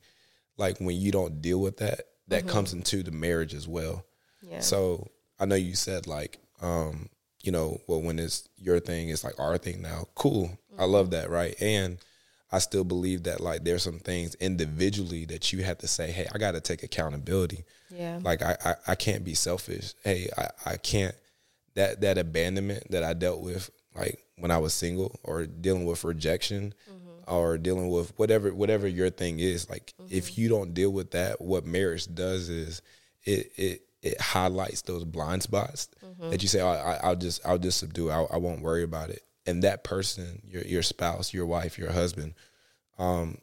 like 0.56 0.78
when 0.78 0.96
you 0.96 1.12
don't 1.12 1.42
deal 1.42 1.60
with 1.60 1.78
that, 1.78 2.02
that 2.28 2.48
comes 2.48 2.72
into 2.72 3.02
the 3.02 3.10
marriage 3.12 3.54
as 3.54 3.68
well. 3.68 4.04
Yeah. 4.42 4.60
So 4.60 5.08
I 5.38 5.44
know 5.44 5.54
you 5.54 5.74
said 5.74 6.06
like, 6.06 6.38
um, 6.60 7.08
you 7.42 7.52
know, 7.52 7.80
well, 7.86 8.02
when 8.02 8.18
it's 8.18 8.48
your 8.56 8.80
thing, 8.80 9.08
it's 9.10 9.22
like 9.24 9.38
our 9.38 9.58
thing 9.58 9.82
now. 9.82 10.06
Cool. 10.14 10.58
I 10.78 10.84
love 10.84 11.10
that, 11.10 11.30
right? 11.30 11.54
And 11.60 11.98
I 12.50 12.58
still 12.58 12.84
believe 12.84 13.24
that 13.24 13.40
like 13.40 13.64
there's 13.64 13.82
some 13.82 13.98
things 13.98 14.34
individually 14.36 15.24
that 15.26 15.52
you 15.52 15.62
have 15.62 15.78
to 15.78 15.86
say, 15.88 16.10
hey, 16.10 16.26
I 16.34 16.38
got 16.38 16.52
to 16.52 16.60
take 16.60 16.82
accountability. 16.82 17.64
yeah. 17.90 18.18
Like 18.22 18.42
I, 18.42 18.56
I, 18.64 18.74
I 18.88 18.94
can't 18.94 19.24
be 19.24 19.34
selfish. 19.34 19.94
Hey, 20.04 20.28
I, 20.36 20.48
I 20.64 20.76
can't 20.76 21.14
that 21.74 22.00
that 22.00 22.18
abandonment 22.18 22.90
that 22.90 23.04
I 23.04 23.12
dealt 23.12 23.42
with 23.42 23.70
like 23.94 24.18
when 24.38 24.50
I 24.50 24.58
was 24.58 24.74
single 24.74 25.18
or 25.22 25.46
dealing 25.46 25.84
with 25.86 26.04
rejection 26.04 26.74
or 27.26 27.58
dealing 27.58 27.90
with 27.90 28.16
whatever 28.18 28.54
whatever 28.54 28.86
your 28.86 29.10
thing 29.10 29.40
is. 29.40 29.68
Like 29.68 29.94
if 30.08 30.38
you 30.38 30.48
don't 30.48 30.74
deal 30.74 30.90
with 30.90 31.12
that, 31.12 31.40
what 31.40 31.66
marriage 31.66 32.12
does 32.12 32.48
is 32.48 32.82
it 33.24 33.52
it 33.56 33.82
it 34.02 34.20
highlights 34.20 34.82
those 34.82 35.04
blind 35.04 35.42
spots 35.42 35.88
that 36.30 36.42
you 36.42 36.48
say, 36.48 36.60
oh, 36.60 36.68
I, 36.68 37.00
I'll 37.02 37.16
just 37.16 37.44
I'll 37.46 37.58
just 37.58 37.78
subdue. 37.78 38.10
I, 38.10 38.22
I 38.24 38.36
won't 38.36 38.62
worry 38.62 38.82
about 38.82 39.10
it. 39.10 39.22
And 39.46 39.62
that 39.62 39.84
person, 39.84 40.42
your 40.46 40.62
your 40.62 40.82
spouse, 40.82 41.32
your 41.34 41.46
wife, 41.46 41.78
your 41.78 41.92
husband, 41.92 42.34
um, 42.98 43.38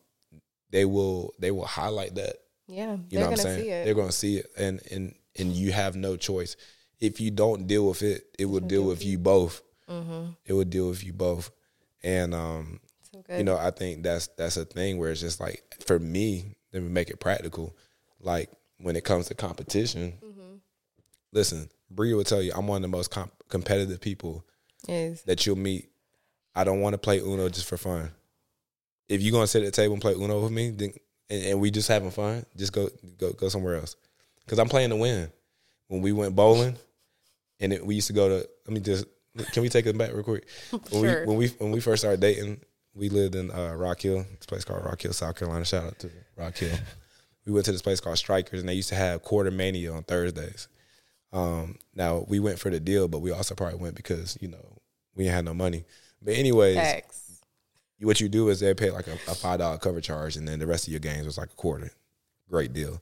they 0.72 0.86
will 0.86 1.34
they 1.40 1.52
will 1.52 1.66
highlight 1.66 2.16
that 2.16 2.36
yeah. 2.68 2.94
you 2.94 3.00
They're 3.10 3.20
know 3.20 3.26
what 3.32 3.40
I'm 3.40 3.44
saying? 3.44 3.62
see 3.62 3.70
it. 3.70 3.86
They're 3.86 3.94
going 3.94 4.08
to 4.08 4.14
see 4.14 4.38
it, 4.38 4.48
and 4.58 4.82
and 4.92 5.16
and 5.38 5.54
you 5.54 5.72
have 5.72 5.96
no 5.96 6.16
choice. 6.16 6.56
If 7.00 7.20
you 7.20 7.32
don't 7.32 7.68
deal 7.68 7.88
with 7.88 8.02
it, 8.02 8.24
it 8.40 8.46
will 8.46 8.62
deal 8.62 8.84
with 8.84 9.04
you 9.04 9.18
both. 9.18 9.62
Mm-hmm. 9.90 10.32
It 10.46 10.54
would 10.54 10.70
deal 10.70 10.90
with 10.90 11.04
you 11.04 11.14
both, 11.14 11.52
and 12.04 12.34
um, 12.34 12.80
So 13.12 13.24
you 13.38 13.44
know, 13.44 13.58
I 13.58 13.72
think 13.72 14.04
that's 14.04 14.28
that's 14.38 14.58
a 14.58 14.66
thing 14.66 14.98
where 14.98 15.12
it's 15.12 15.22
just 15.22 15.40
like 15.40 15.62
for 15.86 16.00
me, 16.00 16.56
let 16.74 16.84
me 16.84 16.90
make 16.90 17.10
it 17.10 17.20
practical. 17.20 17.76
Like 18.20 18.50
when 18.78 18.96
it 18.96 19.04
comes 19.04 19.28
to 19.28 19.36
competition, 19.36 20.14
Mm-hmm. 20.24 20.56
listen, 21.32 21.70
Brea 21.90 22.14
will 22.14 22.24
tell 22.24 22.42
you, 22.42 22.52
I'm 22.56 22.68
one 22.68 22.78
of 22.78 22.82
the 22.90 22.96
most 22.98 23.12
comp- 23.12 23.34
competitive 23.50 24.00
people 24.02 24.46
is 24.88 25.22
that 25.24 25.46
you'll 25.46 25.58
meet. 25.58 25.90
I 26.56 26.64
don't 26.64 26.82
want 26.82 26.94
to 26.94 26.98
play 26.98 27.20
Uno 27.20 27.50
just 27.50 27.68
for 27.68 27.78
fun. 27.78 28.12
If 29.10 29.22
you're 29.22 29.32
gonna 29.32 29.48
sit 29.48 29.64
at 29.64 29.66
the 29.74 29.82
table 29.82 29.94
and 29.94 30.02
play 30.02 30.14
Uno 30.14 30.42
with 30.42 30.52
me, 30.52 30.70
then 30.72 30.94
and, 31.30 31.44
and 31.46 31.60
we 31.62 31.72
just 31.72 31.88
having 31.88 32.12
fun, 32.12 32.46
just 32.56 32.74
go 32.74 32.90
go 33.18 33.32
go 33.34 33.50
somewhere 33.50 33.76
else. 33.76 33.96
Cause 34.48 34.60
I'm 34.60 34.70
playing 34.70 34.90
to 34.90 34.96
win. 34.98 35.32
When 35.88 36.02
we 36.02 36.12
went 36.12 36.36
bowling, 36.36 36.76
and 37.60 37.72
it, 37.74 37.86
we 37.86 37.96
used 37.96 38.08
to 38.08 38.14
go 38.14 38.28
to. 38.30 38.36
Let 38.66 38.74
me 38.74 38.80
just. 38.80 39.06
Can 39.52 39.64
we 39.64 39.70
take 39.70 39.86
it 39.86 39.98
back 39.98 40.14
real 40.14 40.24
quick? 40.24 40.46
When 40.72 40.82
Sure. 41.04 41.22
we 41.22 41.26
when 41.28 41.38
we 41.38 41.48
when 41.60 41.72
we 41.72 41.80
first 41.80 42.02
started 42.02 42.20
dating, 42.20 42.62
we 42.94 43.10
lived 43.10 43.36
in 43.36 43.50
uh, 43.52 43.74
Rock 43.74 44.02
Hill. 44.02 44.26
This 44.38 44.46
place 44.46 44.64
called 44.64 44.86
Rock 44.86 45.02
Hill, 45.02 45.14
South 45.14 45.36
Carolina. 45.38 45.66
Shout 45.66 45.86
out 45.86 46.00
to 46.00 46.10
Rock 46.38 46.56
Hill. 46.58 46.78
We 47.46 47.52
went 47.52 47.66
to 47.66 47.72
this 47.72 47.82
place 47.82 48.00
called 48.00 48.18
Strikers, 48.18 48.60
and 48.62 48.70
they 48.70 48.74
used 48.76 48.90
to 48.90 48.96
have 48.96 49.24
Quarter 49.24 49.52
Mania 49.52 49.92
on 49.92 50.04
Thursdays. 50.04 50.68
Um, 51.34 51.78
now 51.96 52.26
we 52.28 52.40
went 52.40 52.60
for 52.60 52.70
the 52.70 52.80
deal, 52.80 53.08
but 53.08 53.20
we 53.20 53.32
also 53.32 53.56
probably 53.56 53.80
went 53.80 53.96
because 53.96 54.38
you 54.40 54.48
know 54.48 54.78
we 55.16 55.26
had 55.26 55.46
no 55.46 55.54
money. 55.54 55.84
But 56.22 56.36
anyways, 56.36 56.76
Facts. 56.78 57.42
what 58.00 58.22
you 58.22 58.30
do 58.30 58.50
is 58.50 58.60
they 58.60 58.74
pay 58.76 58.92
like 58.92 59.08
a, 59.08 59.14
a 59.14 59.36
five 59.36 59.60
dollar 59.60 59.78
cover 59.80 60.00
charge, 60.00 60.36
and 60.38 60.48
then 60.48 60.60
the 60.60 60.68
rest 60.68 60.88
of 60.88 60.92
your 60.94 61.00
games 61.00 61.26
was 61.26 61.38
like 61.40 61.50
a 61.52 61.56
quarter. 61.56 61.92
Great 62.50 62.72
deal. 62.72 63.02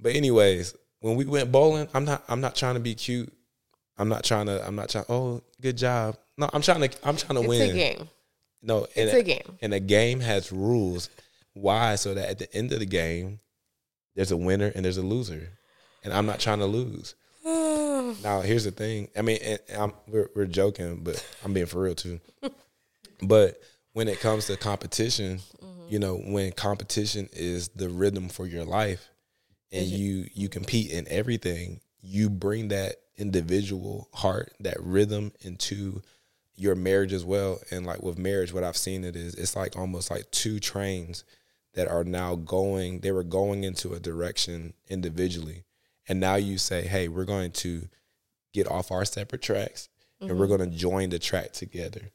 But 0.00 0.16
anyways, 0.16 0.74
when 1.00 1.14
we 1.16 1.26
went 1.26 1.52
bowling, 1.52 1.88
I'm 1.92 2.06
not 2.06 2.24
I'm 2.26 2.40
not 2.40 2.56
trying 2.56 2.74
to 2.74 2.80
be 2.80 2.94
cute. 2.94 3.32
I'm 3.98 4.08
not 4.08 4.24
trying 4.24 4.46
to 4.46 4.66
I'm 4.66 4.76
not 4.76 4.88
trying. 4.88 5.04
Oh, 5.08 5.42
good 5.60 5.76
job. 5.76 6.16
No, 6.36 6.48
I'm 6.52 6.62
trying 6.62 6.88
to 6.88 7.08
I'm 7.08 7.16
trying 7.16 7.34
to 7.34 7.40
It's 7.40 7.48
win. 7.48 7.62
It's 7.62 7.72
a 7.72 7.74
game. 7.74 8.08
No, 8.62 8.78
and 8.96 9.08
It's 9.08 9.14
a 9.14 9.22
game. 9.22 9.58
and 9.60 9.74
a 9.74 9.80
game 9.80 10.20
has 10.20 10.52
rules. 10.52 11.10
Why? 11.54 11.96
So 11.96 12.14
that 12.14 12.28
at 12.28 12.38
the 12.38 12.52
end 12.54 12.72
of 12.72 12.80
the 12.80 12.86
game, 12.86 13.40
there's 14.14 14.30
a 14.30 14.36
winner 14.36 14.72
and 14.74 14.84
there's 14.84 14.98
a 14.98 15.02
loser, 15.02 15.48
and 16.04 16.12
I'm 16.12 16.26
not 16.26 16.40
trying 16.40 16.58
to 16.60 16.66
lose. 16.66 17.14
now 17.44 18.40
here's 18.40 18.64
the 18.64 18.70
thing. 18.70 19.08
I 19.16 19.22
mean, 19.22 19.38
and 19.42 19.60
I'm, 19.76 19.92
we're 20.06 20.28
we're 20.34 20.46
joking, 20.46 21.02
but 21.02 21.24
I'm 21.44 21.52
being 21.52 21.66
for 21.66 21.82
real 21.82 21.94
too. 21.94 22.20
but 23.22 23.60
when 23.92 24.08
it 24.08 24.20
comes 24.20 24.46
to 24.46 24.56
competition, 24.56 25.38
mm-hmm. 25.38 25.92
you 25.92 25.98
know, 25.98 26.16
when 26.16 26.52
competition 26.52 27.28
is 27.32 27.68
the 27.70 27.88
rhythm 27.88 28.28
for 28.28 28.46
your 28.46 28.64
life, 28.64 29.08
and 29.72 29.86
you 29.86 30.26
you 30.34 30.48
compete 30.48 30.90
in 30.90 31.06
everything, 31.08 31.80
you 32.00 32.30
bring 32.30 32.68
that 32.68 32.96
individual 33.18 34.08
heart, 34.14 34.52
that 34.60 34.80
rhythm 34.80 35.32
into 35.40 36.02
your 36.56 36.74
marriage 36.74 37.12
as 37.12 37.24
well. 37.24 37.60
And 37.70 37.84
like 37.84 38.02
with 38.02 38.18
marriage, 38.18 38.52
what 38.52 38.64
I've 38.64 38.76
seen 38.76 39.04
it 39.04 39.16
is 39.16 39.34
it's 39.34 39.54
like 39.54 39.76
almost 39.76 40.10
like 40.10 40.30
two 40.30 40.58
trains 40.58 41.24
that 41.74 41.88
are 41.88 42.04
now 42.04 42.34
going, 42.34 43.00
they 43.00 43.12
were 43.12 43.24
going 43.24 43.64
into 43.64 43.92
a 43.92 44.00
direction 44.00 44.74
individually. 44.88 45.64
And 46.08 46.20
now 46.20 46.36
you 46.36 46.58
say, 46.58 46.86
hey, 46.86 47.08
we're 47.08 47.24
going 47.24 47.52
to 47.52 47.88
get 48.54 48.70
off 48.70 48.90
our 48.90 49.04
separate 49.04 49.42
tracks 49.42 49.88
mm-hmm. 50.20 50.30
and 50.30 50.38
we're 50.38 50.46
mm-hmm. 50.46 50.56
going 50.56 50.70
to 50.70 50.76
join 50.76 51.10
the 51.10 51.18
track 51.18 51.52
together. 51.52 52.10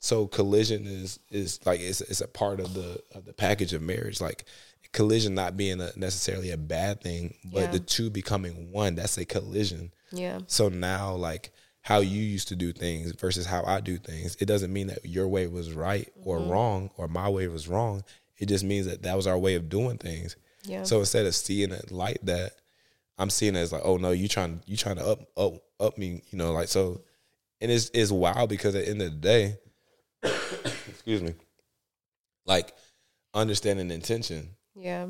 So 0.00 0.28
collision 0.28 0.86
is 0.86 1.18
is 1.30 1.58
like 1.66 1.80
it's 1.80 2.00
it's 2.00 2.20
a 2.20 2.28
part 2.28 2.60
of 2.60 2.74
the 2.74 3.02
of 3.14 3.24
the 3.24 3.32
package 3.32 3.72
of 3.72 3.82
marriage. 3.82 4.20
Like 4.20 4.44
collision 4.92 5.34
not 5.34 5.56
being 5.56 5.80
a, 5.80 5.90
necessarily 5.96 6.50
a 6.50 6.56
bad 6.56 7.00
thing, 7.00 7.34
but 7.44 7.60
yeah. 7.60 7.70
the 7.72 7.80
two 7.80 8.10
becoming 8.10 8.70
one. 8.70 8.94
That's 8.94 9.18
a 9.18 9.24
collision. 9.24 9.92
Yeah. 10.10 10.40
So 10.46 10.68
now 10.68 11.14
like 11.14 11.50
how 11.82 12.00
you 12.00 12.20
used 12.22 12.48
to 12.48 12.56
do 12.56 12.72
things 12.72 13.12
versus 13.12 13.46
how 13.46 13.64
I 13.64 13.80
do 13.80 13.96
things. 13.96 14.36
It 14.40 14.46
doesn't 14.46 14.72
mean 14.72 14.88
that 14.88 15.04
your 15.04 15.28
way 15.28 15.46
was 15.46 15.72
right 15.72 16.06
or 16.22 16.38
mm-hmm. 16.38 16.50
wrong 16.50 16.90
or 16.96 17.08
my 17.08 17.28
way 17.28 17.48
was 17.48 17.66
wrong. 17.66 18.04
It 18.38 18.46
just 18.46 18.64
means 18.64 18.86
that 18.86 19.02
that 19.02 19.16
was 19.16 19.26
our 19.26 19.38
way 19.38 19.54
of 19.54 19.68
doing 19.68 19.98
things. 19.98 20.36
Yeah. 20.64 20.82
So 20.82 20.98
instead 21.00 21.26
of 21.26 21.34
seeing 21.34 21.72
it 21.72 21.90
like 21.90 22.20
that, 22.22 22.52
I'm 23.18 23.30
seeing 23.30 23.56
it 23.56 23.60
as 23.60 23.72
like, 23.72 23.82
oh 23.84 23.96
no, 23.96 24.10
you 24.10 24.28
trying 24.28 24.60
you 24.66 24.76
trying 24.76 24.96
to 24.96 25.06
up 25.06 25.20
up 25.36 25.54
up 25.80 25.98
me, 25.98 26.22
you 26.30 26.38
know, 26.38 26.52
like 26.52 26.68
so. 26.68 27.00
And 27.60 27.70
it's 27.72 27.90
it's 27.92 28.12
wild 28.12 28.50
because 28.50 28.74
at 28.74 28.84
the 28.84 28.90
end 28.90 29.02
of 29.02 29.10
the 29.10 29.16
day, 29.16 29.56
excuse 30.22 31.22
me, 31.22 31.34
like 32.46 32.72
understanding 33.34 33.90
intention. 33.90 34.50
Yeah. 34.74 35.06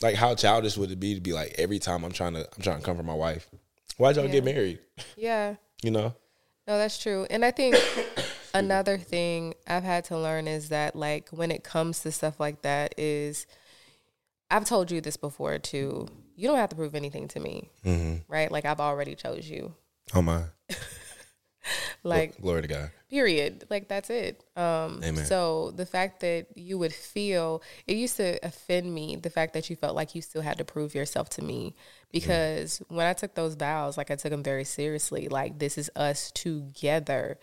Like 0.00 0.14
how 0.14 0.34
childish 0.34 0.76
would 0.76 0.90
it 0.90 1.00
be 1.00 1.14
to 1.14 1.20
be 1.20 1.32
like 1.32 1.54
every 1.58 1.78
time 1.78 2.04
I'm 2.04 2.12
trying 2.12 2.34
to 2.34 2.40
I'm 2.40 2.62
trying 2.62 2.78
to 2.78 2.84
come 2.84 2.96
for 2.96 3.02
my 3.02 3.14
wife. 3.14 3.48
Why'd 3.96 4.16
y'all 4.16 4.26
yeah. 4.26 4.32
get 4.32 4.44
married? 4.44 4.78
Yeah. 5.16 5.56
you 5.82 5.90
know? 5.90 6.14
No, 6.66 6.78
that's 6.78 6.98
true. 6.98 7.26
And 7.30 7.44
I 7.44 7.50
think 7.50 7.76
another 8.54 8.98
thing 8.98 9.54
I've 9.66 9.82
had 9.82 10.04
to 10.06 10.18
learn 10.18 10.48
is 10.48 10.68
that 10.68 10.94
like 10.96 11.28
when 11.30 11.50
it 11.50 11.64
comes 11.64 12.00
to 12.00 12.12
stuff 12.12 12.38
like 12.38 12.62
that 12.62 12.94
is 12.96 13.46
I've 14.50 14.64
told 14.64 14.90
you 14.90 15.00
this 15.00 15.16
before 15.16 15.58
too. 15.58 16.08
You 16.36 16.48
don't 16.48 16.58
have 16.58 16.70
to 16.70 16.76
prove 16.76 16.94
anything 16.94 17.28
to 17.28 17.40
me. 17.40 17.70
Mm-hmm. 17.84 18.32
Right? 18.32 18.50
Like 18.50 18.64
I've 18.64 18.80
already 18.80 19.14
chose 19.14 19.48
you. 19.48 19.74
Oh 20.14 20.22
my. 20.22 20.44
like 22.02 22.40
glory 22.40 22.62
to 22.62 22.68
God. 22.68 22.90
Period. 23.08 23.64
Like 23.70 23.88
that's 23.88 24.10
it. 24.10 24.44
Um 24.56 25.00
Amen. 25.02 25.24
so 25.24 25.72
the 25.72 25.86
fact 25.86 26.20
that 26.20 26.46
you 26.54 26.78
would 26.78 26.92
feel 26.92 27.62
it 27.86 27.96
used 27.96 28.16
to 28.16 28.38
offend 28.44 28.92
me 28.92 29.16
the 29.16 29.30
fact 29.30 29.54
that 29.54 29.70
you 29.70 29.76
felt 29.76 29.96
like 29.96 30.14
you 30.14 30.22
still 30.22 30.42
had 30.42 30.58
to 30.58 30.64
prove 30.64 30.94
yourself 30.94 31.28
to 31.30 31.42
me 31.42 31.74
because 32.12 32.80
mm. 32.80 32.96
when 32.96 33.06
I 33.06 33.12
took 33.12 33.34
those 33.34 33.54
vows 33.54 33.96
like 33.96 34.10
I 34.10 34.16
took 34.16 34.30
them 34.30 34.42
very 34.42 34.64
seriously 34.64 35.28
like 35.28 35.58
this 35.58 35.78
is 35.78 35.90
us 35.96 36.30
together. 36.32 37.38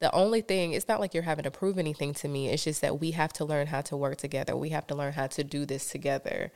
The 0.00 0.14
only 0.14 0.42
thing 0.42 0.72
it's 0.72 0.86
not 0.86 1.00
like 1.00 1.12
you're 1.14 1.24
having 1.24 1.44
to 1.44 1.50
prove 1.50 1.76
anything 1.76 2.14
to 2.14 2.28
me. 2.28 2.48
It's 2.48 2.62
just 2.62 2.82
that 2.82 3.00
we 3.00 3.10
have 3.12 3.32
to 3.34 3.44
learn 3.44 3.66
how 3.66 3.80
to 3.82 3.96
work 3.96 4.16
together. 4.18 4.56
We 4.56 4.68
have 4.68 4.86
to 4.88 4.94
learn 4.94 5.12
how 5.12 5.26
to 5.28 5.42
do 5.44 5.66
this 5.66 5.90
together. 5.90 6.52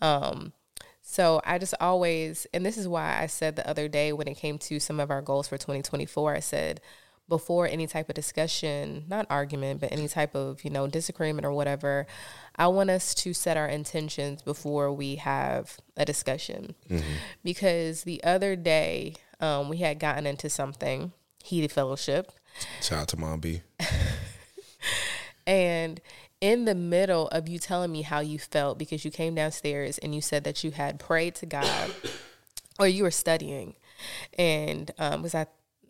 Um 0.00 0.52
so 1.02 1.40
I 1.44 1.58
just 1.58 1.74
always, 1.80 2.46
and 2.54 2.64
this 2.64 2.78
is 2.78 2.88
why 2.88 3.20
I 3.20 3.26
said 3.26 3.56
the 3.56 3.68
other 3.68 3.88
day 3.88 4.12
when 4.12 4.28
it 4.28 4.34
came 4.34 4.58
to 4.58 4.80
some 4.80 5.00
of 5.00 5.10
our 5.10 5.20
goals 5.20 5.48
for 5.48 5.58
2024, 5.58 6.34
I 6.34 6.40
said 6.40 6.80
before 7.28 7.66
any 7.66 7.86
type 7.86 8.08
of 8.08 8.14
discussion, 8.14 9.04
not 9.08 9.26
argument, 9.30 9.80
but 9.80 9.92
any 9.92 10.06
type 10.08 10.34
of, 10.34 10.64
you 10.64 10.70
know, 10.70 10.86
disagreement 10.86 11.46
or 11.46 11.52
whatever, 11.52 12.06
I 12.56 12.66
want 12.68 12.90
us 12.90 13.14
to 13.16 13.32
set 13.32 13.56
our 13.56 13.68
intentions 13.68 14.42
before 14.42 14.92
we 14.92 15.16
have 15.16 15.78
a 15.96 16.04
discussion. 16.04 16.74
Mm-hmm. 16.88 17.12
Because 17.42 18.04
the 18.04 18.22
other 18.22 18.54
day, 18.54 19.14
um, 19.40 19.68
we 19.68 19.78
had 19.78 19.98
gotten 19.98 20.26
into 20.26 20.50
something, 20.50 21.12
heated 21.42 21.72
fellowship. 21.72 22.32
Shout 22.80 22.98
out 23.00 23.08
to 23.08 23.16
Mom 23.16 23.40
B. 23.40 23.62
and 25.46 26.00
in 26.42 26.64
the 26.64 26.74
middle 26.74 27.28
of 27.28 27.48
you 27.48 27.58
telling 27.58 27.90
me 27.90 28.02
how 28.02 28.18
you 28.18 28.38
felt 28.38 28.76
because 28.76 29.04
you 29.04 29.10
came 29.12 29.34
downstairs 29.34 29.96
and 29.98 30.12
you 30.12 30.20
said 30.20 30.42
that 30.42 30.64
you 30.64 30.72
had 30.72 30.98
prayed 30.98 31.36
to 31.36 31.46
God 31.46 31.90
or 32.80 32.88
you 32.88 33.04
were 33.04 33.12
studying 33.12 33.76
and 34.36 34.90
um, 34.98 35.22
was 35.22 35.34
I 35.34 35.46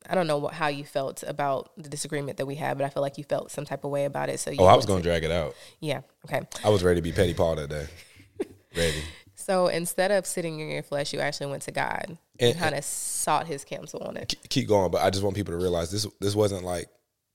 I 0.09 0.15
don't 0.15 0.27
know 0.27 0.39
what, 0.39 0.53
how 0.53 0.67
you 0.67 0.85
felt 0.85 1.23
about 1.27 1.71
the 1.77 1.89
disagreement 1.89 2.39
that 2.39 2.47
we 2.47 2.57
had, 2.57 2.77
but 2.77 2.85
I 2.85 2.89
feel 2.89 3.03
like 3.03 3.19
you 3.19 3.25
felt 3.25 3.53
some 3.53 3.65
type 3.65 3.85
of 3.85 3.91
way 3.93 4.05
about 4.05 4.29
it. 4.29 4.41
So 4.41 4.53
oh, 4.59 4.65
I 4.65 4.75
was 4.75 4.85
going 4.85 5.01
to 5.01 5.09
drag 5.09 5.23
it 5.23 5.31
out. 5.31 5.55
Yeah. 5.79 6.01
Okay. 6.27 6.43
I 6.65 6.71
was 6.71 6.83
ready 6.83 6.99
to 7.01 7.03
be 7.03 7.13
petty 7.13 7.35
Paul 7.35 7.55
that 7.55 7.71
day. 7.71 7.87
ready. 8.77 9.01
So 9.37 9.69
instead 9.69 10.11
of 10.11 10.27
sitting 10.27 10.59
in 10.59 10.71
your 10.71 10.83
flesh, 10.83 11.13
you 11.13 11.21
actually 11.21 11.53
went 11.53 11.63
to 11.63 11.71
God 11.71 12.05
and, 12.09 12.19
and 12.41 12.59
kind 12.59 12.75
of 12.75 12.83
sought 12.83 13.47
His 13.47 13.65
counsel 13.65 14.03
on 14.03 14.17
it. 14.17 14.35
Keep 14.49 14.67
going, 14.69 14.91
but 14.91 15.03
I 15.03 15.11
just 15.11 15.23
want 15.23 15.37
people 15.37 15.53
to 15.53 15.59
realize 15.59 15.93
this. 15.93 16.05
This 16.21 16.35
wasn't 16.35 16.65
like 16.65 16.89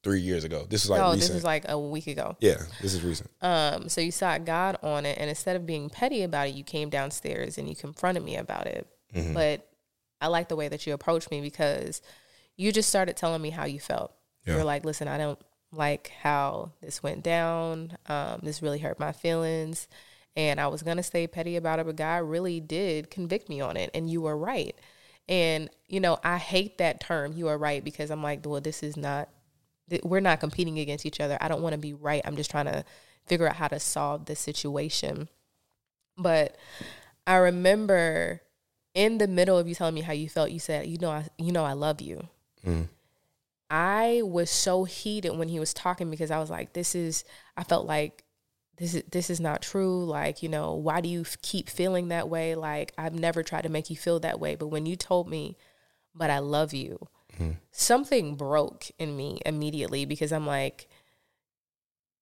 three 0.07 0.21
years 0.21 0.45
ago. 0.45 0.65
This 0.69 0.85
is 0.85 0.89
like 0.89 1.01
no, 1.01 1.07
recent. 1.07 1.19
this 1.19 1.29
is 1.31 1.43
like 1.43 1.65
a 1.67 1.77
week 1.77 2.07
ago. 2.07 2.37
Yeah, 2.39 2.61
this 2.81 2.93
is 2.93 3.03
recent. 3.03 3.29
Um, 3.41 3.89
so 3.89 3.99
you 3.99 4.11
sought 4.11 4.45
God 4.45 4.77
on 4.81 5.05
it, 5.05 5.17
and 5.19 5.29
instead 5.29 5.57
of 5.57 5.65
being 5.65 5.89
petty 5.89 6.23
about 6.23 6.47
it, 6.47 6.55
you 6.55 6.63
came 6.63 6.89
downstairs 6.89 7.57
and 7.57 7.67
you 7.67 7.75
confronted 7.75 8.23
me 8.23 8.37
about 8.37 8.67
it. 8.67 8.87
Mm-hmm. 9.13 9.33
But 9.33 9.67
I 10.21 10.27
like 10.27 10.47
the 10.47 10.55
way 10.55 10.69
that 10.69 10.87
you 10.87 10.93
approached 10.93 11.29
me 11.29 11.41
because 11.41 12.01
you 12.55 12.71
just 12.71 12.87
started 12.87 13.17
telling 13.17 13.41
me 13.41 13.49
how 13.49 13.65
you 13.65 13.81
felt. 13.81 14.13
Yeah. 14.45 14.53
You 14.53 14.59
were 14.59 14.63
like, 14.63 14.85
"Listen, 14.85 15.09
I 15.09 15.17
don't 15.17 15.39
like 15.73 16.13
how 16.21 16.71
this 16.81 17.03
went 17.03 17.21
down. 17.21 17.97
Um, 18.05 18.39
this 18.43 18.61
really 18.61 18.79
hurt 18.79 18.99
my 18.99 19.11
feelings." 19.11 19.89
And 20.37 20.61
I 20.61 20.67
was 20.67 20.83
gonna 20.83 21.03
stay 21.03 21.27
petty 21.27 21.57
about 21.57 21.79
it, 21.79 21.85
but 21.85 21.97
God 21.97 22.23
really 22.23 22.61
did 22.61 23.11
convict 23.11 23.49
me 23.49 23.59
on 23.59 23.75
it, 23.75 23.91
and 23.93 24.09
you 24.09 24.21
were 24.21 24.37
right. 24.37 24.73
And 25.27 25.69
you 25.87 25.99
know, 25.99 26.17
I 26.23 26.37
hate 26.37 26.77
that 26.77 27.01
term. 27.01 27.33
You 27.33 27.49
are 27.49 27.57
right 27.57 27.83
because 27.83 28.09
I'm 28.09 28.23
like, 28.23 28.45
well, 28.45 28.61
this 28.61 28.83
is 28.83 28.95
not 28.95 29.27
we're 30.03 30.19
not 30.19 30.39
competing 30.39 30.79
against 30.79 31.05
each 31.05 31.19
other. 31.19 31.37
I 31.39 31.47
don't 31.47 31.61
want 31.61 31.73
to 31.73 31.79
be 31.79 31.93
right. 31.93 32.21
I'm 32.25 32.35
just 32.35 32.51
trying 32.51 32.65
to 32.65 32.83
figure 33.25 33.47
out 33.47 33.55
how 33.55 33.67
to 33.67 33.79
solve 33.79 34.25
this 34.25 34.39
situation. 34.39 35.29
But 36.17 36.57
I 37.25 37.35
remember 37.35 38.41
in 38.93 39.17
the 39.19 39.27
middle 39.27 39.57
of 39.57 39.67
you 39.67 39.75
telling 39.75 39.93
me 39.93 40.01
how 40.01 40.13
you 40.13 40.29
felt, 40.29 40.51
you 40.51 40.59
said, 40.59 40.87
"You 40.87 40.97
know, 40.97 41.11
I, 41.11 41.27
you 41.37 41.51
know, 41.51 41.63
I 41.63 41.73
love 41.73 42.01
you." 42.01 42.27
Mm. 42.65 42.87
I 43.69 44.21
was 44.23 44.49
so 44.49 44.85
heated 44.85 45.37
when 45.37 45.49
he 45.49 45.59
was 45.59 45.73
talking 45.73 46.09
because 46.09 46.31
I 46.31 46.39
was 46.39 46.49
like, 46.49 46.73
"This 46.73 46.95
is." 46.95 47.23
I 47.55 47.63
felt 47.63 47.85
like 47.85 48.23
this 48.77 48.95
is 48.95 49.03
this 49.11 49.29
is 49.29 49.39
not 49.39 49.61
true. 49.61 50.05
Like, 50.05 50.41
you 50.41 50.49
know, 50.49 50.73
why 50.73 51.01
do 51.01 51.09
you 51.09 51.21
f- 51.21 51.37
keep 51.41 51.69
feeling 51.69 52.07
that 52.07 52.29
way? 52.29 52.55
Like, 52.55 52.93
I've 52.97 53.13
never 53.13 53.43
tried 53.43 53.63
to 53.63 53.69
make 53.69 53.89
you 53.89 53.95
feel 53.95 54.19
that 54.21 54.39
way, 54.39 54.55
but 54.55 54.67
when 54.67 54.85
you 54.85 54.95
told 54.95 55.27
me, 55.29 55.57
"But 56.15 56.29
I 56.29 56.39
love 56.39 56.73
you," 56.73 57.07
mm-hmm. 57.39 57.51
something 57.71 58.35
broke 58.35 58.85
in 58.99 59.15
me 59.15 59.39
immediately 59.45 60.05
because 60.05 60.31
I'm 60.31 60.45
like, 60.45 60.87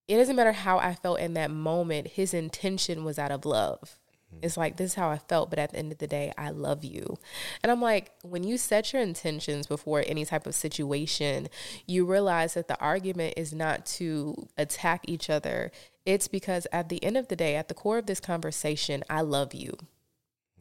it 0.08 0.16
doesn't 0.16 0.36
matter 0.36 0.52
how 0.52 0.78
I 0.78 0.94
felt 0.94 1.18
in 1.18 1.34
that 1.34 1.50
moment, 1.50 2.08
his 2.08 2.32
intention 2.32 3.04
was 3.04 3.18
out 3.18 3.32
of 3.32 3.44
love. 3.44 3.98
Mm-hmm. 4.32 4.44
It's 4.44 4.56
like, 4.56 4.76
this 4.76 4.92
is 4.92 4.94
how 4.94 5.08
I 5.08 5.18
felt, 5.18 5.50
but 5.50 5.58
at 5.58 5.72
the 5.72 5.78
end 5.78 5.92
of 5.92 5.98
the 5.98 6.06
day, 6.06 6.32
I 6.38 6.50
love 6.50 6.84
you. 6.84 7.18
And 7.62 7.72
I'm 7.72 7.82
like, 7.82 8.12
when 8.22 8.44
you 8.44 8.56
set 8.58 8.92
your 8.92 9.02
intentions 9.02 9.66
before 9.66 10.04
any 10.06 10.24
type 10.24 10.46
of 10.46 10.54
situation, 10.54 11.48
you 11.86 12.04
realize 12.04 12.54
that 12.54 12.68
the 12.68 12.78
argument 12.80 13.34
is 13.36 13.52
not 13.52 13.84
to 13.86 14.48
attack 14.56 15.02
each 15.08 15.28
other. 15.28 15.72
It's 16.04 16.28
because 16.28 16.66
at 16.72 16.88
the 16.88 17.02
end 17.02 17.16
of 17.16 17.28
the 17.28 17.36
day, 17.36 17.56
at 17.56 17.68
the 17.68 17.74
core 17.74 17.98
of 17.98 18.06
this 18.06 18.20
conversation, 18.20 19.02
I 19.10 19.22
love 19.22 19.54
you 19.54 19.76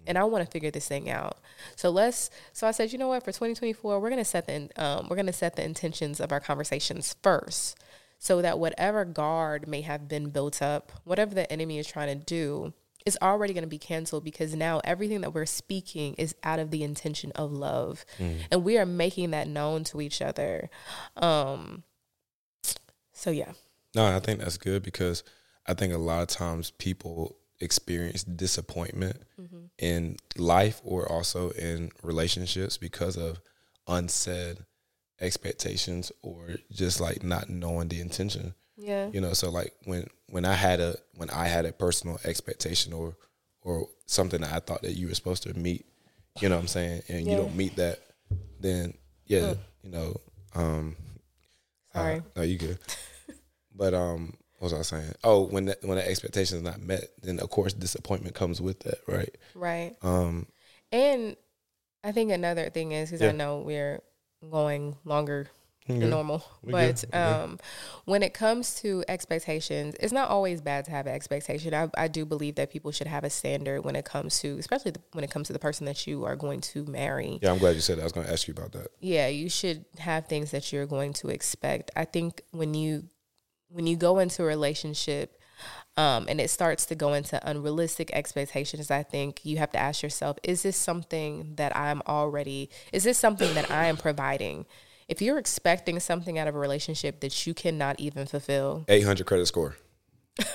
and 0.07 0.17
I 0.17 0.23
want 0.23 0.45
to 0.45 0.51
figure 0.51 0.71
this 0.71 0.87
thing 0.87 1.09
out. 1.09 1.39
So 1.75 1.89
let's. 1.89 2.29
So 2.53 2.67
I 2.67 2.71
said, 2.71 2.91
you 2.91 2.97
know 2.97 3.07
what? 3.07 3.23
For 3.23 3.31
2024, 3.31 3.99
we're 3.99 4.09
gonna 4.09 4.25
set 4.25 4.47
the 4.47 4.69
um, 4.75 5.07
we're 5.09 5.15
gonna 5.15 5.33
set 5.33 5.55
the 5.55 5.63
intentions 5.63 6.19
of 6.19 6.31
our 6.31 6.39
conversations 6.39 7.15
first, 7.21 7.77
so 8.19 8.41
that 8.41 8.59
whatever 8.59 9.05
guard 9.05 9.67
may 9.67 9.81
have 9.81 10.07
been 10.07 10.29
built 10.29 10.61
up, 10.61 10.91
whatever 11.03 11.33
the 11.33 11.51
enemy 11.51 11.79
is 11.79 11.87
trying 11.87 12.17
to 12.17 12.25
do, 12.25 12.73
is 13.05 13.17
already 13.21 13.53
going 13.53 13.63
to 13.63 13.69
be 13.69 13.77
canceled 13.77 14.23
because 14.23 14.55
now 14.55 14.81
everything 14.83 15.21
that 15.21 15.33
we're 15.33 15.45
speaking 15.45 16.15
is 16.15 16.35
out 16.43 16.59
of 16.59 16.71
the 16.71 16.83
intention 16.83 17.31
of 17.35 17.51
love, 17.51 18.05
mm. 18.17 18.37
and 18.51 18.63
we 18.63 18.77
are 18.77 18.85
making 18.85 19.31
that 19.31 19.47
known 19.47 19.83
to 19.85 20.01
each 20.01 20.21
other. 20.21 20.69
Um. 21.17 21.83
So 23.13 23.31
yeah. 23.31 23.53
No, 23.95 24.05
I 24.05 24.19
think 24.19 24.41
that's 24.41 24.57
good 24.57 24.83
because 24.83 25.23
I 25.65 25.73
think 25.73 25.93
a 25.93 25.97
lot 25.97 26.21
of 26.21 26.27
times 26.27 26.71
people 26.71 27.37
experience 27.59 28.23
disappointment 28.23 29.17
mm-hmm. 29.39 29.65
in 29.77 30.17
life 30.37 30.81
or 30.83 31.09
also 31.11 31.51
in 31.51 31.91
relationships 32.03 32.77
because 32.77 33.17
of 33.17 33.39
unsaid 33.87 34.57
expectations 35.21 36.11
or 36.21 36.49
just 36.71 36.99
like 36.99 37.23
not 37.23 37.49
knowing 37.49 37.87
the 37.87 38.01
intention. 38.01 38.53
Yeah. 38.77 39.09
You 39.11 39.21
know, 39.21 39.33
so 39.33 39.49
like 39.49 39.73
when 39.85 40.07
when 40.27 40.45
I 40.45 40.53
had 40.53 40.79
a 40.79 40.95
when 41.15 41.29
I 41.29 41.47
had 41.47 41.65
a 41.65 41.71
personal 41.71 42.19
expectation 42.25 42.93
or 42.93 43.15
or 43.61 43.87
something 44.05 44.41
that 44.41 44.53
I 44.53 44.59
thought 44.59 44.81
that 44.83 44.93
you 44.93 45.07
were 45.07 45.15
supposed 45.15 45.43
to 45.43 45.53
meet, 45.57 45.85
you 46.39 46.49
know 46.49 46.55
what 46.55 46.61
I'm 46.61 46.67
saying, 46.67 47.03
and 47.07 47.25
yeah. 47.25 47.31
you 47.31 47.37
don't 47.37 47.55
meet 47.55 47.77
that, 47.77 47.99
then 48.59 48.93
yeah, 49.25 49.55
you 49.81 49.91
know, 49.91 50.19
um, 50.53 50.95
Sorry. 51.93 52.17
uh, 52.17 52.21
no, 52.35 52.41
you 52.43 52.57
good. 52.57 52.77
but 53.75 53.93
um, 53.93 54.33
what 54.71 54.77
was 54.79 54.91
I 54.91 54.97
saying? 54.99 55.13
Oh, 55.23 55.43
when 55.47 55.65
that, 55.65 55.83
when 55.83 55.97
the 55.97 56.07
expectation 56.07 56.57
is 56.57 56.63
not 56.63 56.81
met, 56.81 57.05
then 57.21 57.39
of 57.39 57.49
course 57.49 57.73
disappointment 57.73 58.35
comes 58.35 58.61
with 58.61 58.79
that, 58.81 58.99
right? 59.07 59.35
Right. 59.53 59.95
Um, 60.01 60.47
And 60.91 61.35
I 62.03 62.11
think 62.11 62.31
another 62.31 62.69
thing 62.69 62.91
is 62.91 63.09
because 63.09 63.21
Yeah. 63.21 63.29
I 63.29 63.31
know 63.33 63.59
we're 63.59 64.01
going 64.49 64.95
longer 65.05 65.47
Yeah. 65.87 65.99
than 65.99 66.09
normal, 66.09 66.43
We 66.63 66.71
but 66.71 67.05
um, 67.13 67.59
when 68.05 68.23
it 68.23 68.33
comes 68.33 68.75
to 68.81 69.03
expectations, 69.07 69.95
it's 69.99 70.11
not 70.13 70.29
always 70.29 70.59
bad 70.61 70.85
to 70.85 70.91
have 70.91 71.05
an 71.05 71.13
expectation. 71.13 71.73
I, 71.75 71.89
I 71.95 72.07
do 72.07 72.25
believe 72.25 72.55
that 72.55 72.71
people 72.71 72.91
should 72.91 73.05
have 73.07 73.23
a 73.23 73.29
standard 73.29 73.83
when 73.85 73.95
it 73.95 74.03
comes 74.05 74.39
to, 74.39 74.57
especially 74.57 74.91
the, 74.91 75.01
when 75.13 75.23
it 75.23 75.29
comes 75.29 75.45
to 75.47 75.53
the 75.53 75.59
person 75.59 75.85
that 75.85 76.07
you 76.07 76.23
are 76.25 76.35
going 76.35 76.61
to 76.61 76.85
marry. 76.85 77.37
yeah, 77.41 77.51
I'm 77.51 77.59
glad 77.59 77.75
you 77.75 77.81
said 77.81 77.97
that. 77.97 78.01
I 78.01 78.05
was 78.05 78.13
going 78.13 78.25
to 78.27 78.33
ask 78.33 78.47
you 78.47 78.53
about 78.53 78.71
that. 78.71 78.87
yeah, 78.99 79.27
you 79.27 79.47
should 79.49 79.85
have 79.99 80.25
things 80.27 80.49
that 80.51 80.71
you're 80.73 80.87
going 80.87 81.13
to 81.13 81.29
expect. 81.29 81.91
I 81.95 82.05
think 82.05 82.41
when 82.51 82.73
you 82.73 83.03
when 83.69 83.87
you 83.87 83.95
go 83.95 84.19
into 84.19 84.43
a 84.43 84.45
relationship 84.45 85.39
um, 85.97 86.25
and 86.27 86.41
it 86.41 86.49
starts 86.49 86.85
to 86.87 86.95
go 86.95 87.13
into 87.13 87.39
unrealistic 87.47 88.11
expectations, 88.13 88.91
I 88.91 89.03
think 89.03 89.45
you 89.45 89.57
have 89.57 89.71
to 89.71 89.79
ask 89.79 90.03
yourself: 90.03 90.37
Is 90.43 90.63
this 90.63 90.75
something 90.75 91.53
that 91.55 91.75
I'm 91.75 92.01
already? 92.07 92.69
Is 92.91 93.03
this 93.03 93.17
something 93.17 93.53
that 93.55 93.71
I 93.71 93.85
am 93.85 93.97
providing? 93.97 94.65
If 95.07 95.21
you're 95.21 95.37
expecting 95.37 95.99
something 95.99 96.39
out 96.39 96.47
of 96.47 96.55
a 96.55 96.59
relationship 96.59 97.19
that 97.19 97.45
you 97.45 97.53
cannot 97.53 97.99
even 97.99 98.25
fulfill, 98.25 98.85
800 98.87 99.25
credit 99.25 99.45
score, 99.45 99.77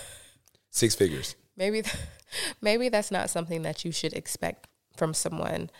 six 0.71 0.95
figures. 0.95 1.37
maybe 1.57 1.83
maybe 2.61 2.89
that's 2.89 3.11
not 3.11 3.31
something 3.31 3.63
that 3.63 3.85
you 3.85 3.93
should 3.93 4.13
expect 4.13 4.67
from 4.97 5.15
someone 5.15 5.71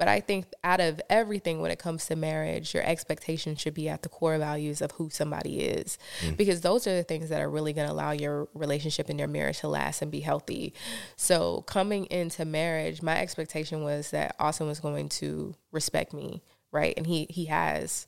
but 0.00 0.08
i 0.08 0.18
think 0.18 0.46
out 0.64 0.80
of 0.80 1.00
everything 1.10 1.60
when 1.60 1.70
it 1.70 1.78
comes 1.78 2.06
to 2.06 2.16
marriage 2.16 2.72
your 2.74 2.82
expectation 2.82 3.54
should 3.54 3.74
be 3.74 3.88
at 3.88 4.02
the 4.02 4.08
core 4.08 4.38
values 4.38 4.80
of 4.80 4.90
who 4.92 5.10
somebody 5.10 5.60
is. 5.60 5.98
Because 6.36 6.62
those 6.62 6.86
are 6.86 6.96
the 6.96 7.02
things 7.02 7.28
that 7.28 7.40
are 7.40 7.50
really 7.50 7.74
going 7.74 7.86
to 7.86 7.92
allow 7.92 8.12
your 8.12 8.48
relationship 8.54 9.10
and 9.10 9.18
your 9.18 9.28
marriage 9.28 9.60
to 9.60 9.68
last 9.68 10.00
and 10.00 10.10
be 10.10 10.20
healthy. 10.20 10.72
So 11.16 11.62
coming 11.62 12.06
into 12.06 12.44
marriage 12.44 13.02
my 13.02 13.20
expectation 13.20 13.84
was 13.84 14.10
that 14.10 14.34
austin 14.40 14.66
was 14.66 14.80
going 14.80 15.10
to 15.10 15.54
respect 15.70 16.12
me 16.12 16.42
right? 16.72 16.94
And 16.96 17.04
he 17.04 17.26
he 17.28 17.46
has. 17.46 18.06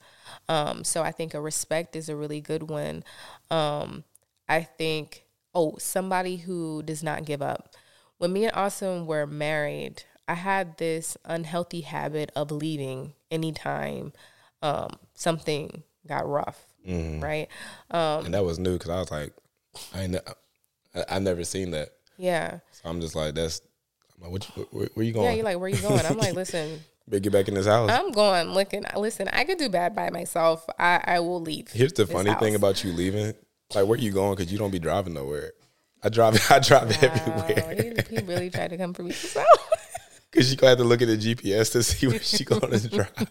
Um 0.48 0.84
so 0.84 1.02
i 1.02 1.10
think 1.12 1.34
a 1.34 1.40
respect 1.40 1.94
is 1.94 2.08
a 2.08 2.16
really 2.16 2.40
good 2.40 2.70
one. 2.70 3.04
Um 3.50 4.04
i 4.48 4.62
think 4.62 5.26
oh, 5.54 5.76
somebody 5.78 6.36
who 6.36 6.82
does 6.82 7.02
not 7.02 7.24
give 7.24 7.42
up. 7.42 7.74
When 8.18 8.32
me 8.32 8.44
and 8.44 8.54
Austin 8.54 9.06
were 9.06 9.26
married, 9.26 10.04
I 10.28 10.34
had 10.34 10.78
this 10.78 11.16
unhealthy 11.24 11.80
habit 11.82 12.30
of 12.36 12.50
leaving 12.50 13.14
anytime 13.30 14.12
um, 14.62 14.96
something 15.14 15.82
got 16.06 16.28
rough, 16.28 16.64
right? 16.86 17.48
Um, 17.90 18.26
and 18.26 18.34
that 18.34 18.44
was 18.44 18.58
new 18.58 18.74
because 18.74 18.90
I 18.90 18.98
was 19.00 19.10
like, 19.10 19.32
I 19.94 20.02
ain't, 20.02 20.16
I, 20.94 21.04
I 21.08 21.18
never 21.18 21.44
seen 21.44 21.72
that. 21.72 21.90
yeah. 22.16 22.58
So 22.72 22.88
I'm 22.88 23.00
just 23.00 23.14
like, 23.16 23.34
that's, 23.34 23.60
I'm 24.16 24.22
like, 24.24 24.32
what 24.32 24.56
you, 24.56 24.68
where, 24.70 24.88
where 24.94 25.04
you 25.06 25.12
going? 25.12 25.26
Yeah, 25.26 25.32
you're 25.32 25.44
like, 25.44 25.58
where 25.58 25.68
you 25.68 25.80
going? 25.80 26.04
I'm 26.06 26.16
like, 26.18 26.34
listen, 26.36 26.80
Better 27.08 27.20
get 27.20 27.32
back 27.32 27.48
in 27.48 27.54
this 27.54 27.66
house. 27.66 27.90
I'm 27.90 28.12
going 28.12 28.50
looking. 28.50 28.84
Listen, 28.96 29.28
I 29.32 29.42
could 29.42 29.58
do 29.58 29.68
bad 29.68 29.94
by 29.94 30.10
myself. 30.10 30.64
I, 30.78 31.00
I 31.04 31.18
will 31.20 31.40
leave. 31.40 31.68
Here's 31.72 31.92
the 31.94 32.06
funny 32.06 32.32
thing 32.34 32.54
about 32.54 32.84
you 32.84 32.92
leaving. 32.92 33.34
Like, 33.74 33.86
where 33.88 33.98
you 33.98 34.12
going? 34.12 34.36
Because 34.36 34.52
you 34.52 34.58
don't 34.58 34.70
be 34.70 34.78
driving 34.78 35.14
nowhere. 35.14 35.52
I 36.04 36.08
drive. 36.10 36.34
I 36.50 36.60
drive 36.60 36.90
Wow, 36.90 37.08
everywhere. 37.08 37.94
he, 38.08 38.16
he 38.16 38.22
really 38.22 38.50
tried 38.50 38.68
to 38.70 38.76
come 38.76 38.94
for 38.94 39.02
me. 39.02 39.12
So. 39.12 39.42
Because 40.32 40.48
she 40.48 40.56
gonna 40.56 40.70
have 40.70 40.78
to 40.78 40.84
look 40.84 41.02
at 41.02 41.08
the 41.08 41.16
GPS 41.16 41.72
to 41.72 41.82
see 41.82 42.06
where 42.06 42.18
she 42.18 42.44
going 42.44 42.60
to 42.60 42.88
drive. 42.88 43.28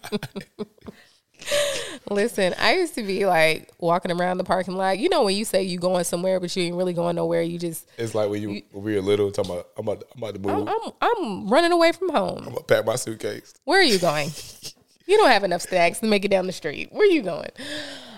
Listen, 2.08 2.54
I 2.58 2.76
used 2.76 2.94
to 2.94 3.02
be 3.02 3.26
like 3.26 3.70
walking 3.78 4.12
around 4.12 4.38
the 4.38 4.44
parking 4.44 4.76
lot. 4.76 4.98
You 4.98 5.08
know 5.08 5.24
when 5.24 5.34
you 5.34 5.44
say 5.44 5.62
you 5.64 5.78
going 5.78 6.04
somewhere, 6.04 6.38
but 6.38 6.54
you 6.54 6.62
ain't 6.64 6.76
really 6.76 6.92
going 6.92 7.16
nowhere. 7.16 7.42
You 7.42 7.58
just 7.58 7.88
It's 7.98 8.14
like 8.14 8.30
when 8.30 8.40
you 8.42 8.62
when 8.70 8.84
we 8.84 8.94
were 8.94 9.00
little, 9.00 9.32
talking 9.32 9.50
about 9.50 9.68
I'm 9.76 9.88
about, 9.88 10.04
I'm 10.14 10.22
about 10.22 10.34
to 10.34 10.40
move. 10.40 10.68
I'm, 10.68 10.68
I'm 10.68 10.92
I'm 11.00 11.48
running 11.48 11.72
away 11.72 11.90
from 11.92 12.10
home. 12.10 12.38
I'm 12.38 12.52
gonna 12.52 12.62
pack 12.62 12.86
my 12.86 12.96
suitcase. 12.96 13.54
Where 13.64 13.80
are 13.80 13.84
you 13.84 13.98
going? 13.98 14.30
you 15.06 15.16
don't 15.16 15.30
have 15.30 15.44
enough 15.44 15.62
snacks 15.62 16.00
to 16.00 16.06
make 16.06 16.24
it 16.24 16.30
down 16.30 16.46
the 16.46 16.52
street. 16.52 16.88
Where 16.92 17.02
are 17.02 17.10
you 17.10 17.22
going? 17.22 17.50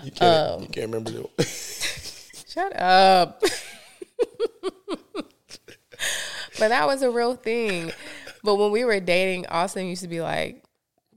You 0.03 0.11
can't. 0.11 0.51
Um, 0.51 0.61
you 0.61 0.67
can't 0.67 0.87
remember 0.87 1.11
the. 1.11 1.27
Shut 2.47 2.79
up. 2.79 3.41
but 6.59 6.69
that 6.69 6.85
was 6.85 7.01
a 7.01 7.09
real 7.09 7.35
thing. 7.35 7.91
But 8.45 8.55
when 8.55 8.71
we 8.71 8.85
were 8.85 8.99
dating, 8.99 9.47
Austin 9.47 9.87
used 9.87 10.03
to 10.03 10.07
be 10.07 10.21
like, 10.21 10.63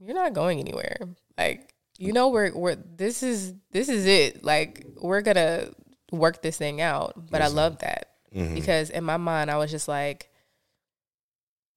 "You're 0.01 0.15
not 0.15 0.33
going 0.33 0.59
anywhere. 0.59 0.97
Like, 1.37 1.73
you 1.97 2.11
know, 2.11 2.29
we're 2.29 2.53
we're 2.53 2.75
this 2.75 3.23
is 3.23 3.53
this 3.71 3.87
is 3.87 4.05
it. 4.05 4.43
Like, 4.43 4.85
we're 4.97 5.21
gonna 5.21 5.69
work 6.11 6.41
this 6.41 6.57
thing 6.57 6.81
out." 6.81 7.29
But 7.29 7.41
I 7.41 7.47
love 7.47 7.79
that 7.79 8.09
mm-hmm. 8.35 8.55
because 8.55 8.89
in 8.89 9.03
my 9.03 9.17
mind, 9.17 9.49
I 9.51 9.57
was 9.57 9.71
just 9.71 9.87
like, 9.87 10.29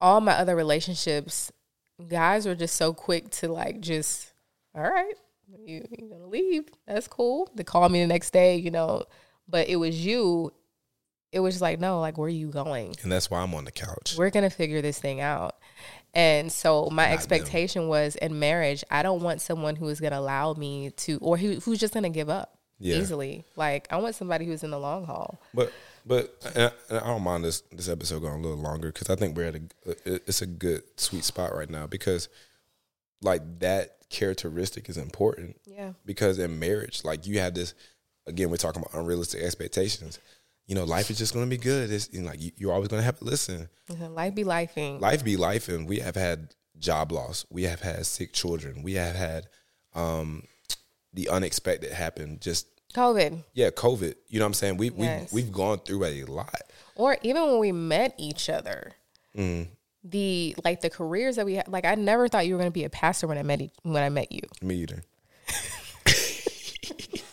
all 0.00 0.20
my 0.20 0.32
other 0.32 0.57
relationships, 0.57 1.53
guys 2.09 2.46
were 2.46 2.55
just 2.55 2.76
so 2.76 2.92
quick 2.92 3.30
to 3.30 3.48
like 3.48 3.80
just, 3.80 4.32
all 4.74 4.82
right, 4.82 5.14
you 5.64 5.86
you 5.90 6.09
gonna 6.09 6.26
leave? 6.26 6.64
That's 6.86 7.09
cool. 7.09 7.50
They 7.55 7.64
call 7.64 7.88
me 7.88 8.00
the 8.00 8.07
next 8.07 8.32
day, 8.32 8.57
you 8.57 8.70
know. 8.70 9.05
But 9.48 9.68
it 9.68 9.76
was 9.76 10.05
you. 10.05 10.53
It 11.33 11.41
was 11.41 11.55
just 11.55 11.62
like, 11.62 11.80
no, 11.80 11.99
like, 12.01 12.18
where 12.18 12.26
are 12.26 12.30
you 12.30 12.49
going? 12.49 12.95
and 13.03 13.11
that's 13.11 13.30
why 13.30 13.41
I'm 13.41 13.55
on 13.55 13.64
the 13.64 13.72
couch. 13.72 14.14
We're 14.18 14.30
gonna 14.30 14.51
figure 14.51 14.83
this 14.83 14.99
thing 14.99 15.20
out. 15.20 15.57
And 16.14 16.53
so 16.53 16.91
my 16.91 17.05
them. 17.07 17.14
expectation 17.14 17.89
was 17.89 18.16
in 18.16 18.39
marriage, 18.39 18.85
I 18.91 19.03
don't 19.03 19.22
want 19.22 19.41
someone 19.41 19.76
who 19.76 19.89
is 19.89 19.99
gonna 19.99 20.18
allow 20.18 20.53
me 20.53 20.91
to, 20.91 21.18
or 21.22 21.37
who, 21.39 21.55
who's 21.61 21.78
just 21.80 21.95
gonna 21.95 22.11
give 22.11 22.28
up 22.28 22.59
Yeah. 22.78 22.97
easily. 22.97 23.45
Like 23.57 23.87
I 23.91 23.97
want 23.97 24.14
somebody 24.14 24.45
who's 24.45 24.62
in 24.62 24.70
the 24.70 24.78
long 24.78 25.07
haul. 25.07 25.41
But 25.55 25.72
but 26.05 26.35
and 26.55 26.64
I, 26.64 26.70
and 26.91 26.99
I 26.99 27.07
don't 27.07 27.22
mind 27.22 27.45
this 27.45 27.62
this 27.72 27.89
episode 27.89 28.20
going 28.20 28.41
a 28.41 28.43
little 28.43 28.59
longer 28.62 28.89
because 28.93 29.09
I 29.09 29.14
think 29.16 29.35
we're 29.37 29.47
at 29.47 29.55
a 29.57 29.62
it's 30.28 30.43
a 30.43 30.47
good 30.47 30.83
sweet 31.01 31.24
spot 31.24 31.55
right 31.55 31.70
now 31.70 31.87
because 31.87 32.28
like 33.22 33.41
that 33.61 33.97
characteristic 34.11 34.91
is 34.91 34.99
important 34.99 35.57
Yeah. 35.64 35.93
because 36.05 36.39
in 36.39 36.59
marriage 36.59 37.05
like 37.05 37.26
you 37.26 37.39
have 37.39 37.55
this 37.55 37.72
again 38.26 38.51
we're 38.51 38.57
talking 38.59 38.83
about 38.83 39.01
unrealistic 39.01 39.41
expectations 39.43 40.18
you 40.72 40.78
know 40.78 40.84
life 40.84 41.10
is 41.10 41.18
just 41.18 41.34
going 41.34 41.44
to 41.44 41.50
be 41.50 41.62
good 41.62 41.90
it's 41.90 42.08
you 42.12 42.22
know, 42.22 42.28
like 42.30 42.40
you, 42.40 42.50
you're 42.56 42.72
always 42.72 42.88
going 42.88 43.00
to 43.00 43.04
have 43.04 43.18
to 43.18 43.24
listen 43.24 43.68
Life 43.90 44.34
be 44.34 44.42
lifing. 44.42 45.00
life 45.02 45.22
be 45.22 45.36
life 45.36 45.68
and 45.68 45.86
we 45.86 45.98
have 45.98 46.14
had 46.14 46.54
job 46.78 47.12
loss 47.12 47.44
we 47.50 47.64
have 47.64 47.80
had 47.82 48.06
sick 48.06 48.32
children 48.32 48.82
we 48.82 48.94
have 48.94 49.14
had 49.14 49.48
um 49.94 50.44
the 51.12 51.28
unexpected 51.28 51.92
happen 51.92 52.38
just 52.40 52.68
COVID. 52.94 53.44
yeah 53.52 53.68
covid 53.68 54.14
you 54.28 54.38
know 54.38 54.46
what 54.46 54.48
i'm 54.48 54.54
saying 54.54 54.78
we 54.78 54.90
Yes. 54.96 55.30
we 55.30 55.42
we've 55.42 55.52
gone 55.52 55.80
through 55.80 56.04
a 56.06 56.24
lot 56.24 56.62
Or 56.94 57.18
even 57.22 57.42
when 57.48 57.58
we 57.58 57.72
met 57.72 58.14
each 58.18 58.48
other. 58.48 58.92
Mm. 59.36 59.66
The 60.04 60.54
like 60.64 60.80
the 60.80 60.90
careers 60.90 61.36
that 61.36 61.46
we 61.46 61.54
had, 61.54 61.68
like 61.68 61.84
I 61.84 61.94
never 61.94 62.28
thought 62.28 62.46
you 62.46 62.54
were 62.54 62.58
gonna 62.58 62.70
be 62.70 62.84
a 62.84 62.90
pastor 62.90 63.26
when 63.26 63.38
I 63.38 63.42
met 63.42 63.60
when 63.82 64.02
I 64.02 64.08
met 64.08 64.32
you. 64.32 64.40
Me 64.60 64.74
either. 64.76 65.02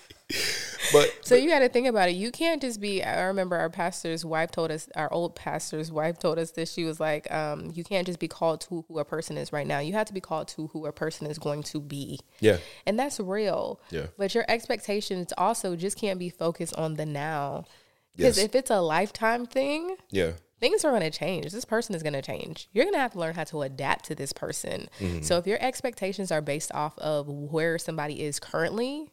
but 0.91 1.13
So 1.21 1.35
you 1.35 1.49
got 1.49 1.59
to 1.59 1.69
think 1.69 1.87
about 1.87 2.09
it. 2.09 2.13
You 2.13 2.31
can't 2.31 2.61
just 2.61 2.79
be. 2.81 3.03
I 3.03 3.23
remember 3.23 3.55
our 3.55 3.69
pastor's 3.69 4.23
wife 4.25 4.51
told 4.51 4.71
us. 4.71 4.89
Our 4.95 5.11
old 5.13 5.35
pastor's 5.35 5.91
wife 5.91 6.19
told 6.19 6.39
us 6.39 6.51
this. 6.51 6.71
She 6.71 6.83
was 6.83 6.99
like, 6.99 7.31
um, 7.31 7.71
"You 7.73 7.83
can't 7.83 8.05
just 8.05 8.19
be 8.19 8.27
called 8.27 8.61
to 8.61 8.85
who 8.87 8.99
a 8.99 9.05
person 9.05 9.37
is 9.37 9.51
right 9.53 9.67
now. 9.67 9.79
You 9.79 9.93
have 9.93 10.07
to 10.07 10.13
be 10.13 10.21
called 10.21 10.47
to 10.49 10.67
who 10.67 10.85
a 10.85 10.91
person 10.91 11.27
is 11.27 11.37
going 11.39 11.63
to 11.63 11.79
be." 11.79 12.19
yeah, 12.39 12.57
And 12.85 12.97
that's 12.99 13.19
real. 13.19 13.79
Yeah. 13.91 14.07
But 14.17 14.33
your 14.35 14.45
expectations 14.47 15.33
also 15.37 15.75
just 15.75 15.97
can't 15.97 16.19
be 16.19 16.29
focused 16.29 16.73
on 16.75 16.95
the 16.95 17.05
now. 17.05 17.65
Because 18.15 18.37
Yes. 18.37 18.45
if 18.45 18.55
it's 18.55 18.69
a 18.71 18.81
lifetime 18.81 19.45
thing, 19.45 19.95
yeah, 20.09 20.31
things 20.59 20.83
are 20.83 20.89
going 20.91 21.09
to 21.09 21.17
change. 21.17 21.51
This 21.53 21.63
person 21.63 21.95
is 21.95 22.03
going 22.03 22.13
to 22.13 22.21
change. 22.21 22.67
You're 22.73 22.83
going 22.83 22.95
to 22.95 22.99
have 22.99 23.13
to 23.13 23.19
learn 23.19 23.33
how 23.35 23.45
to 23.45 23.61
adapt 23.61 24.05
to 24.05 24.15
this 24.15 24.33
person. 24.33 24.89
So 25.21 25.37
if 25.37 25.47
your 25.47 25.57
expectations 25.61 26.29
are 26.31 26.41
based 26.41 26.73
off 26.73 26.97
of 26.97 27.27
where 27.29 27.77
somebody 27.77 28.21
is 28.23 28.39
currently, 28.39 29.09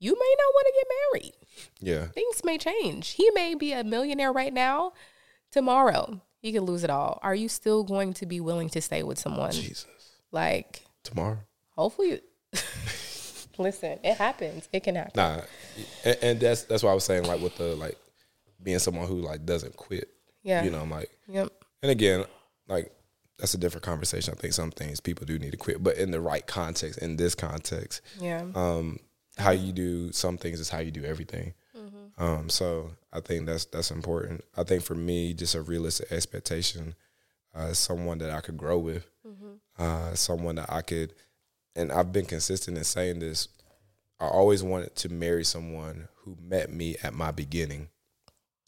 you 0.00 0.12
may 0.12 0.34
not 0.38 0.54
want 0.54 0.66
to 0.66 0.72
get 0.74 0.86
married. 1.22 1.34
yeah. 1.80 2.06
Things 2.12 2.42
may 2.44 2.58
change. 2.58 3.10
He 3.10 3.30
may 3.34 3.54
be 3.54 3.72
a 3.72 3.84
millionaire 3.84 4.32
right 4.32 4.52
now. 4.52 4.92
Tomorrow, 5.52 6.20
he 6.40 6.52
could 6.52 6.62
lose 6.62 6.82
it 6.84 6.90
all. 6.90 7.18
Are 7.22 7.34
you 7.34 7.48
still 7.48 7.84
going 7.84 8.14
to 8.14 8.26
be 8.26 8.40
willing 8.40 8.68
to 8.70 8.80
stay 8.80 9.02
with 9.02 9.18
someone? 9.18 9.52
Jesus, 9.52 9.86
Like, 10.32 10.82
tomorrow. 11.04 11.38
hopefully, 11.76 12.20
listen, 13.58 13.98
it 14.02 14.16
happens. 14.16 14.68
It 14.72 14.82
can 14.84 14.94
happen. 14.96 15.12
Nah, 15.16 15.40
and, 16.04 16.18
and 16.22 16.40
that's 16.40 16.62
that's 16.64 16.82
why 16.82 16.90
I 16.90 16.94
was 16.94 17.04
saying 17.04 17.24
like 17.24 17.40
with 17.40 17.56
the 17.56 17.74
like 17.76 17.96
being 18.62 18.78
someone 18.78 19.06
who 19.06 19.20
like 19.20 19.44
doesn't 19.44 19.76
quit. 19.76 20.08
Yeah. 20.42 20.62
you 20.64 20.70
know, 20.70 20.80
I'm 20.80 20.90
like, 20.90 21.10
Yep. 21.28 21.52
and 21.82 21.90
again, 21.90 22.24
like 22.68 22.90
that's 23.38 23.54
a 23.54 23.58
different 23.58 23.84
conversation. 23.84 24.34
I 24.36 24.40
think 24.40 24.54
some 24.54 24.70
things 24.70 25.00
people 25.00 25.26
do 25.26 25.38
need 25.38 25.50
to 25.50 25.56
quit, 25.58 25.82
but 25.82 25.96
in 25.96 26.10
the 26.10 26.20
right 26.20 26.46
context, 26.46 26.98
in 27.00 27.16
this 27.16 27.34
context, 27.34 28.00
Yeah. 28.18 28.44
um, 28.54 28.98
how 29.38 29.50
you 29.52 29.72
do 29.72 30.12
some 30.12 30.36
things 30.38 30.60
is 30.60 30.68
how 30.70 30.78
you 30.80 30.90
do 30.90 31.04
everything. 31.04 31.54
Um, 32.18 32.50
so 32.50 32.90
I 33.12 33.20
think 33.20 33.46
that's 33.46 33.64
that's 33.66 33.90
important. 33.90 34.44
I 34.56 34.62
think 34.64 34.82
for 34.82 34.94
me, 34.94 35.32
just 35.32 35.54
a 35.54 35.62
realistic 35.62 36.12
expectation, 36.12 36.94
uh, 37.54 37.72
someone 37.72 38.18
that 38.18 38.30
I 38.30 38.40
could 38.42 38.58
grow 38.58 38.78
with, 38.78 39.06
uh, 39.78 40.14
someone 40.14 40.56
that 40.56 40.70
I 40.70 40.82
could 40.82 41.14
and 41.76 41.90
I've 41.92 42.12
been 42.12 42.26
consistent 42.26 42.76
in 42.76 42.84
saying 42.84 43.20
this. 43.20 43.48
I 44.18 44.26
always 44.26 44.62
wanted 44.62 44.94
to 44.96 45.08
marry 45.08 45.44
someone 45.44 46.08
who 46.16 46.36
met 46.42 46.70
me 46.70 46.96
at 47.02 47.14
my 47.14 47.30
beginning, 47.30 47.88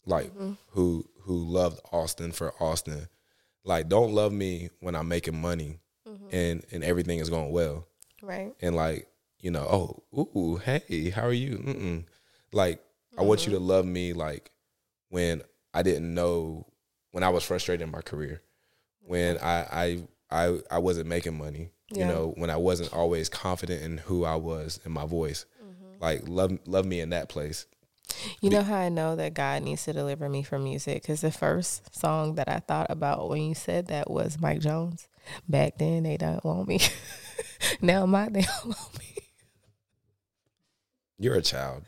like 0.07 0.31
who 0.71 1.05
who 1.21 1.35
loved 1.37 1.79
Austin 1.91 2.31
for 2.31 2.53
Austin. 2.59 3.07
Like, 3.63 3.87
don't 3.87 4.13
love 4.13 4.33
me 4.33 4.69
when 4.79 4.95
I'm 4.95 5.07
making 5.07 5.39
money 5.39 5.79
and 6.31 6.65
and 6.71 6.83
everything 6.83 7.19
is 7.19 7.29
going 7.29 7.51
well, 7.51 7.85
Right. 8.23 8.55
and 8.61 8.75
like 8.75 9.07
you 9.43 9.51
know, 9.51 10.03
oh, 10.15 10.29
ooh, 10.35 10.55
hey, 10.55 11.09
how 11.09 11.23
are 11.23 11.33
you? 11.33 11.57
Mm-mm. 11.57 12.05
Like, 12.53 12.81
I 13.17 13.23
want 13.23 13.45
you 13.45 13.51
to 13.51 13.57
mm-hmm. 13.57 13.67
love 13.67 13.85
me 13.85 14.13
like 14.13 14.49
when 15.09 15.43
I 15.73 15.83
didn't 15.83 16.13
know 16.13 16.65
when 17.11 17.23
I 17.23 17.29
was 17.29 17.43
frustrated 17.43 17.83
in 17.83 17.91
my 17.91 18.01
career, 18.01 18.41
when 19.01 19.35
mm-hmm. 19.35 19.45
I 19.45 20.07
I 20.31 20.45
I, 20.45 20.59
I 20.71 20.77
wasn't 20.79 21.07
making 21.07 21.37
money, 21.37 21.71
you 21.89 22.05
know, 22.05 22.33
when 22.37 22.49
I 22.49 22.55
wasn't 22.55 22.93
always 22.93 23.29
confident 23.29 23.83
in 23.83 23.97
who 23.97 24.23
I 24.23 24.35
was 24.35 24.79
and 24.85 24.93
my 24.93 25.05
voice. 25.05 25.45
Mm-hmm. 25.61 26.01
Like 26.01 26.21
love 26.25 26.57
love 26.65 26.85
me 26.85 27.01
in 27.01 27.09
that 27.09 27.27
place. 27.27 27.67
You 28.39 28.49
know 28.49 28.61
how 28.61 28.77
I 28.77 28.89
know 28.89 29.15
that 29.17 29.33
God 29.33 29.63
needs 29.63 29.83
to 29.85 29.93
deliver 29.93 30.29
me 30.29 30.43
from 30.43 30.63
music? 30.63 31.01
Because 31.01 31.19
the 31.19 31.31
first 31.31 31.93
song 31.93 32.35
that 32.35 32.47
I 32.47 32.59
thought 32.59 32.87
about 32.89 33.29
when 33.29 33.41
you 33.41 33.55
said 33.55 33.87
that 33.87 34.09
was 34.09 34.39
Mike 34.39 34.59
Jones. 34.59 35.09
Back 35.47 35.77
then, 35.77 36.03
they 36.03 36.17
don't 36.17 36.43
want 36.43 36.67
me. 36.67 36.79
now, 37.81 38.05
my 38.05 38.29
they 38.29 38.41
don't 38.41 38.65
want 38.65 38.99
me. 38.99 39.12
You're 41.23 41.35
a 41.35 41.41
child, 41.41 41.83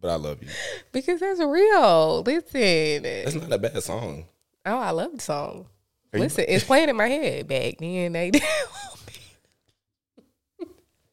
but 0.00 0.08
I 0.08 0.14
love 0.14 0.42
you. 0.42 0.48
Because 0.90 1.20
that's 1.20 1.38
real. 1.38 2.22
Listen. 2.22 3.02
That's 3.02 3.34
not 3.34 3.52
a 3.52 3.58
bad 3.58 3.82
song. 3.82 4.24
Oh, 4.64 4.78
I 4.78 4.90
love 4.90 5.12
the 5.12 5.20
song. 5.20 5.66
Are 6.14 6.16
you- 6.18 6.24
Listen, 6.24 6.46
it's 6.48 6.64
playing 6.64 6.88
in 6.88 6.96
my 6.96 7.08
head. 7.08 7.46
Back 7.46 7.74
then, 7.78 8.12
they 8.12 8.30
didn't 8.32 8.48
want 8.70 9.06
me. 9.06 10.66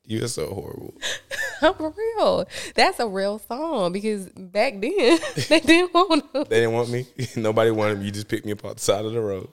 You're 0.05 0.29
so 0.29 0.47
horrible. 0.47 0.93
I'm 1.61 1.73
for 1.73 1.93
real. 1.97 2.45
That's 2.73 3.01
a 3.01 3.07
real 3.09 3.39
song 3.39 3.91
because 3.91 4.29
back 4.29 4.79
then, 4.79 5.19
they 5.49 5.59
didn't 5.59 5.93
want 5.93 6.31
to. 6.33 6.45
They 6.45 6.61
didn't 6.61 6.71
want 6.73 6.89
me. 6.89 7.05
Nobody 7.35 7.71
wanted 7.71 7.99
me. 7.99 8.05
You 8.05 8.11
just 8.11 8.29
picked 8.29 8.45
me 8.45 8.53
up 8.53 8.63
off 8.63 8.75
the 8.75 8.79
side 8.81 9.03
of 9.03 9.11
the 9.11 9.19
road. 9.19 9.49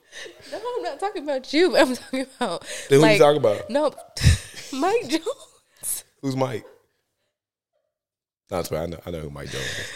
No, 0.53 0.57
I'm 0.77 0.83
not 0.83 1.01
talking 1.01 1.23
about 1.23 1.51
you. 1.53 1.75
I'm 1.75 1.93
talking 1.97 2.27
about. 2.37 2.65
Then 2.87 2.99
who 2.99 3.01
like, 3.01 3.13
you 3.13 3.19
talking 3.19 3.39
about? 3.41 3.69
No, 3.69 3.91
Mike 4.71 5.09
Jones. 5.09 6.05
Who's 6.21 6.37
Mike? 6.37 6.65
Not 8.51 8.71
I 8.71 8.85
know. 8.85 8.99
I 9.05 9.11
know 9.11 9.19
who 9.21 9.29
Mike 9.29 9.49
Jones 9.49 9.63
is. 9.65 9.91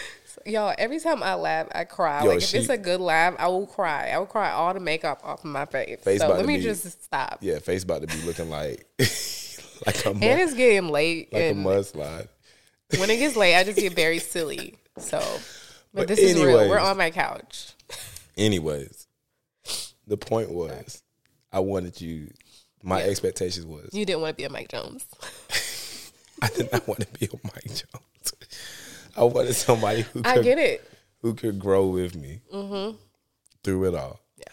Y'all, 0.46 0.74
every 0.78 1.00
time 1.00 1.22
I 1.22 1.34
laugh, 1.34 1.66
I 1.74 1.84
cry. 1.84 2.22
Yo, 2.22 2.28
like 2.30 2.38
if 2.38 2.44
she- 2.44 2.58
it's 2.58 2.68
a 2.68 2.78
good 2.78 3.00
laugh, 3.00 3.34
I 3.38 3.48
will 3.48 3.66
cry. 3.66 4.10
I 4.10 4.18
will 4.18 4.26
cry 4.26 4.50
all 4.52 4.72
the 4.72 4.80
makeup 4.80 5.20
off 5.24 5.40
of 5.40 5.44
my 5.46 5.66
face. 5.66 6.00
Face 6.02 6.20
so 6.20 6.26
about 6.26 6.36
let 6.36 6.42
to 6.42 6.48
me 6.48 6.56
be- 6.58 6.62
just 6.62 7.02
stop. 7.04 7.38
Yeah, 7.40 7.58
face 7.58 7.82
about 7.82 8.02
to 8.02 8.06
be 8.06 8.22
looking 8.24 8.48
like 8.48 8.86
like 9.86 10.04
a 10.06 10.14
mud, 10.14 10.22
And 10.22 10.40
it's 10.40 10.54
getting 10.54 10.88
late, 10.90 11.32
like 11.32 11.42
a 11.42 11.48
and 11.50 11.64
mudslide. 11.66 12.28
when 12.98 13.10
it 13.10 13.18
gets 13.18 13.36
late, 13.36 13.56
I 13.56 13.64
just 13.64 13.78
get 13.78 13.94
very 13.94 14.18
silly. 14.20 14.76
So, 14.98 15.18
but, 15.92 16.00
But 16.02 16.08
this 16.08 16.18
is 16.20 16.42
real. 16.42 16.68
We're 16.68 16.78
on 16.78 16.96
my 16.96 17.10
couch. 17.10 17.72
Anyways, 18.36 19.06
the 20.06 20.16
point 20.16 20.50
was, 20.50 21.02
I 21.52 21.60
wanted 21.60 22.00
you. 22.00 22.30
My 22.82 23.02
expectations 23.02 23.66
was 23.66 23.90
You 23.92 24.06
didn't 24.06 24.20
want 24.22 24.36
to 24.36 24.40
be 24.40 24.44
a 24.44 24.50
Mike 24.50 24.68
Jones. 24.68 25.04
I 26.40 26.48
did 26.48 26.70
not 26.72 26.86
want 26.86 27.00
to 27.00 27.06
be 27.18 27.26
a 27.26 27.36
Mike 27.44 27.64
Jones. 27.66 28.04
I 29.18 29.24
wanted 29.24 29.54
somebody 29.54 30.02
who 30.02 30.22
I 30.24 30.34
could, 30.36 30.44
get 30.44 30.58
it. 30.58 30.90
who 31.22 31.34
could 31.34 31.58
grow 31.58 31.86
with 31.88 32.14
me 32.16 32.40
through 33.64 33.84
it 33.88 33.94
all. 33.94 34.20
Yeah. 34.36 34.44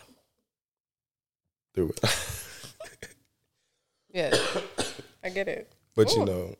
Through 1.73 1.89
it. 1.89 1.99
Yeah, 4.13 4.33
I 5.21 5.27
get 5.29 5.49
it. 5.49 5.69
But 5.93 6.15
you 6.15 6.23
know, 6.23 6.55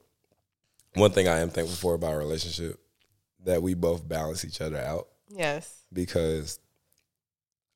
one 0.96 1.12
thing 1.12 1.30
I 1.30 1.40
am 1.40 1.50
thankful 1.50 1.78
for 1.78 1.94
about 1.94 2.12
our 2.12 2.18
relationship 2.20 2.78
that 3.46 3.62
we 3.64 3.76
both 3.76 4.06
balance 4.06 4.44
each 4.44 4.60
other 4.60 4.78
out 4.78 5.08
Yes. 5.30 5.84
because 5.94 6.60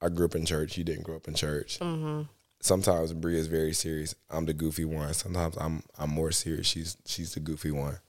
I 0.01 0.09
grew 0.09 0.25
up 0.25 0.35
in 0.35 0.45
church. 0.45 0.77
You 0.77 0.83
didn't 0.83 1.03
grow 1.03 1.15
up 1.15 1.29
in 1.29 1.33
church. 1.33 1.79
Mm-hmm. 1.79 2.23
Sometimes 2.59 3.13
Brea 3.13 3.37
is 3.39 3.47
very 3.47 3.71
serious. 3.71 4.13
I'm 4.29 4.45
the 4.45 4.53
goofy 4.53 4.83
one. 4.83 5.13
Sometimes 5.13 5.55
I'm 5.55 5.81
I'm 5.97 6.09
more 6.09 6.31
serious. 6.31 6.67
She's 6.67 6.97
she's 7.05 7.33
the 7.33 7.39
goofy 7.39 7.71
one. 7.71 7.99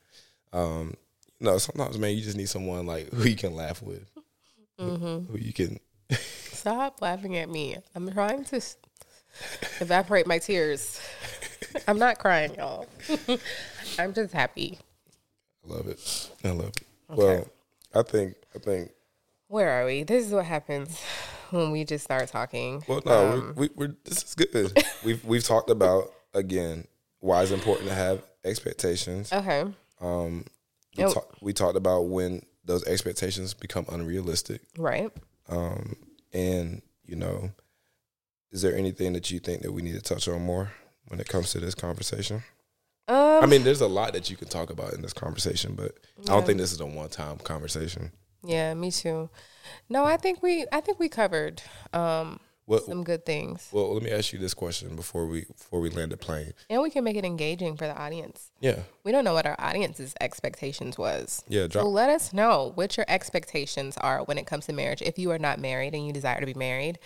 Um, 0.53 0.95
know, 1.41 1.59
sometimes 1.59 1.99
man, 1.99 2.17
you 2.17 2.23
just 2.23 2.37
need 2.37 2.49
someone 2.49 2.87
like 2.87 3.13
who 3.13 3.29
you 3.29 3.37
can 3.37 3.55
laugh 3.55 3.83
with, 3.83 4.05
Mm-hmm. 4.81 5.31
who 5.33 5.39
you 5.39 5.53
can. 5.53 5.79
Stop 6.53 7.01
laughing 7.03 7.37
at 7.37 7.49
me. 7.49 7.77
I'm 7.95 8.11
trying 8.13 8.45
to 8.47 8.61
evaporate 9.81 10.27
my 10.27 10.39
tears. 10.39 11.01
I'm 11.87 11.99
not 11.99 12.19
crying, 12.19 12.55
y'all. 12.55 12.87
I'm 13.99 14.13
just 14.15 14.33
happy. 14.33 14.79
I 15.65 15.73
love 15.75 15.87
it. 15.87 16.31
I 16.45 16.51
love 16.51 16.69
it. 16.69 16.81
Well, 17.09 17.47
I 17.95 18.03
think 18.03 18.35
I 18.55 18.59
think. 18.59 18.91
Where 19.49 19.69
are 19.69 19.85
we? 19.87 20.05
This 20.05 20.27
is 20.27 20.33
what 20.33 20.45
happens 20.45 21.01
when 21.51 21.71
we 21.73 21.85
just 21.85 22.05
start 22.05 22.29
talking. 22.29 22.83
Well, 22.89 23.03
no, 23.05 23.33
Um, 23.33 23.53
we, 23.57 23.69
we, 23.69 23.87
we're 23.89 23.97
this 24.05 24.23
is 24.23 24.35
good. 24.35 24.85
we've 25.05 25.25
we've 25.25 25.45
talked 25.45 25.71
about 25.71 26.13
again 26.35 26.87
why 27.19 27.43
it's 27.43 27.51
important 27.51 27.89
to 27.89 27.95
have 27.95 28.23
expectations. 28.45 29.33
Okay. 29.33 29.65
Um, 30.01 30.45
we, 31.09 31.15
talk, 31.15 31.37
we 31.41 31.53
talked 31.53 31.77
about 31.77 32.03
when 32.03 32.43
those 32.65 32.85
expectations 32.85 33.55
become 33.55 33.87
unrealistic. 33.91 34.63
Right. 34.79 35.11
Um, 35.49 35.97
and 36.33 36.83
you 37.05 37.17
know, 37.17 37.51
is 38.53 38.63
there 38.63 38.77
anything 38.77 39.13
that 39.15 39.31
you 39.31 39.41
think 39.41 39.63
that 39.63 39.73
we 39.73 39.83
need 39.83 39.95
to 39.95 40.01
touch 40.01 40.29
on 40.29 40.43
more 40.43 40.73
when 41.09 41.21
it 41.21 41.29
comes 41.29 41.51
to 41.53 41.61
this 41.61 41.75
conversation? 41.75 42.43
Um, 43.09 43.43
I 43.43 43.47
mean, 43.47 43.65
there's 43.65 43.81
a 43.81 43.89
lot 43.89 44.13
that 44.13 44.31
you 44.31 44.37
can 44.37 44.47
talk 44.49 44.71
about 44.71 44.93
in 44.93 45.03
this 45.03 45.13
conversation, 45.13 45.75
but 45.75 45.99
I 46.21 46.35
don't 46.35 46.47
think 46.47 46.59
this 46.59 46.73
is 46.73 46.81
a 46.81 46.87
one-time 46.87 47.39
conversation. 47.39 48.13
yeah, 48.45 48.73
me 48.75 48.93
too. 48.93 49.29
No, 49.89 50.05
I 50.05 50.17
think 50.17 50.43
we 50.43 50.65
I 50.73 50.81
think 50.81 50.99
we 51.01 51.09
covered 51.09 51.63
um 51.93 52.39
What, 52.67 52.85
some 52.85 53.03
good 53.03 53.27
things. 53.27 53.69
well, 53.73 53.93
let 53.95 54.03
me 54.03 54.11
ask 54.13 54.33
you 54.33 54.39
this 54.39 54.55
question 54.55 54.95
before 54.95 55.27
we 55.27 55.45
before 55.45 55.81
we 55.81 55.91
land 55.91 56.13
the 56.13 56.17
plane. 56.17 56.53
And 56.69 56.81
we 56.83 56.91
can 56.91 57.03
make 57.03 57.17
it 57.17 57.25
engaging 57.25 57.77
for 57.77 57.87
the 57.87 57.97
audience. 58.01 58.53
Yeah, 58.61 58.81
We 59.03 59.11
don't 59.11 59.25
know 59.25 59.35
what 59.35 59.45
our 59.47 59.57
audience's 59.59 60.15
expectations 60.21 60.97
was. 60.97 61.43
yeah. 61.49 61.67
Drop, 61.67 61.83
So 61.85 61.89
let 61.89 62.11
us 62.11 62.33
know 62.33 62.71
what 62.77 62.97
your 62.97 63.07
expectations 63.09 63.97
are 63.99 64.23
when 64.23 64.39
it 64.39 64.47
comes 64.47 64.67
to 64.67 64.73
marriage. 64.73 65.03
If 65.03 65.19
you 65.19 65.33
are 65.33 65.39
not 65.39 65.59
married 65.59 65.95
and 65.95 66.07
you 66.07 66.13
desire 66.13 66.39
to 66.39 66.47
be 66.47 66.55
married, 66.55 67.01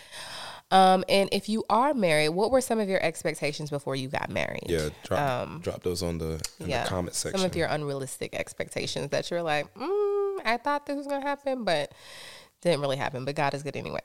um, 0.70 1.04
and 1.08 1.28
if 1.32 1.48
you 1.48 1.64
are 1.70 1.94
married, 1.94 2.30
what 2.30 2.50
were 2.50 2.60
some 2.60 2.78
of 2.80 2.88
your 2.88 3.02
expectations 3.02 3.70
before 3.70 3.96
you 3.96 4.08
got 4.08 4.28
married? 4.30 4.64
yeah, 4.66 4.88
drop, 5.04 5.62
drop 5.62 5.82
those 5.82 6.02
on 6.02 6.18
the 6.18 6.42
in 6.58 6.64
Um, 6.64 6.68
yeah, 6.70 6.82
the 6.82 6.88
comment 6.90 7.14
section. 7.14 7.38
Some 7.40 7.46
of 7.48 7.56
your 7.56 7.68
unrealistic 7.68 8.34
expectations 8.34 9.10
that 9.10 9.30
you're 9.30 9.42
like, 9.42 9.72
mm, 9.74 10.40
I 10.44 10.58
thought 10.62 10.84
this 10.84 10.96
was 10.96 11.06
gonna 11.06 11.24
happen, 11.24 11.64
but 11.64 11.92
didn't 12.60 12.80
really 12.80 12.96
happen. 12.96 13.24
But 13.24 13.34
God 13.34 13.54
is 13.54 13.62
good 13.62 13.76
anyway. 13.76 14.00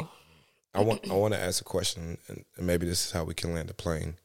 I 0.73 0.81
want 0.81 1.09
I 1.09 1.13
want 1.13 1.33
to 1.33 1.39
ask 1.39 1.61
a 1.61 1.65
question, 1.65 2.17
and, 2.27 2.45
maybe 2.57 2.85
this 2.85 3.05
is 3.07 3.11
how 3.11 3.23
we 3.23 3.33
can 3.33 3.53
land 3.53 3.69
the 3.69 3.73
plane. 3.73 4.15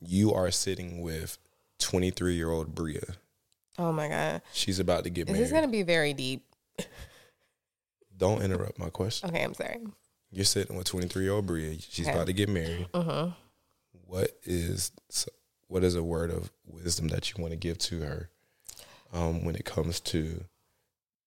You 0.00 0.32
are 0.34 0.50
sitting 0.50 1.00
with 1.02 1.38
23 1.78 2.34
year 2.34 2.50
old 2.50 2.74
Brea. 2.74 3.00
Oh 3.78 3.92
my 3.92 4.08
God, 4.08 4.42
She's 4.52 4.80
about 4.80 5.04
to 5.04 5.10
get 5.10 5.22
is 5.22 5.26
married. 5.28 5.40
this 5.42 5.48
is 5.48 5.52
gonna 5.52 5.68
be 5.68 5.82
very 5.84 6.12
deep? 6.14 6.44
Don't 8.16 8.42
interrupt 8.42 8.78
my 8.78 8.90
question. 8.90 9.30
Okay, 9.30 9.42
I'm 9.44 9.54
sorry. 9.54 9.78
You're 10.32 10.44
sitting 10.44 10.76
with 10.76 10.86
23 10.86 11.22
year 11.22 11.32
old 11.32 11.46
Brea. 11.46 11.78
She's 11.78 12.06
Okay. 12.08 12.14
about 12.16 12.26
to 12.26 12.32
get 12.32 12.48
married. 12.48 12.86
hmm 12.94 13.28
What 14.06 14.32
is 14.44 14.90
what 15.68 15.84
is 15.84 15.94
a 15.94 16.02
word 16.02 16.30
of 16.30 16.50
wisdom 16.66 17.08
that 17.08 17.30
you 17.30 17.40
want 17.42 17.52
to 17.52 17.56
give 17.56 17.78
to 17.78 18.00
her 18.00 18.30
um, 19.12 19.44
when 19.44 19.54
it 19.54 19.64
comes 19.66 20.00
to 20.00 20.44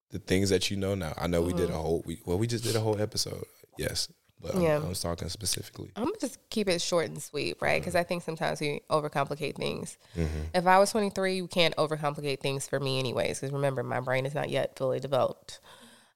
the 0.10 0.20
things 0.20 0.50
that 0.50 0.70
you 0.70 0.78
know 0.78 0.96
now? 0.96 1.14
I 1.18 1.28
know 1.28 1.42
we 1.42 1.54
did 1.54 1.70
a 1.70 1.74
whole 1.78 2.04
we, 2.06 2.20
well, 2.26 2.38
we 2.38 2.48
just 2.48 2.64
did 2.64 2.76
a 2.76 2.82
whole 2.82 3.00
episode. 3.02 3.46
Yes, 3.78 4.10
but 4.42 4.56
I'm, 4.56 4.62
Yeah. 4.62 4.78
I 4.84 4.88
was 4.88 5.02
talking 5.02 5.30
specifically. 5.30 5.92
I'm 5.96 6.06
gonna 6.06 6.18
just 6.20 6.38
keep 6.50 6.68
it 6.68 6.82
short 6.82 7.08
and 7.08 7.22
sweet, 7.22 7.58
right? 7.62 7.82
Because 7.82 7.96
I 7.96 8.04
think 8.04 8.24
sometimes 8.24 8.60
we 8.60 8.82
overcomplicate 8.90 9.56
things. 9.56 9.98
Mm-hmm. 10.16 10.40
If 10.54 10.68
I 10.68 10.80
was 10.80 10.92
23, 10.92 11.36
you 11.36 11.48
can't 11.48 11.76
overcomplicate 11.76 12.40
things 12.40 12.68
for 12.68 12.80
me, 12.80 13.00
anyways. 13.00 13.40
Because 13.40 13.54
remember, 13.54 13.84
my 13.84 14.00
brain 14.00 14.26
is 14.26 14.34
not 14.36 14.50
yet 14.50 14.76
fully 14.78 15.00
developed. 15.00 15.60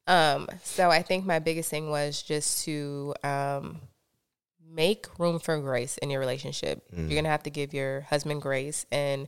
Um, 0.07 0.47
so 0.63 0.89
I 0.89 1.01
think 1.01 1.26
my 1.26 1.39
biggest 1.39 1.69
thing 1.69 1.89
was 1.89 2.21
just 2.21 2.63
to 2.65 3.15
um, 3.23 3.82
make 4.67 5.07
room 5.17 5.39
for 5.39 5.57
grace 5.59 5.97
in 5.97 6.09
your 6.09 6.19
relationship. 6.19 6.84
You're 6.95 7.15
gonna 7.15 7.30
have 7.30 7.43
to 7.43 7.49
give 7.49 7.73
your 7.73 8.01
husband 8.01 8.41
grace, 8.41 8.86
and 8.91 9.28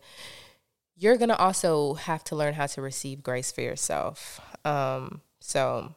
you're 0.96 1.18
gonna 1.18 1.36
also 1.36 1.94
have 1.96 2.24
to 2.26 2.36
learn 2.36 2.54
how 2.54 2.68
to 2.68 2.82
receive 2.82 3.24
grace 3.24 3.52
for 3.52 3.62
yourself. 3.62 4.40
Um, 4.66 5.22
so, 5.40 5.96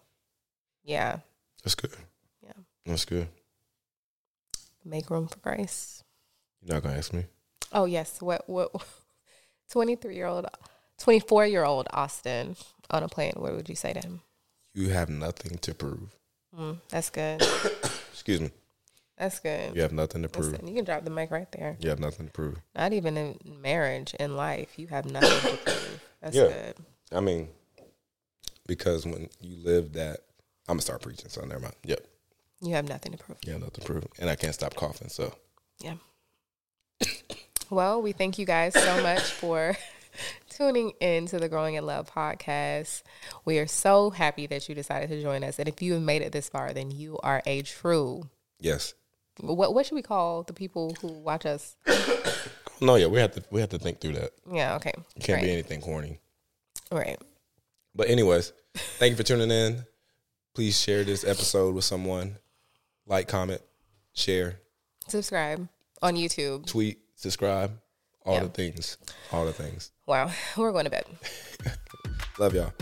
yeah, 0.82 1.18
That's 1.62 1.74
good. 1.74 1.90
That's 2.86 3.04
good. 3.04 3.28
make 4.84 5.10
room 5.10 5.28
for 5.28 5.38
grace. 5.38 6.02
You're 6.62 6.74
not 6.76 6.82
gonna 6.82 6.96
ask 6.96 7.12
me. 7.12 7.24
Oh 7.72 7.84
yes, 7.84 8.20
what 8.20 8.48
what? 8.48 8.70
Twenty 9.70 9.94
three 9.96 10.16
year 10.16 10.26
old, 10.26 10.46
twenty 10.98 11.20
four 11.20 11.46
year 11.46 11.64
old 11.64 11.86
Austin 11.92 12.56
on 12.90 13.02
a 13.02 13.08
plane. 13.08 13.34
What 13.36 13.54
would 13.54 13.68
you 13.68 13.76
say 13.76 13.92
to 13.92 14.00
him? 14.00 14.20
You 14.74 14.88
have 14.90 15.08
nothing 15.08 15.58
to 15.58 15.74
prove. 15.74 16.14
Mm, 16.58 16.78
that's 16.88 17.10
good. 17.10 17.42
Excuse 18.12 18.40
me. 18.40 18.50
That's 19.16 19.38
good. 19.38 19.76
You 19.76 19.82
have 19.82 19.92
nothing 19.92 20.22
to 20.22 20.28
prove. 20.28 20.52
Listen, 20.52 20.66
you 20.66 20.74
can 20.74 20.84
drop 20.84 21.04
the 21.04 21.10
mic 21.10 21.30
right 21.30 21.50
there. 21.52 21.76
You 21.80 21.90
have 21.90 22.00
nothing 22.00 22.26
to 22.26 22.32
prove. 22.32 22.58
Not 22.74 22.92
even 22.94 23.16
in 23.16 23.38
marriage, 23.60 24.14
in 24.18 24.34
life, 24.36 24.78
you 24.78 24.86
have 24.88 25.04
nothing 25.04 25.50
to 25.50 25.56
prove. 25.62 26.00
That's 26.22 26.36
Yeah. 26.36 26.48
good. 26.48 26.74
I 27.12 27.20
mean, 27.20 27.48
because 28.66 29.04
when 29.04 29.28
you 29.40 29.56
live 29.56 29.92
that, 29.92 30.20
I'm 30.68 30.74
gonna 30.74 30.82
start 30.82 31.02
preaching. 31.02 31.28
So 31.28 31.42
never 31.42 31.60
mind. 31.60 31.74
Yep. 31.84 32.00
You 32.60 32.74
have 32.74 32.88
nothing 32.88 33.12
to 33.12 33.18
prove. 33.18 33.38
Yeah, 33.46 33.54
nothing 33.54 33.70
to 33.70 33.80
prove, 33.80 34.06
and 34.18 34.28
I 34.28 34.36
can't 34.36 34.54
stop 34.54 34.74
coughing. 34.74 35.08
So 35.08 35.32
Yeah. 35.80 35.94
Well, 37.70 38.02
we 38.02 38.10
thank 38.10 38.36
you 38.36 38.46
guys 38.46 38.74
so 38.74 39.00
much 39.00 39.22
for 39.22 39.76
tuning 40.50 40.92
in 41.00 41.26
to 41.26 41.38
the 41.38 41.48
Growing 41.48 41.76
in 41.76 41.86
Love 41.86 42.12
podcast. 42.12 43.04
We 43.44 43.60
are 43.60 43.68
so 43.68 44.10
happy 44.10 44.48
that 44.48 44.68
you 44.68 44.74
decided 44.74 45.08
to 45.10 45.22
join 45.22 45.44
us. 45.44 45.60
And 45.60 45.68
if 45.68 45.80
you 45.80 45.92
have 45.92 46.02
made 46.02 46.22
it 46.22 46.32
this 46.32 46.48
far, 46.48 46.72
then 46.72 46.90
you 46.90 47.20
are 47.22 47.42
a 47.46 47.62
true 47.62 48.28
yes. 48.58 48.94
what 49.38 49.72
what 49.72 49.86
should 49.86 49.94
we 49.94 50.02
call 50.02 50.42
the 50.42 50.52
people 50.52 50.96
who 51.00 51.08
watch 51.08 51.46
us? 51.46 51.76
No, 52.82 52.94
yeah, 52.94 53.08
we 53.08 53.20
have 53.20 53.32
to 53.32 53.44
we 53.50 53.60
have 53.60 53.68
to 53.70 53.78
think 53.78 54.00
through 54.00 54.14
that. 54.14 54.30
Yeah, 54.50 54.76
okay. 54.76 54.94
It 55.14 55.22
can't 55.22 55.36
right. 55.36 55.44
be 55.44 55.52
anything 55.52 55.82
corny. 55.82 56.18
right. 56.90 57.20
But 57.94 58.08
anyways, 58.08 58.52
thank 58.74 59.10
you 59.10 59.16
for 59.16 59.22
tuning 59.22 59.50
in. 59.50 59.84
Please 60.54 60.80
share 60.80 61.04
this 61.04 61.22
episode 61.22 61.74
with 61.74 61.84
someone. 61.84 62.38
Like, 63.10 63.26
comment, 63.28 63.60
share, 64.14 64.60
Subscribe 65.08 65.68
on 66.00 66.14
YouTube. 66.14 66.64
tweet, 66.66 67.00
subscribe, 67.16 67.72
all 68.24 68.34
Yeah. 68.34 68.44
the 68.44 68.48
things. 68.50 68.96
All 69.32 69.44
the 69.44 69.52
things. 69.52 69.90
Wow. 70.06 70.30
We're 70.56 70.70
going 70.70 70.84
to 70.84 70.90
bed. 70.90 71.04
Love 72.38 72.54
y'all. 72.54 72.72